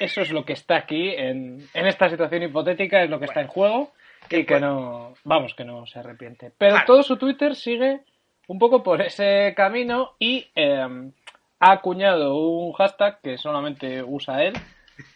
Eso 0.00 0.20
es 0.20 0.30
lo 0.30 0.44
que 0.44 0.52
está 0.52 0.76
aquí 0.76 1.10
en, 1.10 1.68
en 1.74 1.86
esta 1.86 2.08
situación 2.08 2.44
hipotética, 2.44 3.02
es 3.02 3.10
lo 3.10 3.18
que 3.18 3.24
está 3.24 3.40
en 3.40 3.48
juego 3.48 3.92
y 4.30 4.44
que 4.44 4.60
no, 4.60 5.14
vamos, 5.24 5.54
que 5.54 5.64
no 5.64 5.86
se 5.86 5.98
arrepiente. 5.98 6.52
Pero 6.56 6.72
Claro. 6.74 6.86
todo 6.86 7.02
su 7.02 7.16
Twitter 7.16 7.54
sigue 7.56 8.00
un 8.46 8.58
poco 8.58 8.82
por 8.82 9.00
ese 9.02 9.52
camino 9.56 10.14
y 10.18 10.46
eh, 10.54 11.10
ha 11.60 11.72
acuñado 11.72 12.36
un 12.36 12.72
hashtag 12.74 13.20
que 13.20 13.38
solamente 13.38 14.02
usa 14.02 14.42
él 14.44 14.54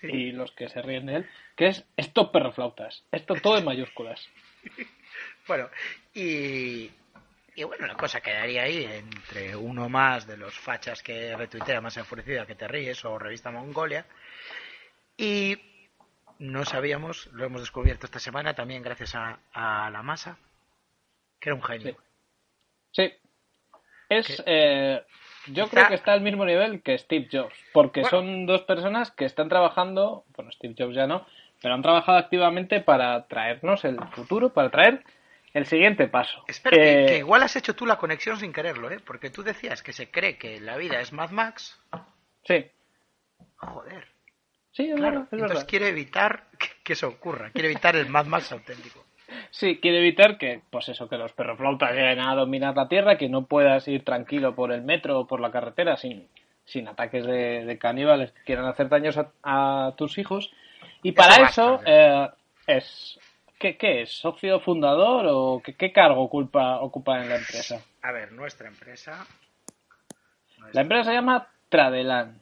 y 0.02 0.32
los 0.32 0.52
que 0.52 0.68
se 0.68 0.82
ríen 0.82 1.06
de 1.06 1.16
él, 1.16 1.26
que 1.56 1.68
es 1.68 1.84
Stop 1.96 2.32
Perroflautas. 2.32 3.04
Esto 3.12 3.34
todo 3.36 3.58
en 3.58 3.64
mayúsculas. 3.64 4.28
Bueno, 5.48 5.68
y, 6.14 6.88
y 7.56 7.64
bueno, 7.64 7.86
la 7.88 7.96
cosa 7.96 8.20
quedaría 8.20 8.62
ahí 8.62 8.84
entre 8.84 9.56
uno 9.56 9.88
más 9.88 10.24
de 10.24 10.36
los 10.36 10.56
fachas 10.56 11.02
que 11.02 11.36
retuitea 11.36 11.80
más 11.80 11.96
enfurecida 11.96 12.46
que 12.46 12.54
te 12.54 12.68
ríes 12.68 13.04
o 13.04 13.18
revista 13.18 13.50
Mongolia. 13.50 14.06
Y 15.16 15.56
no 16.42 16.64
sabíamos, 16.64 17.26
lo 17.32 17.44
hemos 17.44 17.60
descubierto 17.60 18.06
esta 18.06 18.18
semana 18.18 18.54
también 18.54 18.82
gracias 18.82 19.14
a, 19.14 19.38
a 19.52 19.90
la 19.90 20.02
masa, 20.02 20.36
que 21.38 21.48
era 21.50 21.54
un 21.54 21.62
genio. 21.62 21.96
Sí. 22.90 23.12
Es, 24.08 24.42
eh, 24.44 25.02
yo 25.46 25.68
creo 25.68 25.86
que 25.88 25.94
está 25.94 26.12
al 26.12 26.20
mismo 26.20 26.44
nivel 26.44 26.82
que 26.82 26.98
Steve 26.98 27.28
Jobs, 27.30 27.54
porque 27.72 28.00
Bueno. 28.02 28.10
son 28.18 28.46
dos 28.46 28.62
personas 28.62 29.10
que 29.12 29.24
están 29.24 29.48
trabajando, 29.48 30.24
bueno, 30.36 30.50
Steve 30.52 30.74
Jobs 30.76 30.94
ya 30.94 31.06
no, 31.06 31.24
pero 31.62 31.74
han 31.74 31.82
trabajado 31.82 32.18
activamente 32.18 32.80
para 32.80 33.26
traernos 33.28 33.84
el 33.84 33.98
futuro, 34.10 34.52
para 34.52 34.68
traer 34.70 35.04
el 35.54 35.64
siguiente 35.66 36.08
paso. 36.08 36.44
Espera, 36.48 36.76
que, 36.76 37.04
Eh, 37.04 37.06
que 37.06 37.18
igual 37.18 37.42
has 37.44 37.54
hecho 37.56 37.74
tú 37.76 37.86
la 37.86 37.96
conexión 37.98 38.36
sin 38.38 38.52
quererlo, 38.52 38.90
¿eh? 38.90 38.98
Porque 39.04 39.30
tú 39.30 39.42
decías 39.44 39.82
que 39.82 39.92
se 39.92 40.10
cree 40.10 40.36
que 40.38 40.60
la 40.60 40.76
vida 40.76 41.00
es 41.00 41.12
Mad 41.12 41.30
Max. 41.30 41.80
Sí, 42.44 42.66
Joder, 43.56 44.08
sí, 44.72 44.90
es 44.90 44.96
claro. 44.96 45.20
verdad, 45.20 45.26
es 45.26 45.32
Entonces 45.32 45.56
verdad. 45.58 45.68
quiere 45.68 45.88
evitar 45.88 46.44
que, 46.58 46.66
que 46.82 46.92
eso 46.94 47.08
ocurra. 47.08 47.50
Quiere 47.50 47.68
evitar 47.70 47.96
el 47.96 48.08
Mad 48.08 48.26
Max 48.26 48.52
auténtico. 48.52 49.04
Sí, 49.50 49.78
quiere 49.80 49.98
evitar 49.98 50.36
que, 50.38 50.60
pues 50.70 50.88
eso, 50.88 51.08
que 51.08 51.16
los 51.16 51.32
perroflautas 51.32 51.92
lleguen 51.92 52.20
a 52.20 52.34
dominar 52.34 52.76
la 52.76 52.88
Tierra, 52.88 53.16
que 53.16 53.28
no 53.28 53.46
puedas 53.46 53.86
ir 53.88 54.04
tranquilo 54.04 54.54
por 54.54 54.72
el 54.72 54.82
metro 54.82 55.20
o 55.20 55.26
por 55.26 55.40
la 55.40 55.50
carretera 55.50 55.96
sin 55.96 56.28
sin 56.64 56.86
ataques 56.86 57.24
de, 57.26 57.64
de 57.64 57.78
caníbales 57.78 58.30
que 58.30 58.42
quieran 58.44 58.66
hacer 58.66 58.88
daños 58.88 59.18
a, 59.18 59.32
a 59.42 59.94
tus 59.96 60.16
hijos. 60.18 60.52
Y 61.02 61.10
para 61.12 61.34
Eso 61.48 61.74
eso, 61.74 61.80
eh, 61.84 62.28
es... 62.68 63.18
¿qué, 63.58 63.76
¿Qué 63.76 64.02
es? 64.02 64.12
¿Socio 64.12 64.60
fundador 64.60 65.26
o 65.28 65.60
qué, 65.62 65.74
qué 65.74 65.92
cargo 65.92 66.22
ocupa, 66.22 66.80
ocupa 66.80 67.20
en 67.20 67.28
la 67.30 67.36
empresa? 67.36 67.82
A 68.02 68.12
ver, 68.12 68.30
nuestra 68.32 68.68
empresa. 68.68 69.26
La 70.72 70.82
empresa 70.82 71.04
se 71.10 71.14
llama 71.14 71.48
Tradelan, 71.68 72.40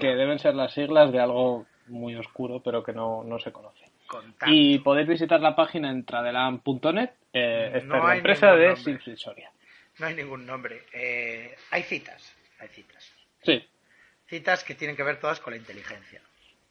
Que 0.00 0.14
deben 0.14 0.38
ser 0.38 0.54
las 0.54 0.72
siglas 0.72 1.12
de 1.12 1.20
algo 1.20 1.66
muy 1.86 2.14
oscuro, 2.16 2.60
pero 2.62 2.82
que 2.82 2.92
no, 2.92 3.22
no 3.24 3.38
se 3.38 3.52
conoce. 3.52 3.84
Contacto. 4.06 4.46
Y 4.52 4.78
podéis 4.78 5.08
visitar 5.08 5.40
la 5.40 5.54
página 5.54 5.90
en 5.90 6.04
tradelan.net. 6.04 7.10
Eh, 7.32 7.82
No 7.84 7.96
es 7.98 8.04
la 8.04 8.16
empresa 8.16 8.54
de. 8.54 8.76
Siegfried 8.76 9.16
Soria. 9.16 9.50
No 9.98 10.06
hay 10.06 10.14
ningún 10.14 10.46
nombre. 10.46 10.82
Eh, 10.94 11.54
hay 11.70 11.82
citas. 11.82 12.34
Hay 12.60 12.68
citas. 12.68 13.12
Sí, 13.42 13.62
Citas 14.26 14.64
que 14.64 14.74
tienen 14.74 14.96
que 14.96 15.02
ver 15.02 15.20
todas 15.20 15.40
con 15.40 15.52
la 15.52 15.58
inteligencia. 15.58 16.20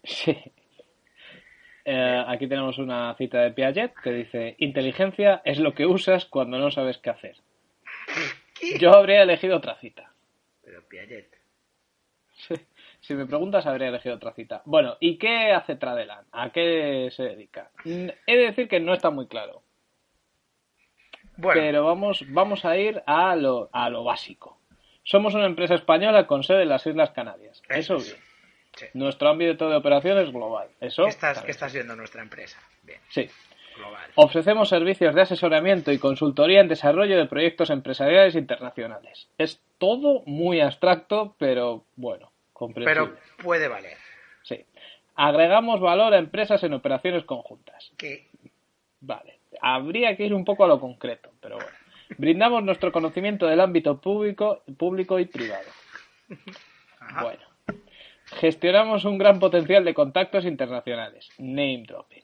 sí. 0.03 0.35
Eh, 1.89 2.23
aquí 2.27 2.47
tenemos 2.47 2.77
una 2.79 3.15
cita 3.15 3.39
de 3.41 3.51
Piaget 3.51 3.93
que 4.03 4.11
dice: 4.11 4.55
Inteligencia 4.59 5.41
es 5.45 5.57
lo 5.59 5.73
que 5.73 5.85
usas 5.85 6.25
cuando 6.25 6.57
no 6.57 6.69
sabes 6.69 6.97
qué 6.97 7.09
hacer. 7.11 7.37
Yo 8.79 8.91
habría 8.93 9.21
elegido 9.23 9.55
otra 9.57 9.75
cita. 9.75 10.11
Pero 10.65 10.81
Piaget. 10.83 11.33
Sí. 12.35 12.55
Si 13.07 13.13
me 13.15 13.25
preguntas, 13.25 13.65
habría 13.65 13.87
elegido 13.87 14.15
otra 14.15 14.33
cita. 14.33 14.61
Bueno, 14.65 14.97
¿y 14.99 15.17
qué 15.17 15.53
hace 15.53 15.77
Tradelan? 15.77 16.25
¿A 16.33 16.49
qué 16.49 17.07
se 17.15 17.23
dedica? 17.23 17.71
He 17.85 18.35
de 18.35 18.43
decir 18.43 18.67
que 18.67 18.81
no 18.81 18.93
está 18.93 19.11
muy 19.11 19.27
claro. 19.27 19.63
Bueno, 21.37 21.61
Pero 21.61 21.85
vamos, 21.85 22.25
vamos 22.27 22.65
a 22.65 22.75
ir 22.77 23.01
a 23.05 23.33
lo, 23.37 23.69
a 23.71 23.89
lo 23.89 24.03
básico. 24.03 24.59
Somos 25.03 25.33
una 25.35 25.45
empresa 25.45 25.75
española 25.75 26.27
con 26.27 26.43
sede 26.43 26.63
en 26.63 26.69
las 26.69 26.85
Islas 26.85 27.11
Canarias. 27.11 27.61
Eso 27.69 27.95
Eso 27.95 27.95
es. 27.95 28.05
bien. 28.07 28.21
sí. 28.75 28.85
Nuestro 28.93 29.29
ámbito 29.29 29.69
de 29.69 29.77
operación 29.77 30.17
es 30.17 30.29
global. 30.33 30.67
Eso. 30.81 31.03
¿Qué 31.03 31.09
estás, 31.09 31.41
qué 31.43 31.51
estás 31.51 31.71
viendo 31.73 31.93
en 31.93 31.99
nuestra 31.99 32.21
empresa? 32.21 32.59
Bien, 32.83 32.99
Sí. 33.07 33.29
global. 33.77 34.11
Ofrecemos 34.15 34.67
servicios 34.67 35.15
de 35.15 35.21
asesoramiento 35.21 35.93
y 35.93 35.97
consultoría 35.97 36.59
en 36.59 36.67
desarrollo 36.67 37.15
de 37.17 37.25
proyectos 37.27 37.69
empresariales 37.69 38.35
internacionales. 38.35 39.29
Es 39.37 39.61
todo 39.77 40.23
muy 40.25 40.59
abstracto, 40.59 41.35
pero 41.39 41.85
bueno. 41.95 42.31
Pero 42.75 43.15
puede 43.41 43.67
valer. 43.67 43.97
Sí. 44.43 44.65
Agregamos 45.15 45.79
valor 45.79 46.13
a 46.13 46.17
empresas 46.17 46.63
en 46.63 46.73
operaciones 46.73 47.23
conjuntas. 47.23 47.91
Que 47.97 48.27
Vale. 49.01 49.39
Habría 49.61 50.15
que 50.15 50.25
ir 50.25 50.33
un 50.33 50.45
poco 50.45 50.65
a 50.65 50.67
lo 50.67 50.79
concreto, 50.79 51.31
pero 51.41 51.55
bueno. 51.55 51.71
Brindamos 52.17 52.63
nuestro 52.63 52.91
conocimiento 52.91 53.47
del 53.47 53.59
ámbito 53.59 53.99
público, 53.99 54.63
público 54.77 55.19
y 55.19 55.25
privado. 55.25 55.69
Ajá. 56.99 57.23
Bueno. 57.23 57.43
Gestionamos 58.25 59.05
un 59.05 59.17
gran 59.17 59.39
potencial 59.39 59.85
de 59.85 59.93
contactos 59.93 60.45
internacionales. 60.45 61.29
Name 61.37 61.83
dropping. 61.87 62.23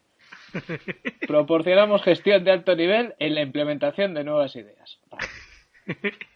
Proporcionamos 1.27 2.03
gestión 2.03 2.43
de 2.43 2.51
alto 2.51 2.75
nivel 2.75 3.15
en 3.19 3.35
la 3.35 3.41
implementación 3.41 4.13
de 4.13 4.23
nuevas 4.23 4.55
ideas. 4.55 4.99
Vale. 5.09 5.27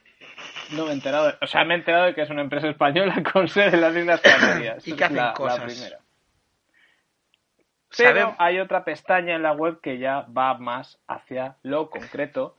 No 0.71 0.85
me 0.85 0.91
he 0.91 0.93
enterado, 0.93 1.27
de- 1.27 1.37
o 1.41 1.47
sea, 1.47 1.63
me 1.63 1.73
he 1.73 1.77
enterado 1.77 2.05
de 2.05 2.15
que 2.15 2.21
es 2.21 2.29
una 2.29 2.41
empresa 2.41 2.67
española 2.67 3.15
con 3.33 3.47
sede 3.47 3.75
en 3.75 3.81
las 3.81 3.95
Islas 3.95 4.21
Canarias. 4.21 4.87
Y 4.87 4.95
que 4.95 5.03
hacen 5.03 5.17
la, 5.17 5.25
la 5.27 5.33
cosas. 5.33 5.59
primera. 5.61 5.99
Pero 7.95 8.35
hay 8.37 8.59
otra 8.59 8.83
pestaña 8.83 9.35
en 9.35 9.43
la 9.43 9.53
web 9.53 9.79
que 9.81 9.97
ya 9.97 10.21
va 10.37 10.55
más 10.57 10.99
hacia 11.07 11.55
lo 11.63 11.89
concreto. 11.89 12.57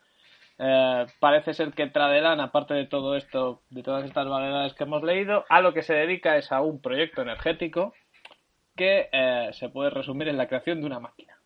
Eh, 0.58 1.06
parece 1.20 1.54
ser 1.54 1.72
que 1.72 1.86
Tradelan, 1.86 2.40
aparte 2.40 2.74
de 2.74 2.86
todo 2.86 3.14
esto, 3.14 3.62
de 3.70 3.82
todas 3.82 4.04
estas 4.04 4.26
vaguedades 4.26 4.74
que 4.74 4.84
hemos 4.84 5.02
leído, 5.04 5.44
a 5.48 5.60
lo 5.60 5.72
que 5.74 5.82
se 5.82 5.94
dedica 5.94 6.36
es 6.36 6.50
a 6.50 6.60
un 6.62 6.80
proyecto 6.80 7.22
energético 7.22 7.94
que 8.74 9.08
eh, 9.12 9.50
se 9.52 9.68
puede 9.68 9.90
resumir 9.90 10.28
en 10.28 10.36
la 10.38 10.48
creación 10.48 10.80
de 10.80 10.86
una 10.86 10.98
máquina. 10.98 11.36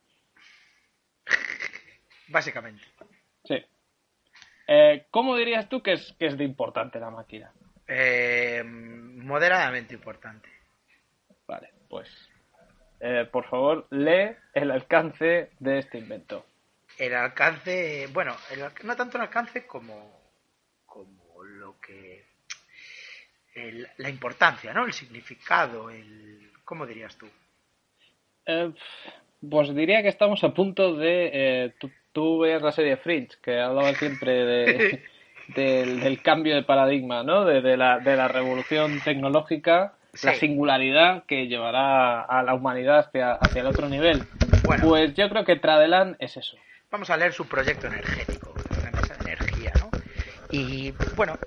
básicamente. 2.28 2.82
Eh, 4.66 5.06
¿Cómo 5.10 5.36
dirías 5.36 5.68
tú 5.68 5.82
que 5.82 5.92
es, 5.94 6.14
que 6.18 6.26
es 6.26 6.38
de 6.38 6.44
importante 6.44 6.98
la 7.00 7.10
máquina? 7.10 7.52
Eh, 7.86 8.62
moderadamente 8.64 9.94
importante. 9.94 10.48
Vale, 11.46 11.72
pues 11.88 12.08
eh, 13.00 13.28
por 13.30 13.44
favor 13.48 13.86
lee 13.90 14.36
el 14.54 14.70
alcance 14.70 15.50
de 15.58 15.78
este 15.78 15.98
invento. 15.98 16.46
El 16.98 17.14
alcance, 17.14 18.06
bueno, 18.12 18.36
el 18.52 18.60
no 18.84 18.96
tanto 18.96 19.16
el 19.18 19.22
alcance 19.24 19.66
como, 19.66 20.20
como 20.86 21.42
lo 21.42 21.78
que. 21.80 22.24
el- 23.54 23.88
la 23.96 24.08
importancia, 24.08 24.72
¿no? 24.72 24.84
El 24.86 24.92
significado, 24.92 25.90
el. 25.90 26.50
¿Cómo 26.64 26.86
dirías 26.86 27.16
tú? 27.16 27.28
Eh, 28.46 28.72
pues 29.50 29.74
diría 29.74 30.02
que 30.02 30.08
estamos 30.08 30.42
a 30.44 30.54
punto 30.54 30.94
de... 30.94 31.74
tú, 31.78 31.90
tú 32.12 32.40
veías 32.40 32.62
la 32.62 32.72
serie 32.72 32.96
Fringe, 32.96 33.36
que 33.42 33.60
hablaba 33.60 33.94
siempre 33.94 34.44
de, 34.44 35.02
del, 35.48 36.00
del 36.00 36.22
cambio 36.22 36.54
de 36.54 36.62
paradigma, 36.62 37.22
¿no? 37.22 37.44
De, 37.44 37.60
de 37.60 37.76
la, 37.76 37.98
de 37.98 38.16
la 38.16 38.28
revolución 38.28 39.00
tecnológica, 39.04 39.94
la 40.22 40.32
Sí. 40.34 40.40
singularidad 40.40 41.24
que 41.24 41.46
llevará 41.46 42.20
a 42.22 42.42
la 42.42 42.54
humanidad 42.54 42.98
hacia, 42.98 43.32
hacia 43.32 43.62
el 43.62 43.66
otro 43.66 43.88
nivel. 43.88 44.22
Bueno. 44.64 44.84
Pues 44.86 45.14
yo 45.14 45.28
creo 45.30 45.44
que 45.44 45.56
Tradelan 45.56 46.16
es 46.18 46.36
eso. 46.36 46.56
Vamos 46.90 47.08
a 47.08 47.16
leer 47.16 47.32
su 47.32 47.46
proyecto 47.48 47.86
energético, 47.86 48.54
una 48.78 48.88
empresa 48.90 49.14
de 49.14 49.32
energía, 49.32 49.72
¿no? 49.80 49.90
Y 50.50 50.92
bueno, 51.16 51.38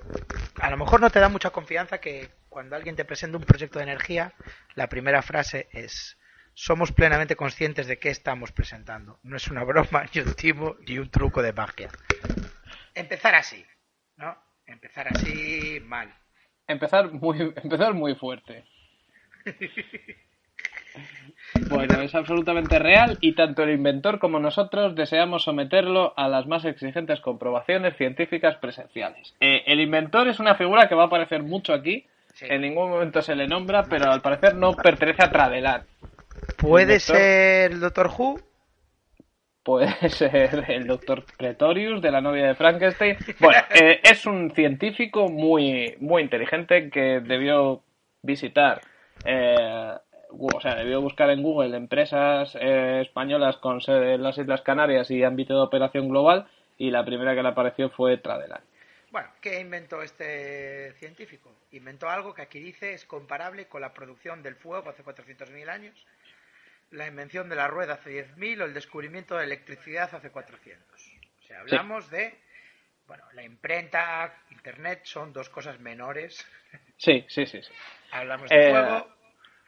a 0.60 0.70
lo 0.70 0.76
mejor 0.76 1.00
no 1.00 1.10
te 1.10 1.20
da 1.20 1.28
mucha 1.28 1.50
confianza 1.50 1.98
que 1.98 2.28
cuando 2.48 2.74
alguien 2.74 2.96
te 2.96 3.04
presenta 3.04 3.38
un 3.38 3.44
proyecto 3.44 3.78
de 3.78 3.84
energía, 3.84 4.32
la 4.74 4.88
primera 4.88 5.22
frase 5.22 5.68
es 5.72 6.18
somos 6.58 6.90
plenamente 6.90 7.36
conscientes 7.36 7.86
de 7.86 7.98
qué 7.98 8.08
estamos 8.08 8.50
presentando. 8.50 9.18
No 9.22 9.36
es 9.36 9.46
una 9.48 9.62
broma, 9.62 10.04
ni 10.14 10.22
un 10.22 10.34
timo, 10.34 10.76
ni 10.88 10.98
un 10.98 11.10
truco 11.10 11.42
de 11.42 11.52
magia. 11.52 11.90
Empezar 12.94 13.34
así, 13.34 13.62
¿no? 14.16 14.34
Empezar 14.66 15.06
así 15.08 15.80
mal. 15.84 16.12
Empezar 16.66 17.12
muy, 17.12 17.38
empezar 17.62 17.94
muy 17.94 18.14
fuerte. 18.16 18.64
Bueno, 21.68 22.00
es 22.00 22.14
absolutamente 22.14 22.78
real 22.78 23.18
y 23.20 23.34
tanto 23.34 23.62
el 23.62 23.70
inventor 23.70 24.18
como 24.18 24.38
nosotros 24.40 24.94
deseamos 24.94 25.44
someterlo 25.44 26.14
a 26.16 26.26
las 26.26 26.46
más 26.46 26.64
exigentes 26.64 27.20
comprobaciones 27.20 27.96
científicas 27.98 28.56
presenciales. 28.56 29.34
Eh, 29.40 29.62
el 29.66 29.80
inventor 29.80 30.26
es 30.28 30.40
una 30.40 30.54
figura 30.54 30.88
que 30.88 30.94
va 30.94 31.02
a 31.02 31.06
aparecer 31.06 31.42
mucho 31.42 31.74
aquí, 31.74 32.06
Sí. 32.32 32.46
en 32.48 32.62
ningún 32.62 32.90
momento 32.90 33.20
se 33.22 33.34
le 33.34 33.46
nombra, 33.46 33.84
pero 33.84 34.10
al 34.10 34.22
parecer 34.22 34.54
no 34.54 34.72
pertenece 34.74 35.22
a 35.22 35.30
Tradelan. 35.30 35.84
¿Puede 36.56 37.00
ser 37.00 37.72
el 37.72 37.80
Doctor 37.80 38.10
Who? 38.16 38.40
Puede 39.66 39.88
ser 40.10 40.64
el 40.68 40.86
doctor 40.86 41.24
Pretorius 41.36 42.00
de 42.00 42.12
la 42.12 42.20
novia 42.20 42.46
de 42.46 42.54
Frankenstein. 42.54 43.16
Bueno, 43.40 43.58
eh, 43.74 44.00
es 44.00 44.24
un 44.24 44.52
científico 44.54 45.28
muy, 45.28 45.96
muy 45.98 46.22
inteligente 46.22 46.88
que 46.88 47.18
debió 47.20 47.82
visitar, 48.22 48.80
eh, 49.24 49.92
o 50.30 50.60
sea, 50.60 50.76
debió 50.76 51.00
buscar 51.00 51.30
en 51.30 51.42
Google 51.42 51.76
empresas 51.76 52.56
eh, 52.60 53.00
españolas 53.02 53.56
con 53.56 53.80
sede 53.80 54.14
en 54.14 54.22
las 54.22 54.38
Islas 54.38 54.60
Canarias 54.60 55.10
y 55.10 55.24
ámbito 55.24 55.54
de 55.54 55.62
operación 55.62 56.08
global 56.08 56.46
y 56.78 56.92
la 56.92 57.04
primera 57.04 57.34
que 57.34 57.42
le 57.42 57.48
apareció 57.48 57.90
fue 57.90 58.18
Tradelan. 58.18 58.62
Bueno, 59.10 59.28
¿qué 59.40 59.58
inventó 59.58 60.00
este 60.02 60.92
científico? 60.92 61.50
Inventó 61.72 62.08
algo 62.08 62.34
que 62.34 62.42
aquí 62.42 62.60
dice 62.60 62.92
es 62.92 63.04
comparable 63.04 63.66
con 63.66 63.80
la 63.80 63.92
producción 63.92 64.44
del 64.44 64.54
fuego 64.54 64.90
hace 64.90 65.02
400.000 65.02 65.68
años, 65.68 66.06
la 66.90 67.06
invención 67.06 67.48
de 67.48 67.56
la 67.56 67.68
rueda 67.68 67.94
hace 67.94 68.10
10.000 68.10 68.60
o 68.62 68.64
el 68.64 68.74
descubrimiento 68.74 69.34
de 69.34 69.40
la 69.40 69.46
electricidad 69.54 70.14
hace 70.14 70.30
400. 70.30 71.12
O 71.40 71.42
sea, 71.46 71.60
hablamos 71.60 72.10
de, 72.10 72.38
bueno, 73.06 73.24
la 73.32 73.42
imprenta, 73.42 74.34
Internet 74.50 75.00
son 75.04 75.32
dos 75.32 75.48
cosas 75.48 75.78
menores. 75.80 76.46
Sí, 76.96 77.24
sí, 77.28 77.46
sí. 77.46 77.62
sí. 77.62 77.72
Hablamos 78.12 78.48
de 78.50 78.56
Eh, 78.66 78.70
fuego, 78.70 79.16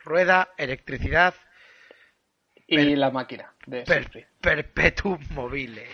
rueda, 0.05 0.55
electricidad, 0.57 1.35
Y 2.66 2.97
la 2.97 3.11
máquina 3.11 3.53
de 3.66 3.83
per- 3.83 4.03
Siegfried. 4.03 4.27
perpetuum 4.41 5.19
mobile. 5.31 5.87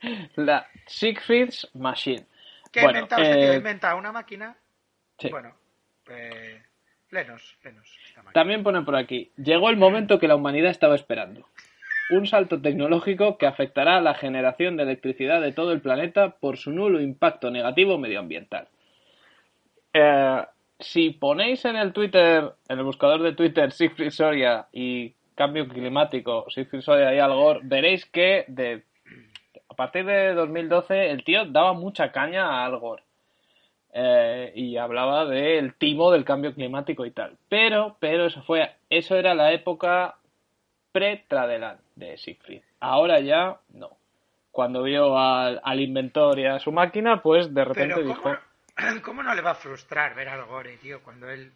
La 0.36 0.68
Siegfried's 0.86 1.68
Machine. 1.74 2.26
¿Qué 2.72 2.80
ha 2.80 2.84
Bueno, 2.84 2.98
inventado 3.00 3.22
este 3.22 3.36
tío? 3.36 3.52
eh, 3.52 3.56
Inventa 3.56 3.94
una 3.94 4.10
máquina. 4.10 4.56
Sí. 5.18 5.28
Bueno, 5.28 5.56
eh, 6.08 6.62
También 8.32 8.62
pone 8.62 8.82
por 8.82 8.96
aquí, 8.96 9.30
llegó 9.36 9.68
el 9.68 9.76
momento 9.76 10.18
que 10.18 10.28
la 10.28 10.36
humanidad 10.36 10.70
estaba 10.70 10.94
esperando. 10.94 11.46
Un 12.10 12.26
salto 12.26 12.60
tecnológico 12.60 13.38
que 13.38 13.46
afectará 13.46 13.98
a 13.98 14.00
la 14.00 14.14
generación 14.14 14.76
de 14.76 14.84
electricidad 14.84 15.40
de 15.40 15.52
todo 15.52 15.72
el 15.72 15.80
planeta 15.80 16.30
por 16.30 16.56
su 16.56 16.72
nulo 16.72 17.00
impacto 17.00 17.50
negativo 17.50 17.98
medioambiental. 17.98 18.68
Eh, 19.92 20.42
si 20.78 21.10
ponéis 21.10 21.64
en 21.64 21.76
el 21.76 21.92
Twitter, 21.92 22.54
en 22.68 22.78
el 22.78 22.84
buscador 22.84 23.22
de 23.22 23.34
Twitter, 23.34 23.72
Siegfried 23.72 24.10
Soria 24.10 24.66
y 24.72 25.14
cambio 25.34 25.68
climático, 25.68 26.46
Siegfried 26.50 26.80
Soria 26.80 27.14
y 27.14 27.18
Al 27.18 27.34
Gore, 27.34 27.60
veréis 27.62 28.06
que 28.06 28.46
a 29.68 29.74
partir 29.74 30.04
de 30.06 30.34
2012 30.34 31.10
el 31.10 31.24
tío 31.24 31.44
daba 31.46 31.72
mucha 31.72 32.10
caña 32.10 32.46
a 32.46 32.64
Al 32.64 32.78
Gore. 32.78 33.02
Eh, 33.92 34.52
y 34.54 34.76
hablaba 34.78 35.26
del 35.26 35.74
timo 35.74 36.10
del 36.10 36.24
cambio 36.24 36.54
climático 36.54 37.04
y 37.04 37.10
tal. 37.10 37.36
Pero, 37.48 37.96
pero 38.00 38.26
eso 38.26 38.42
fue, 38.42 38.74
eso 38.88 39.16
era 39.16 39.34
la 39.34 39.52
época 39.52 40.16
pre-Tradelan 40.92 41.78
de 41.96 42.16
Siegfried. 42.16 42.62
Ahora 42.80 43.20
ya 43.20 43.58
no. 43.70 43.90
Cuando 44.50 44.82
vio 44.82 45.18
al, 45.18 45.60
al 45.62 45.80
inventor 45.80 46.38
y 46.38 46.46
a 46.46 46.58
su 46.58 46.72
máquina, 46.72 47.22
pues 47.22 47.52
de 47.54 47.64
repente 47.64 47.94
Pero 47.96 48.06
dijo, 48.06 48.22
¿cómo, 48.22 48.36
¿cómo 49.02 49.22
no 49.22 49.34
le 49.34 49.42
va 49.42 49.52
a 49.52 49.54
frustrar 49.54 50.14
ver 50.14 50.28
al 50.28 50.44
Gore, 50.44 50.76
tío, 50.78 51.02
cuando 51.02 51.28
él... 51.30 51.52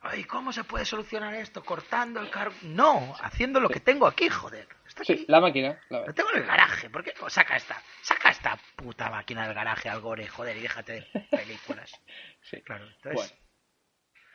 Ay, 0.00 0.24
¿cómo 0.24 0.52
se 0.52 0.62
puede 0.64 0.84
solucionar 0.84 1.34
esto? 1.34 1.64
Cortando 1.64 2.20
el 2.20 2.30
cargo... 2.30 2.54
No, 2.62 3.14
haciendo 3.20 3.58
lo 3.58 3.68
que 3.68 3.80
tengo 3.80 4.06
aquí, 4.06 4.28
joder. 4.28 4.68
Está 4.86 5.02
aquí. 5.02 5.16
sí, 5.18 5.24
la 5.28 5.40
máquina, 5.40 5.80
la 5.88 6.06
Lo 6.06 6.14
tengo 6.14 6.30
en 6.32 6.38
el 6.38 6.46
garaje. 6.46 6.88
¿Por 6.88 7.02
qué 7.02 7.12
no 7.20 7.28
saca 7.28 7.56
esta? 7.56 7.82
Saca 8.02 8.30
esta 8.30 8.56
puta 8.76 9.10
máquina 9.10 9.44
del 9.46 9.54
garaje 9.54 9.88
al 9.88 10.00
Gore, 10.00 10.28
joder, 10.28 10.56
y 10.56 10.60
déjate 10.60 10.92
de 10.92 11.02
películas. 11.30 11.90
Sí. 12.42 12.62
Claro, 12.62 12.84
Bueno, 12.84 12.96
entonces... 13.02 13.38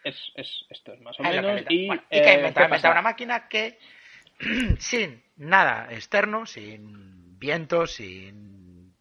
es, 0.03 0.31
es, 0.35 0.65
esto 0.69 0.93
es 0.93 0.99
más 0.99 1.17
o 1.19 1.23
menos. 1.23 1.61
Y, 1.69 1.87
Bueno, 1.87 2.03
eh, 2.09 2.21
que 2.21 2.29
ha 2.29 2.33
¿qué 2.33 2.39
inventado, 2.39 2.91
una 2.91 3.01
máquina 3.01 3.47
que 3.47 3.79
sin 4.79 5.23
nada 5.37 5.93
externo, 5.93 6.45
sin 6.45 7.39
viento, 7.39 7.87
sin 7.87 8.93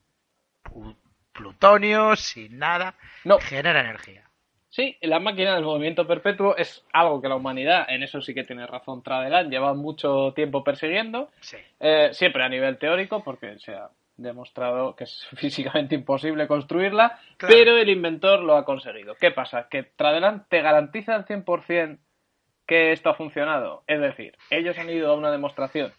plutonio, 1.33 2.15
sin 2.15 2.59
nada, 2.59 2.95
No. 3.25 3.39
genera 3.41 3.81
energía. 3.81 4.29
Sí, 4.73 4.97
la 5.03 5.21
máquina 5.21 5.55
del 5.55 5.65
movimiento 5.65 6.07
perpetuo 6.07 6.57
es 6.57 6.83
algo 6.95 7.21
que 7.21 7.29
la 7.29 7.37
humanidad, 7.37 7.85
en 7.91 8.03
eso 8.03 8.23
sí 8.23 8.33
que 8.33 8.43
tiene 8.43 8.67
razón 8.67 9.03
Tradelan, 9.03 9.51
lleva 9.51 9.75
mucho 9.75 10.33
tiempo 10.35 10.65
persiguiendo, 10.65 11.29
Sí. 11.41 11.59
eh, 11.79 12.09
siempre 12.13 12.43
a 12.43 12.49
nivel 12.49 12.79
teórico, 12.79 13.23
porque 13.23 13.59
se 13.59 13.75
ha 13.75 13.91
demostrado 14.17 14.97
que 14.97 15.05
es 15.05 15.27
físicamente 15.37 15.95
imposible 15.95 16.47
construirla, 16.49 17.19
Claro. 17.37 17.55
pero 17.55 17.77
el 17.77 17.91
inventor 17.91 18.41
lo 18.41 18.57
ha 18.57 18.65
conseguido. 18.65 19.15
¿Qué 19.17 19.31
pasa? 19.31 19.69
Que 19.69 19.83
Tradelan 19.83 20.47
te 20.49 20.63
garantiza 20.63 21.15
al 21.17 21.27
100% 21.27 21.99
que 22.67 22.93
esto 22.93 23.11
ha 23.11 23.15
funcionado. 23.15 23.83
Es 23.87 24.01
decir, 24.01 24.35
ellos 24.49 24.79
han 24.79 24.89
ido 24.89 25.13
a 25.13 25.17
una 25.17 25.31
demostración. 25.31 25.93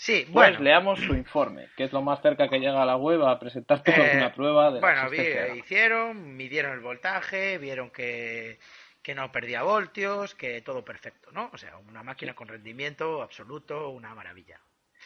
Sí, 0.00 0.28
Pues 0.32 0.50
bueno. 0.50 0.60
leamos 0.60 1.00
su 1.00 1.12
informe, 1.14 1.70
que 1.76 1.82
es 1.82 1.92
lo 1.92 2.02
más 2.02 2.22
cerca 2.22 2.48
que 2.48 2.60
llega 2.60 2.80
a 2.80 2.86
la 2.86 2.96
web 2.96 3.20
a 3.26 3.36
presentarte 3.40 3.90
Eh, 3.90 4.16
una 4.16 4.32
prueba 4.32 4.66
de 4.70 4.74
la 4.76 4.80
bueno, 4.80 5.08
la 5.10 5.56
hicieron, 5.56 6.36
midieron 6.36 6.70
el 6.72 6.78
voltaje, 6.78 7.58
vieron 7.58 7.90
que, 7.90 8.60
que 9.02 9.16
no 9.16 9.32
perdía 9.32 9.64
voltios, 9.64 10.36
que 10.36 10.62
todo 10.62 10.84
perfecto, 10.84 11.32
¿no? 11.32 11.50
O 11.52 11.58
sea, 11.58 11.76
una 11.78 12.04
máquina 12.04 12.32
con 12.34 12.46
rendimiento 12.46 13.22
absoluto, 13.22 13.88
una 13.90 14.14
maravilla. 14.14 14.60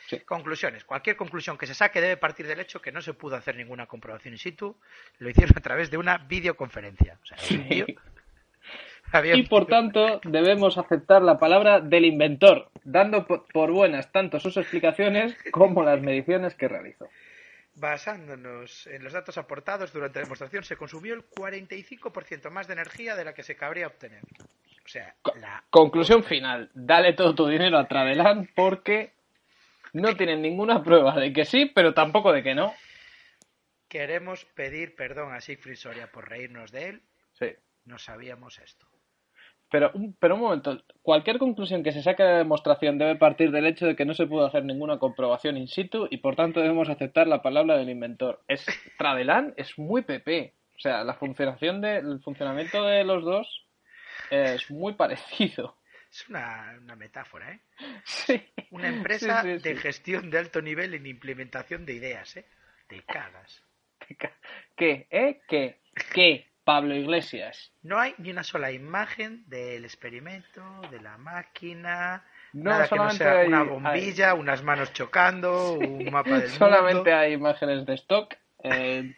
Sí. 0.09 0.21
Conclusiones. 0.21 0.85
Cualquier 0.85 1.17
conclusión 1.17 1.57
que 1.57 1.67
se 1.67 1.73
saque 1.75 2.03
debe 2.03 2.19
partir 2.19 2.47
del 2.47 2.61
hecho 2.61 2.83
que 2.83 2.93
no 2.93 3.01
se 3.01 3.15
pudo 3.15 3.37
hacer 3.37 3.57
ninguna 3.57 3.87
comprobación 3.87 4.35
in 4.35 4.39
situ. 4.39 4.77
Lo 5.19 5.31
hicieron 5.31 5.57
a 5.57 5.61
través 5.63 5.91
de 5.91 5.97
una 5.97 6.19
videoconferencia. 6.19 7.19
O 7.23 7.25
sea, 7.27 7.39
un 7.59 7.69
tío- 7.69 7.87
Y 9.35 9.43
por 9.45 9.67
tanto 9.67 10.21
debemos 10.25 10.79
aceptar 10.79 11.23
la 11.23 11.39
palabra 11.39 11.81
del 11.81 12.05
inventor, 12.05 12.71
dando 12.85 13.27
po- 13.27 13.45
por 13.53 13.71
buenas 13.73 14.11
tanto 14.13 14.41
sus 14.41 14.57
explicaciones 14.57 15.37
como 15.51 15.83
las 15.83 16.01
mediciones 16.01 16.55
que 16.55 16.69
realizó. 16.69 17.09
Basándonos 17.75 18.87
en 18.87 19.03
los 19.03 19.13
datos 19.13 19.39
aportados 19.39 19.93
durante 19.93 20.19
la 20.19 20.25
demostración, 20.25 20.63
se 20.65 20.77
consumió 20.77 21.15
el 21.15 21.25
45% 21.25 22.51
más 22.51 22.67
de 22.67 22.75
energía 22.75 23.17
de 23.17 23.25
la 23.25 23.33
que 23.35 23.43
se 23.43 23.57
cabría 23.57 23.87
obtener. 23.87 24.21
O 24.85 24.89
sea, 24.89 25.15
la 25.41 25.63
Conclusión 25.71 26.23
final, 26.25 26.71
dale 26.75 27.13
todo 27.15 27.35
tu 27.35 27.47
dinero 27.47 27.79
a 27.79 27.87
Tradelan 27.89 28.49
porque 28.55 29.13
no 29.95 30.15
tienen 30.17 30.43
ninguna 30.43 30.83
prueba 30.83 31.15
de 31.19 31.33
que 31.33 31.45
sí, 31.45 31.67
pero 31.75 31.95
tampoco 31.95 32.33
de 32.33 32.43
que 32.43 32.55
no. 32.55 32.75
Queremos 33.89 34.45
pedir 34.55 34.95
perdón 34.95 35.35
a 35.35 35.41
Siegfried 35.41 35.77
Soria 35.77 36.11
por 36.11 36.29
reírnos 36.29 36.73
de 36.73 36.89
él. 36.89 37.03
Sí. 37.33 37.47
No 37.85 37.99
sabíamos 37.99 38.59
esto. 38.59 38.87
Pero, 39.73 39.91
un- 39.95 40.15
pero 40.21 40.35
un 40.37 40.43
momento, 40.43 40.85
cualquier 41.03 41.39
conclusión 41.39 41.83
que 41.83 41.93
se 41.93 42.03
saque 42.03 42.23
de 42.23 42.29
la 42.33 42.39
demostración 42.39 42.99
debe 42.99 43.17
partir 43.17 43.51
del 43.51 43.67
hecho 43.67 43.87
de 43.87 43.97
que 43.97 44.05
no 44.05 44.13
se 44.15 44.27
pudo 44.27 44.45
hacer 44.47 44.65
ninguna 44.65 44.99
comprobación 44.99 45.57
in 45.57 45.67
situ 45.67 46.07
y 46.11 46.19
por 46.19 46.37
tanto 46.37 46.61
debemos 46.61 46.89
aceptar 46.91 47.27
la 47.27 47.41
palabra 47.43 47.77
del 47.79 47.89
inventor. 47.89 48.43
Es 48.49 48.65
Tradelan 48.99 49.55
es 49.57 49.79
muy 49.79 50.03
PP. 50.03 50.55
O 50.77 50.79
sea, 50.79 51.03
la 51.05 51.15
funcionación 51.15 51.81
de, 51.81 51.97
el 51.97 52.21
funcionamiento 52.23 52.85
de 52.85 53.03
los 53.05 53.25
dos 53.25 53.67
es 54.31 54.71
muy 54.71 54.93
parecido. 54.95 55.77
Es 56.11 56.29
una, 56.29 56.75
una 56.83 56.95
metáfora, 56.95 57.53
¿eh? 57.53 57.61
Sí. 58.05 58.43
Una 58.71 58.89
empresa 58.89 59.41
Sí, 59.43 59.57
sí, 59.59 59.63
de 59.71 59.75
sí. 59.77 59.81
gestión 59.81 60.29
de 60.29 60.39
alto 60.39 60.61
nivel 60.61 60.93
en 60.93 61.07
implementación 61.07 61.87
de 61.87 61.95
ideas, 61.95 62.37
¿eh? 62.37 62.45
Te 62.89 63.01
cagas. 63.05 63.63
¿Qué? 64.77 65.07
¿Eh? 65.11 65.41
¿Qué? 65.49 65.81
¿Qué? 66.13 66.52
Pablo 66.65 66.95
Iglesias. 66.95 67.73
No 67.83 67.99
hay 67.99 68.15
ni 68.19 68.31
una 68.31 68.43
sola 68.45 68.71
imagen 68.73 69.45
del 69.49 69.85
experimento, 69.85 70.63
de 70.91 71.01
la 71.01 71.19
máquina, 71.19 72.25
No, 72.53 72.71
nada 72.71 72.89
que 72.89 72.97
no 72.97 73.11
solamente 73.11 73.25
sea 73.25 73.47
una 73.47 73.63
bombilla, 73.65 74.35
unas 74.35 74.63
manos 74.63 74.93
chocando, 74.93 75.73
un 75.79 76.11
mapa 76.11 76.39
del 76.39 76.49
Solamente 76.51 76.95
mundo. 76.97 77.17
hay 77.17 77.33
imágenes 77.33 77.85
de 77.87 77.95
stock 77.95 78.35
en, 78.63 79.17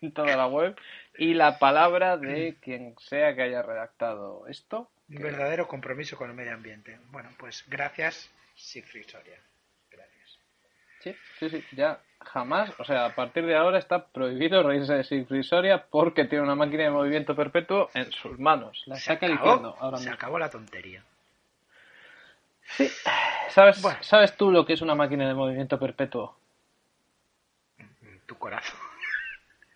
en 0.00 0.12
toda 0.12 0.36
la 0.36 0.46
web 0.48 0.76
y 1.18 1.34
la 1.34 1.58
palabra 1.58 2.16
de 2.16 2.56
quien 2.60 2.94
sea 2.98 3.34
que 3.34 3.42
haya 3.42 3.62
redactado 3.62 4.46
esto. 4.48 4.90
Un 5.08 5.22
verdadero 5.22 5.68
compromiso 5.68 6.16
con 6.16 6.30
el 6.30 6.36
medio 6.36 6.52
ambiente. 6.52 6.98
Bueno, 7.10 7.30
pues 7.38 7.64
gracias, 7.68 8.28
Siegfried 8.56 9.06
Soria. 9.08 9.38
Gracias. 9.90 10.38
Sí, 11.00 11.16
sí, 11.38 11.48
sí, 11.48 11.64
ya 11.76 12.00
jamás, 12.32 12.70
o 12.78 12.84
sea, 12.84 13.06
a 13.06 13.14
partir 13.14 13.46
de 13.46 13.56
ahora 13.56 13.78
está 13.78 14.06
prohibido 14.06 14.62
reírse 14.62 14.94
de 14.94 15.04
Siegfried 15.04 15.42
Soria 15.42 15.86
porque 15.90 16.24
tiene 16.24 16.44
una 16.44 16.54
máquina 16.54 16.84
de 16.84 16.90
movimiento 16.90 17.34
perpetuo 17.34 17.90
en 17.94 18.10
sus 18.12 18.38
manos. 18.38 18.82
La 18.86 18.96
Se 18.96 19.12
está 19.14 19.26
acabó, 19.26 19.76
ahora 19.80 19.96
se 19.98 20.02
mismo. 20.04 20.14
acabó 20.14 20.38
la 20.38 20.50
tontería. 20.50 21.02
Sí. 22.68 22.88
¿Sabes, 23.50 23.80
Bueno. 23.80 23.98
¿Sabes 24.02 24.36
tú 24.36 24.50
lo 24.50 24.66
que 24.66 24.72
es 24.74 24.82
una 24.82 24.94
máquina 24.94 25.26
de 25.28 25.34
movimiento 25.34 25.78
perpetuo? 25.78 26.36
Tu 28.26 28.36
corazón. 28.38 28.78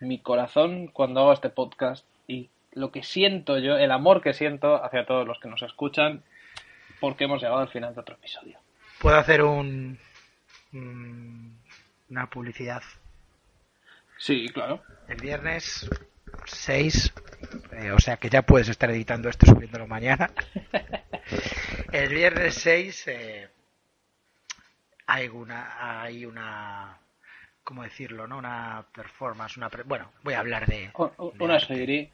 mi 0.01 0.19
corazón 0.19 0.87
cuando 0.87 1.21
hago 1.21 1.31
este 1.33 1.49
podcast 1.49 2.05
y 2.27 2.49
lo 2.73 2.91
que 2.91 3.03
siento 3.03 3.59
yo, 3.59 3.77
el 3.77 3.91
amor 3.91 4.21
que 4.21 4.33
siento 4.33 4.83
hacia 4.83 5.05
todos 5.05 5.25
los 5.27 5.39
que 5.39 5.47
nos 5.47 5.61
escuchan, 5.61 6.23
porque 6.99 7.25
hemos 7.25 7.41
llegado 7.41 7.59
al 7.61 7.69
final 7.69 7.93
de 7.93 8.01
otro 8.01 8.15
episodio. 8.15 8.57
Puedo 8.99 9.15
hacer 9.17 9.43
un, 9.43 9.97
un- 10.73 11.60
una 12.11 12.29
publicidad. 12.29 12.83
Sí, 14.17 14.49
claro. 14.53 14.83
El 15.07 15.19
viernes 15.21 15.89
6, 16.45 17.11
eh, 17.71 17.91
o 17.91 17.99
sea 17.99 18.17
que 18.17 18.29
ya 18.29 18.43
puedes 18.43 18.67
estar 18.69 18.91
editando 18.91 19.29
esto 19.29 19.47
subiéndolo 19.47 19.87
mañana. 19.87 20.29
El 21.91 22.13
viernes 22.13 22.55
6 22.55 23.07
eh, 23.07 23.49
hay 25.07 25.27
una, 25.29 26.01
hay 26.03 26.25
una, 26.25 26.97
¿cómo 27.63 27.83
decirlo? 27.83 28.27
no 28.27 28.37
Una 28.37 28.85
performance, 28.93 29.57
una, 29.57 29.69
pre- 29.69 29.83
bueno, 29.83 30.11
voy 30.23 30.33
a 30.35 30.39
hablar 30.39 30.67
de, 30.67 30.89
O- 30.93 31.11
o- 31.17 31.31
de 31.31 31.43
Una 31.43 31.59
seguirí. 31.59 32.09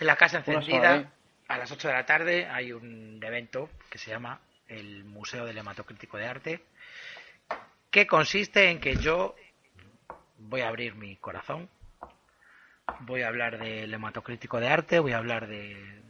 En 0.00 0.06
la 0.06 0.16
Casa 0.16 0.38
Encendida, 0.38 1.10
a 1.48 1.58
las 1.58 1.70
8 1.72 1.88
de 1.88 1.94
la 1.94 2.06
tarde, 2.06 2.46
hay 2.46 2.72
un 2.72 3.20
evento 3.22 3.70
que 3.90 3.98
se 3.98 4.10
llama 4.10 4.38
el 4.68 5.02
Museo 5.04 5.44
del 5.46 5.58
Hematocrítico 5.58 6.16
de 6.16 6.26
Arte, 6.26 6.60
que 7.98 8.06
consiste 8.06 8.70
en 8.70 8.78
que 8.78 8.94
yo 8.96 9.34
voy 10.38 10.60
a 10.60 10.68
abrir 10.68 10.94
mi 10.94 11.16
corazón, 11.16 11.68
voy 13.00 13.22
a 13.22 13.26
hablar 13.26 13.58
del 13.58 13.92
hematocrítico 13.92 14.60
de 14.60 14.68
arte, 14.68 15.00
voy 15.00 15.12
a 15.14 15.18
hablar 15.18 15.48
de 15.48 16.02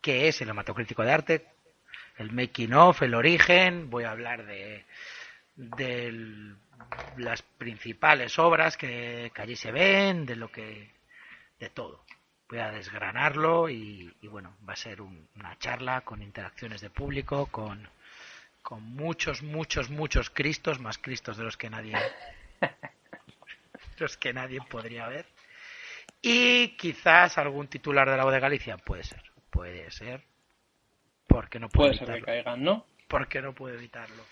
qué 0.00 0.28
es 0.28 0.40
el 0.40 0.48
hematocrítico 0.48 1.02
de 1.02 1.12
arte, 1.12 1.46
el 2.16 2.32
making 2.32 2.72
of, 2.72 3.02
el 3.02 3.14
origen, 3.14 3.90
voy 3.90 4.04
a 4.04 4.10
hablar 4.12 4.46
de, 4.46 4.86
de 5.54 6.54
las 7.18 7.42
principales 7.42 8.38
obras 8.38 8.78
que, 8.78 9.30
allí 9.36 9.54
se 9.54 9.72
ven, 9.72 10.24
de 10.24 10.36
lo 10.36 10.50
que 10.50 10.92
de 11.60 11.68
todo. 11.68 12.04
Voy 12.48 12.60
a 12.60 12.70
desgranarlo 12.70 13.68
y, 13.68 14.16
y 14.22 14.28
bueno, 14.28 14.56
va 14.66 14.72
a 14.72 14.76
ser 14.76 15.02
un- 15.02 15.28
una 15.36 15.58
charla 15.58 16.00
con 16.00 16.22
interacciones 16.22 16.80
de 16.80 16.88
público, 16.88 17.48
con, 17.50 17.86
con 18.66 18.82
muchos, 18.82 19.44
muchos, 19.44 19.90
muchos 19.90 20.28
cristos, 20.28 20.80
más 20.80 20.98
cristos 20.98 21.36
de 21.36 21.44
los 21.44 21.56
que 21.56 21.70
nadie 21.70 21.96
los 23.98 24.16
que 24.16 24.32
nadie 24.32 24.58
podría 24.68 25.06
ver. 25.06 25.24
Y 26.20 26.76
quizás 26.76 27.38
algún 27.38 27.68
titular 27.68 28.10
de 28.10 28.16
la 28.16 28.24
voz 28.24 28.32
de 28.32 28.40
Galicia, 28.40 28.76
puede 28.76 29.04
ser, 29.04 29.22
puede 29.50 29.88
ser, 29.92 30.24
porque 31.28 31.60
no 31.60 31.68
puedo 31.68 31.90
Puede 31.90 31.98
ser 31.98 32.06
que 32.08 32.12
evitarlo 32.14 32.42
caigan, 32.42 32.64
¿no? 32.64 32.86
porque 33.06 33.40
no 33.40 33.54
puedo 33.54 33.76
evitarlo. 33.76 34.24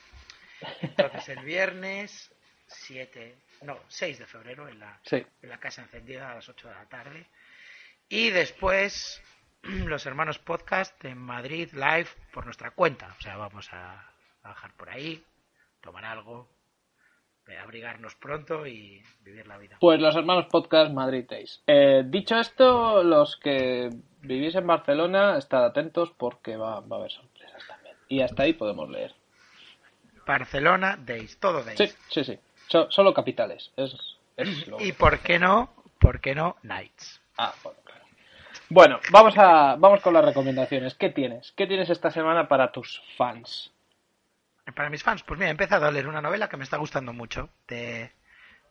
Entonces 0.81 1.29
el 1.29 1.45
viernes 1.45 2.35
7, 2.67 3.37
no, 3.63 3.79
6 3.87 4.19
de 4.19 4.27
febrero 4.27 4.67
en 4.67 4.81
la, 4.81 4.99
Sí. 5.05 5.25
en 5.43 5.49
la 5.49 5.61
casa 5.61 5.83
encendida 5.83 6.33
a 6.33 6.35
las 6.35 6.49
8 6.49 6.69
de 6.71 6.75
la 6.75 6.87
tarde. 6.87 7.29
Y 8.09 8.31
después 8.31 9.23
los 9.63 10.07
hermanos 10.07 10.41
podcast 10.41 11.05
en 11.05 11.19
Madrid 11.19 11.71
live 11.73 12.09
por 12.33 12.47
nuestra 12.47 12.73
cuenta. 12.73 13.15
O 13.17 13.23
sea, 13.23 13.37
vamos 13.37 13.73
a, 13.73 14.11
a 14.45 14.49
bajar 14.51 14.73
por 14.77 14.91
ahí, 14.91 15.23
tomar 15.81 16.05
algo, 16.05 16.49
eh, 17.49 17.59
abrigarnos 17.59 18.15
pronto 18.15 18.67
y 18.67 19.03
vivir 19.21 19.47
la 19.47 19.59
vida. 19.59 19.77
Pues 19.81 20.01
los 20.01 20.15
hermanos 20.17 20.47
podcast 20.51 20.93
Madrid 20.93 21.25
Days. 21.29 21.63
Eh, 21.67 22.05
dicho 22.07 22.37
esto, 22.39 23.03
los 23.03 23.37
que 23.37 23.91
vivís 24.21 24.55
en 24.55 24.67
Barcelona, 24.67 25.37
estad 25.39 25.65
atentos 25.65 26.13
porque 26.17 26.57
va, 26.57 26.81
va 26.81 26.97
a 26.97 26.99
haber 27.01 27.11
sorpresas 27.11 27.63
también. 27.67 27.97
Y 28.09 28.21
hasta 28.23 28.45
ahí 28.45 28.53
podemos 28.53 28.89
leer. 28.89 29.15
Barcelona 30.27 30.97
Days, 31.05 31.39
todo 31.39 31.63
Days. 31.63 31.79
Sí, 31.79 31.93
sí, 32.11 32.25
sí. 32.25 32.39
So- 32.69 32.91
solo 32.91 33.13
capitales. 33.13 33.73
Es, 33.77 33.95
es 34.37 34.67
lo- 34.69 34.81
Y 34.81 34.93
por 34.93 35.19
qué 35.21 35.39
no, 35.39 35.71
por 36.01 36.21
qué 36.21 36.35
no 36.35 36.57
Nights. 36.63 37.21
Ah, 37.37 37.53
bueno, 37.63 37.79
claro. 37.85 38.05
Bueno, 38.71 39.01
vamos, 39.11 39.37
a, 39.37 39.77
vamos 39.77 40.01
con 40.01 40.15
las 40.15 40.25
recomendaciones. 40.25 40.95
¿Qué 40.95 41.11
tienes? 41.11 41.53
¿Qué 41.53 41.67
tienes 41.67 41.91
esta 41.91 42.11
semana 42.11 42.49
para 42.49 42.73
tus 42.73 43.03
fans? 43.19 43.71
Para 44.73 44.89
mis 44.91 45.03
fans, 45.03 45.23
pues 45.23 45.39
mira, 45.39 45.49
he 45.49 45.53
empezado 45.53 45.87
a 45.87 45.91
leer 45.91 46.09
una 46.09 46.23
novela 46.23 46.49
que 46.49 46.57
me 46.57 46.65
está 46.65 46.79
gustando 46.79 47.13
mucho, 47.13 47.51
de 47.69 48.11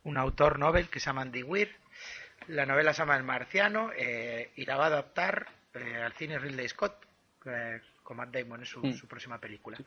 un 0.03 0.17
autor 0.17 0.57
novel 0.59 0.89
que 0.89 0.99
se 0.99 1.05
llama 1.05 1.21
Andy 1.21 1.43
Weir. 1.43 1.75
La 2.47 2.65
novela 2.65 2.93
se 2.93 2.99
llama 2.99 3.15
El 3.15 3.23
Marciano 3.23 3.91
eh, 3.95 4.51
y 4.55 4.65
la 4.65 4.75
va 4.75 4.85
a 4.85 4.87
adaptar 4.87 5.47
eh, 5.75 6.01
al 6.01 6.13
cine 6.13 6.39
Ridley 6.39 6.67
Scott 6.67 7.05
eh, 7.45 7.79
con 8.01 8.17
Matt 8.17 8.31
Damon, 8.33 8.65
su, 8.65 8.81
Mm. 8.81 8.93
su 8.93 9.07
próxima 9.07 9.37
película. 9.39 9.77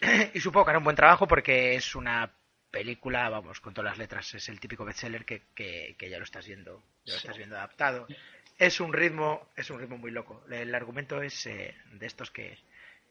y 0.34 0.40
supongo 0.40 0.64
que 0.64 0.70
hará 0.70 0.78
un 0.78 0.84
buen 0.84 0.96
trabajo 0.96 1.28
porque 1.28 1.74
es 1.74 1.94
una 1.94 2.30
película, 2.70 3.28
vamos, 3.28 3.60
con 3.60 3.74
todas 3.74 3.90
las 3.90 3.98
letras, 3.98 4.32
es 4.34 4.48
el 4.48 4.58
típico 4.58 4.84
bestseller 4.84 5.24
que, 5.26 5.42
que, 5.54 5.94
que 5.98 6.08
ya 6.08 6.16
lo 6.18 6.24
estás 6.24 6.46
viendo, 6.46 6.82
ya 7.04 7.12
lo 7.12 7.18
estás 7.18 7.36
viendo 7.36 7.56
adaptado. 7.56 8.06
Es 8.58 8.80
un 8.80 8.92
ritmo, 8.92 9.48
es 9.56 9.68
un 9.70 9.78
ritmo 9.78 9.98
muy 9.98 10.10
loco. 10.10 10.42
El 10.50 10.74
argumento 10.74 11.22
es 11.22 11.46
eh, 11.46 11.76
de 11.92 12.06
estos 12.06 12.30
que, 12.30 12.58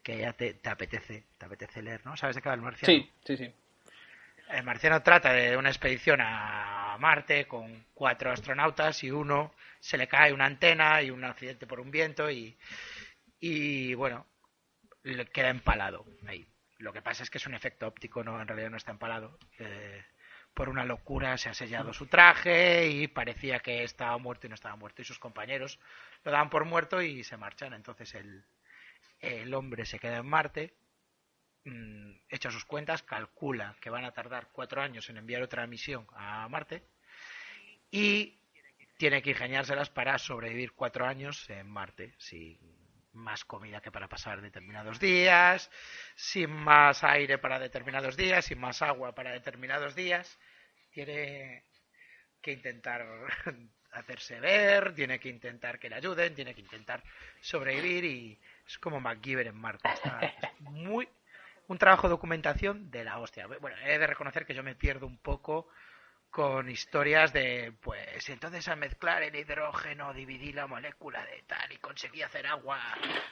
que 0.04 0.18
ya 0.18 0.34
te, 0.34 0.56
te 0.56 0.70
apetece, 0.70 1.26
te 1.38 1.46
apetece 1.46 1.82
leer, 1.82 2.06
¿no? 2.06 2.18
¿Sabes 2.18 2.36
de 2.36 2.42
qué 2.42 2.50
va 2.50 2.56
el 2.56 2.62
marciano? 2.62 2.94
Sí, 2.94 3.12
sí, 3.26 3.38
sí. 3.38 3.54
El 4.50 4.64
marciano 4.64 5.02
trata 5.02 5.32
de 5.32 5.56
una 5.56 5.70
expedición 5.70 6.20
a 6.22 6.98
Marte 7.00 7.48
con 7.48 7.86
cuatro 7.94 8.32
astronautas 8.32 9.04
y 9.04 9.12
uno 9.12 9.54
se 9.80 9.98
le 9.98 10.08
cae 10.08 10.34
una 10.34 10.46
antena 10.46 11.02
y 11.02 11.10
un 11.10 11.24
accidente 11.24 11.66
por 11.66 11.80
un 11.80 11.90
viento 11.90 12.30
y, 12.30 12.58
y 13.40 13.94
bueno, 13.94 14.26
le 15.04 15.26
queda 15.28 15.50
empalado 15.50 16.06
ahí. 16.28 16.46
Lo 16.80 16.92
que 16.92 17.02
pasa 17.02 17.24
es 17.24 17.30
que 17.30 17.38
es 17.38 17.46
un 17.48 17.54
efecto 17.54 17.88
óptico, 17.88 18.24
no, 18.24 18.42
en 18.42 18.48
realidad 18.48 18.70
no 18.70 18.78
está 18.78 18.92
empalado. 18.92 19.38
Eh, 19.60 20.04
por 20.54 20.68
una 20.68 20.84
locura 20.84 21.38
se 21.38 21.48
ha 21.48 21.54
sellado 21.54 21.94
su 21.94 22.08
traje 22.08 22.88
y 22.90 23.08
parecía 23.08 23.60
que 23.60 23.84
estaba 23.84 24.18
muerto 24.18 24.48
y 24.48 24.50
no 24.50 24.56
estaba 24.56 24.76
muerto 24.76 25.02
y 25.02 25.06
sus 25.06 25.18
compañeros 25.18 25.80
lo 26.24 26.32
dan 26.32 26.50
por 26.50 26.66
muerto 26.66 27.02
y 27.02 27.24
se 27.24 27.38
marchan. 27.38 27.74
Entonces 27.74 28.14
el, 28.16 28.44
el 29.22 29.54
hombre 29.54 29.86
se 29.86 30.00
queda 30.00 30.18
en 30.18 30.26
Marte 30.28 30.74
mm, 31.66 32.12
echa 32.30 32.52
sus 32.52 32.66
cuentas, 32.66 33.04
calcula 33.04 33.76
que 33.80 33.90
van 33.90 34.06
a 34.06 34.12
tardar 34.12 34.50
cuatro 34.52 34.82
años 34.82 35.10
en 35.10 35.18
enviar 35.18 35.42
otra 35.42 35.66
misión 35.68 36.08
a 36.14 36.48
Marte 36.50 36.84
y 37.92 38.40
tiene 38.98 39.22
que 39.22 39.32
ingeniárselas 39.32 39.90
para 39.90 40.18
sobrevivir 40.18 40.74
cuatro 40.74 41.06
años 41.06 41.50
en 41.50 41.68
Marte, 41.70 42.14
sin 42.18 42.60
más 43.14 43.44
comida 43.46 43.82
que 43.82 43.92
para 43.92 44.08
pasar 44.08 44.42
determinados 44.42 45.00
días, 45.00 45.70
sin 46.16 46.52
más 46.52 47.04
aire 47.04 47.38
para 47.38 47.60
determinados 47.60 48.16
días, 48.16 48.46
sin 48.46 48.60
más 48.60 48.82
agua 48.82 49.14
para 49.14 49.32
determinados 49.32 49.96
días. 49.96 50.40
Tiene 50.92 51.66
que 52.42 52.52
intentar 52.52 53.06
hacerse 53.92 54.40
ver, 54.40 54.94
tiene 54.94 55.20
que 55.20 55.30
intentar 55.30 55.80
que 55.80 55.90
le 55.90 55.96
ayuden, 55.96 56.34
tiene 56.34 56.54
que 56.54 56.62
intentar 56.62 57.04
sobrevivir 57.42 58.06
y 58.06 58.40
es 58.72 58.80
como 58.80 59.00
MacGyver 59.00 59.48
en 59.48 59.56
Marte. 59.58 59.88
Está 59.90 60.20
muy 60.60 61.08
un 61.68 61.78
trabajo 61.78 62.08
de 62.08 62.12
documentación 62.12 62.90
de 62.92 63.04
la 63.04 63.20
hostia. 63.20 63.48
Bueno, 63.48 63.76
he 63.86 63.98
de 63.98 64.08
reconocer 64.08 64.46
que 64.46 64.54
yo 64.54 64.64
me 64.64 64.76
pierdo 64.76 65.06
un 65.08 65.18
poco 65.18 65.68
con 66.30 66.70
historias 66.70 67.34
de, 67.34 67.74
pues, 67.82 68.30
entonces 68.30 68.66
al 68.70 68.78
mezclar 68.78 69.22
el 69.24 69.36
hidrógeno 69.36 70.14
dividí 70.14 70.54
la 70.54 70.66
molécula 70.68 71.26
de 71.26 71.44
tal 71.46 71.72
y 71.74 71.78
conseguí 71.78 72.22
hacer 72.22 72.48
agua 72.48 72.80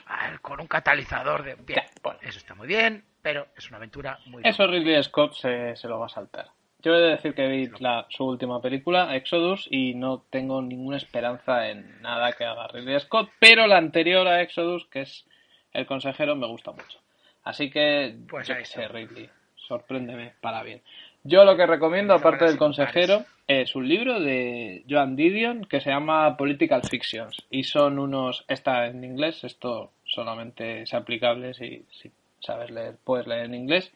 al- 0.06 0.42
con 0.42 0.60
un 0.60 0.68
catalizador 0.68 1.44
de... 1.44 1.56
Bien, 1.56 1.80
Ya, 1.82 1.90
bueno. 2.04 2.20
eso 2.22 2.38
está 2.38 2.56
muy 2.56 2.68
bien, 2.68 3.06
pero 3.22 3.48
es 3.56 3.68
una 3.70 3.78
aventura 3.78 4.20
muy... 4.26 4.44
Eso 4.46 4.68
Ridley 4.68 5.02
Scott 5.04 5.34
se, 5.34 5.78
se 5.78 5.88
lo 5.88 5.98
va 6.00 6.08
a 6.08 6.10
saltar. 6.10 6.48
Yo 6.82 6.94
he 6.96 7.00
de 7.00 7.10
decir 7.12 7.34
que 7.34 7.48
vi 7.48 7.70
la- 7.80 8.06
su 8.10 8.26
última 8.26 8.62
película, 8.62 9.16
Exodus, 9.16 9.68
y 9.72 9.96
no 9.96 10.26
tengo 10.30 10.62
ninguna 10.62 10.98
esperanza 10.98 11.70
en 11.70 12.02
nada 12.02 12.34
que 12.34 12.44
haga 12.46 12.68
Ridley 12.68 13.00
Scott, 13.00 13.30
pero 13.40 13.66
la 13.68 13.78
anterior 13.78 14.28
a 14.28 14.42
Exodus, 14.42 14.86
que 14.88 15.02
es 15.02 15.26
El 15.74 15.86
consejero, 15.86 16.36
me 16.36 16.48
gusta 16.48 16.72
mucho. 16.72 17.00
Así 17.44 17.70
que, 17.70 18.16
Pues 18.28 18.48
yo 18.48 18.56
sé. 18.64 18.88
Ridley, 18.88 19.30
sorpréndeme 19.56 20.34
para 20.42 20.64
bien. 20.64 20.82
Yo 21.24 21.44
lo 21.44 21.56
que 21.58 21.66
recomiendo, 21.66 22.14
Mejor 22.14 22.28
aparte 22.36 22.46
del 22.46 22.58
consejero, 22.58 23.26
es 23.48 23.76
un 23.76 23.88
libro 23.88 24.20
de 24.20 24.84
Joan 24.90 25.16
Didion 25.16 25.66
que 25.66 25.82
se 25.82 25.90
llama 25.90 26.38
Political 26.38 26.82
Fictions. 26.84 27.36
Y 27.50 27.64
son 27.64 28.00
unos. 28.00 28.46
Está 28.48 28.88
en 28.88 29.04
inglés, 29.04 29.44
esto 29.44 29.92
solamente 30.06 30.84
es 30.84 30.94
aplicable 30.94 31.54
si, 31.54 31.86
si 31.92 32.12
sabes 32.40 32.72
leer, 32.72 32.96
puedes 33.04 33.28
leer 33.28 33.46
en 33.46 33.56
inglés. 33.56 33.92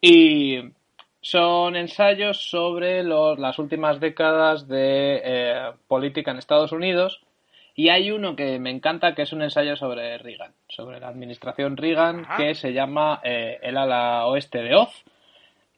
Y 0.00 0.60
son 1.20 1.76
ensayos 1.76 2.38
sobre 2.50 3.02
los- 3.02 3.38
las 3.38 3.58
últimas 3.58 3.98
décadas 4.00 4.68
de 4.68 5.22
eh, 5.24 5.70
política 5.88 6.32
en 6.32 6.38
Estados 6.38 6.72
Unidos. 6.72 7.22
Y 7.74 7.88
hay 7.88 8.10
uno 8.10 8.36
que 8.36 8.58
me 8.58 8.70
encanta, 8.70 9.14
que 9.14 9.22
es 9.22 9.32
un 9.32 9.42
ensayo 9.42 9.76
sobre 9.76 10.16
Reagan, 10.18 10.52
sobre 10.68 11.00
la 11.00 11.08
administración 11.08 11.76
Reagan, 11.76 12.24
Ajá. 12.24 12.36
que 12.36 12.54
se 12.54 12.72
llama 12.72 13.20
eh, 13.24 13.58
El 13.62 13.76
ala 13.76 14.26
oeste 14.26 14.58
de 14.62 14.74
Oz. 14.76 15.04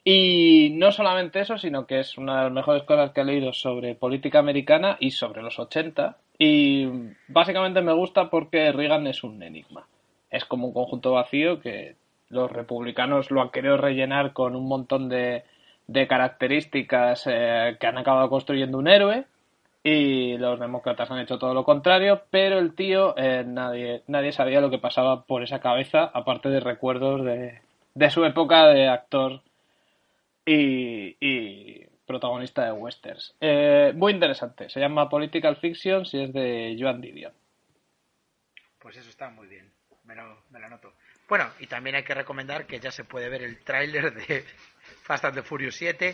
Y 0.03 0.69
no 0.75 0.91
solamente 0.91 1.41
eso, 1.41 1.57
sino 1.57 1.85
que 1.85 1.99
es 1.99 2.17
una 2.17 2.37
de 2.37 2.43
las 2.43 2.51
mejores 2.53 2.83
cosas 2.83 3.11
que 3.11 3.21
he 3.21 3.25
leído 3.25 3.51
sobre 3.51 3.95
política 3.95 4.39
americana 4.39 4.95
y 4.99 5.11
sobre 5.11 5.41
los 5.41 5.59
80. 5.59 6.15
Y 6.37 6.87
básicamente 7.27 7.81
me 7.81 7.93
gusta 7.93 8.29
porque 8.29 8.71
Reagan 8.71 9.07
es 9.07 9.23
un 9.23 9.41
enigma. 9.41 9.87
Es 10.29 10.45
como 10.45 10.67
un 10.67 10.73
conjunto 10.73 11.11
vacío 11.13 11.59
que 11.59 11.95
los 12.29 12.51
republicanos 12.51 13.31
lo 13.31 13.41
han 13.41 13.49
querido 13.49 13.77
rellenar 13.77 14.33
con 14.33 14.55
un 14.55 14.67
montón 14.67 15.09
de, 15.09 15.43
de 15.87 16.07
características 16.07 17.23
eh, 17.27 17.77
que 17.79 17.87
han 17.87 17.97
acabado 17.97 18.29
construyendo 18.29 18.77
un 18.77 18.87
héroe. 18.87 19.25
Y 19.89 20.37
los 20.37 20.59
demócratas 20.59 21.09
han 21.11 21.19
hecho 21.19 21.39
todo 21.39 21.53
lo 21.53 21.63
contrario, 21.63 22.23
pero 22.29 22.59
el 22.59 22.75
tío, 22.75 23.17
eh, 23.17 23.45
nadie, 23.47 24.03
nadie 24.07 24.33
sabía 24.33 24.59
lo 24.59 24.69
que 24.69 24.79
pasaba 24.79 25.23
por 25.23 25.43
esa 25.43 25.61
cabeza, 25.61 26.11
aparte 26.13 26.49
de 26.49 26.59
recuerdos 26.59 27.23
de, 27.23 27.61
de 27.93 28.09
su 28.09 28.25
época 28.25 28.67
de 28.67 28.89
actor 28.89 29.41
y, 30.45 31.85
protagonista 32.05 32.65
de 32.65 32.73
westerns. 32.73 33.33
Eh, 33.39 33.93
muy 33.95 34.11
interesante, 34.11 34.69
se 34.69 34.81
llama 34.81 35.07
Political 35.07 35.55
Fictions 35.55 36.13
y 36.13 36.23
es 36.23 36.33
de 36.33 36.75
Joan 36.77 36.99
Didion. 36.99 37.31
Pues 38.79 38.97
eso 38.97 39.09
está 39.09 39.29
muy 39.29 39.47
bien, 39.47 39.71
me 40.03 40.15
lo, 40.15 40.43
me 40.49 40.59
lo 40.59 40.65
anoto. 40.65 40.95
Bueno, 41.29 41.49
y 41.59 41.67
también 41.67 41.95
hay 41.95 42.03
que 42.03 42.13
recomendar 42.13 42.65
que 42.65 42.81
ya 42.81 42.91
se 42.91 43.05
puede 43.05 43.29
ver 43.29 43.41
el 43.41 43.63
tráiler 43.63 44.13
de 44.13 44.43
Fast 45.03 45.23
and 45.23 45.35
the 45.35 45.43
Furious 45.43 45.75
7. 45.75 46.13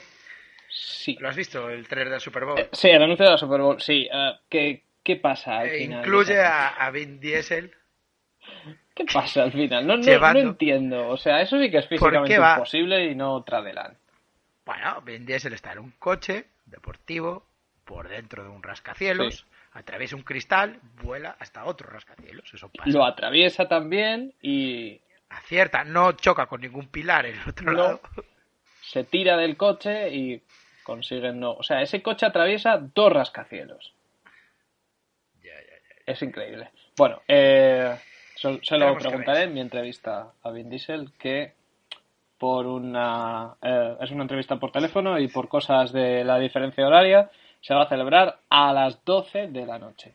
Sí. 0.76 1.15
¿Lo 1.19 1.30
has 1.30 1.36
visto, 1.36 1.69
el 1.69 1.88
tráiler 1.88 2.09
del 2.13 2.19
Super 2.19 2.45
Bowl? 2.45 2.59
Eh, 2.59 2.69
Sí, 2.71 2.89
el 2.89 3.03
anuncio 3.03 3.26
de 3.26 3.32
la 3.32 3.38
Super 3.38 3.61
Bowl, 3.61 3.80
sí. 3.80 4.09
eh, 4.11 4.32
¿qué, 4.49 4.84
¿Qué 5.03 5.17
pasa 5.17 5.59
al 5.59 5.67
Eh, 5.67 5.78
final? 5.80 5.99
incluye 5.99 6.39
a, 6.41 6.69
a 6.69 6.89
Vin 6.89 7.19
Diesel. 7.19 7.71
¿Qué 8.95 9.05
pasa 9.05 9.43
al 9.43 9.51
final? 9.51 9.86
No, 9.86 9.97
no, 9.97 10.34
no 10.34 10.39
entiendo. 10.39 11.09
O 11.09 11.17
sea, 11.17 11.41
eso 11.41 11.59
sí 11.59 11.69
que 11.69 11.78
es 11.78 11.86
¿Por 11.88 11.97
físicamente 11.99 12.36
imposible 12.36 13.05
y 13.05 13.15
no 13.15 13.43
tradelán. 13.43 13.97
Bueno, 14.65 15.01
Vin 15.01 15.26
Diesel 15.26 15.53
está 15.53 15.74
en 15.74 15.80
un 15.80 15.91
coche 15.99 16.45
deportivo 16.65 17.45
por 17.86 18.07
dentro 18.07 18.43
de 18.43 18.49
un 18.49 18.63
rascacielos, 18.63 19.36
Sí. 19.39 19.45
atraviesa 19.74 20.15
un 20.15 20.21
cristal, 20.24 20.80
vuela 21.03 21.36
hasta 21.39 21.65
otro 21.65 21.89
rascacielos. 21.89 22.51
Eso 22.53 22.69
pasa. 22.69 22.89
Lo 22.89 23.05
atraviesa 23.05 23.67
también 23.67 24.34
y 24.41 24.99
Acierta, 25.30 25.84
no 25.84 26.11
choca 26.13 26.45
con 26.45 26.61
ningún 26.61 26.88
pilar 26.88 27.26
en 27.26 27.36
el 27.39 27.49
otro 27.49 27.71
No. 27.71 27.78
lado. 27.78 28.01
Se 28.84 29.03
tira 29.03 29.38
del 29.38 29.57
coche 29.57 30.09
y 30.09 30.41
consiguen 30.84 31.39
no. 31.39 31.53
O 31.53 31.63
sea, 31.63 31.81
ese 31.81 32.01
coche 32.01 32.25
atraviesa 32.25 32.77
dos 32.77 33.11
rascacielos. 33.11 33.93
Es 36.05 36.21
increíble. 36.21 36.69
Bueno, 36.97 37.21
eh, 37.27 37.95
se, 38.36 38.59
se 38.61 38.77
lo 38.77 38.97
preguntaré 38.97 39.43
en 39.43 39.53
mi 39.53 39.61
entrevista 39.61 40.34
a 40.43 40.51
Vin 40.51 40.69
Diesel 40.69 41.13
que 41.17 41.53
por 42.38 42.67
una 42.67 43.55
eh, 43.61 43.95
es 44.01 44.11
una 44.11 44.23
entrevista 44.23 44.57
por 44.57 44.71
teléfono 44.71 45.17
y 45.17 45.29
por 45.29 45.47
cosas 45.47 45.93
de 45.93 46.25
la 46.25 46.39
diferencia 46.39 46.86
horaria 46.86 47.31
se 47.61 47.73
va 47.73 47.84
a 47.84 47.88
celebrar 47.88 48.39
a 48.49 48.73
las 48.73 49.05
12 49.05 49.47
de 49.47 49.65
la 49.65 49.79
noche. 49.79 50.13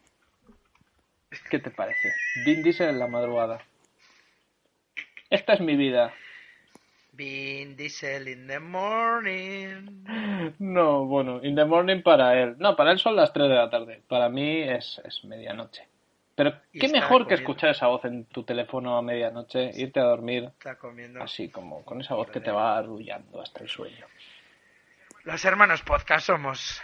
¿Qué 1.51 1.59
te 1.59 1.71
parece? 1.71 2.13
Vin 2.45 2.63
Diesel 2.63 2.91
en 2.91 2.99
la 2.99 3.07
madrugada. 3.07 3.63
Esta 5.31 5.55
es 5.55 5.61
mi 5.61 5.77
vida. 5.77 6.13
Diesel 7.19 8.29
in 8.29 8.47
the 8.47 8.61
morning. 8.61 10.05
No, 10.59 11.05
bueno, 11.05 11.41
in 11.43 11.57
the 11.57 11.65
morning 11.65 12.01
para 12.03 12.41
él. 12.41 12.55
No, 12.59 12.77
para 12.77 12.93
él 12.93 12.99
son 12.99 13.17
las 13.17 13.33
3 13.33 13.49
de 13.49 13.55
la 13.57 13.69
tarde. 13.69 14.03
Para 14.07 14.29
mí 14.29 14.63
es, 14.63 15.01
es 15.05 15.25
medianoche. 15.25 15.89
Pero 16.37 16.55
qué 16.73 16.89
mejor 16.89 17.27
que 17.27 17.35
escuchar 17.35 17.71
esa 17.71 17.89
voz 17.89 18.05
en 18.05 18.25
tu 18.27 18.45
teléfono 18.45 18.97
a 18.97 19.03
medianoche, 19.03 19.73
irte 19.75 19.99
a 19.99 20.05
dormir 20.05 20.45
Está 20.45 20.79
comiendo. 20.79 21.21
así 21.21 21.49
como 21.49 21.85
con 21.85 22.01
esa 22.01 22.15
voz 22.15 22.31
que 22.31 22.39
te 22.41 22.53
va 22.53 22.79
arrullando 22.79 23.43
hasta 23.43 23.65
el 23.65 23.69
sueño. 23.69 24.07
Los 25.25 25.45
hermanos 25.45 25.83
podcast 25.83 26.27
somos 26.27 26.81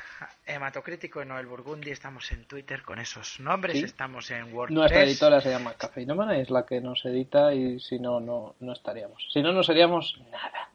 Hematocrítico 0.47 1.23
y 1.23 1.27
Noel 1.27 1.47
Burgundi. 1.47 1.91
Estamos 1.91 2.31
en 2.33 2.45
Twitter 2.45 2.83
con 2.83 2.99
esos 2.99 3.41
nombres. 3.41 3.79
Sí. 3.79 3.85
Estamos 3.85 4.31
en 4.31 4.53
WordPress. 4.53 4.77
Nuestra 4.77 5.03
editora 5.03 5.41
se 5.41 5.51
llama 5.51 5.75
Cafeinómana, 5.75 6.39
es 6.39 6.51
la 6.51 6.65
que 6.65 6.81
nos 6.81 7.05
edita 7.05 7.53
y 7.55 7.81
si 7.81 7.99
no, 7.99 8.21
no, 8.21 8.55
no 8.61 8.73
estaríamos. 8.73 9.27
Si 9.33 9.43
no, 9.43 9.53
no 9.53 9.63
seríamos 9.63 10.21
nada. 10.31 10.71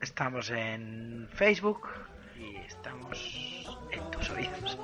Estamos 0.00 0.50
en 0.50 1.28
Facebook 1.32 1.88
y 2.38 2.56
estamos 2.56 3.64
en 3.90 4.10
tus 4.10 4.30
oídos. 4.30 4.78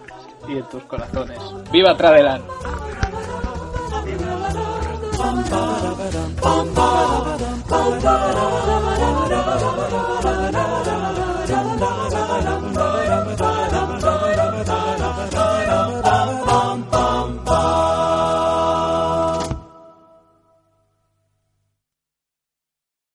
Y 0.48 0.58
en 0.58 0.68
tus 0.68 0.82
corazones. 0.84 1.38
¡Viva 1.70 1.96
Tradelán! 1.96 2.42
Bum, 6.42 6.70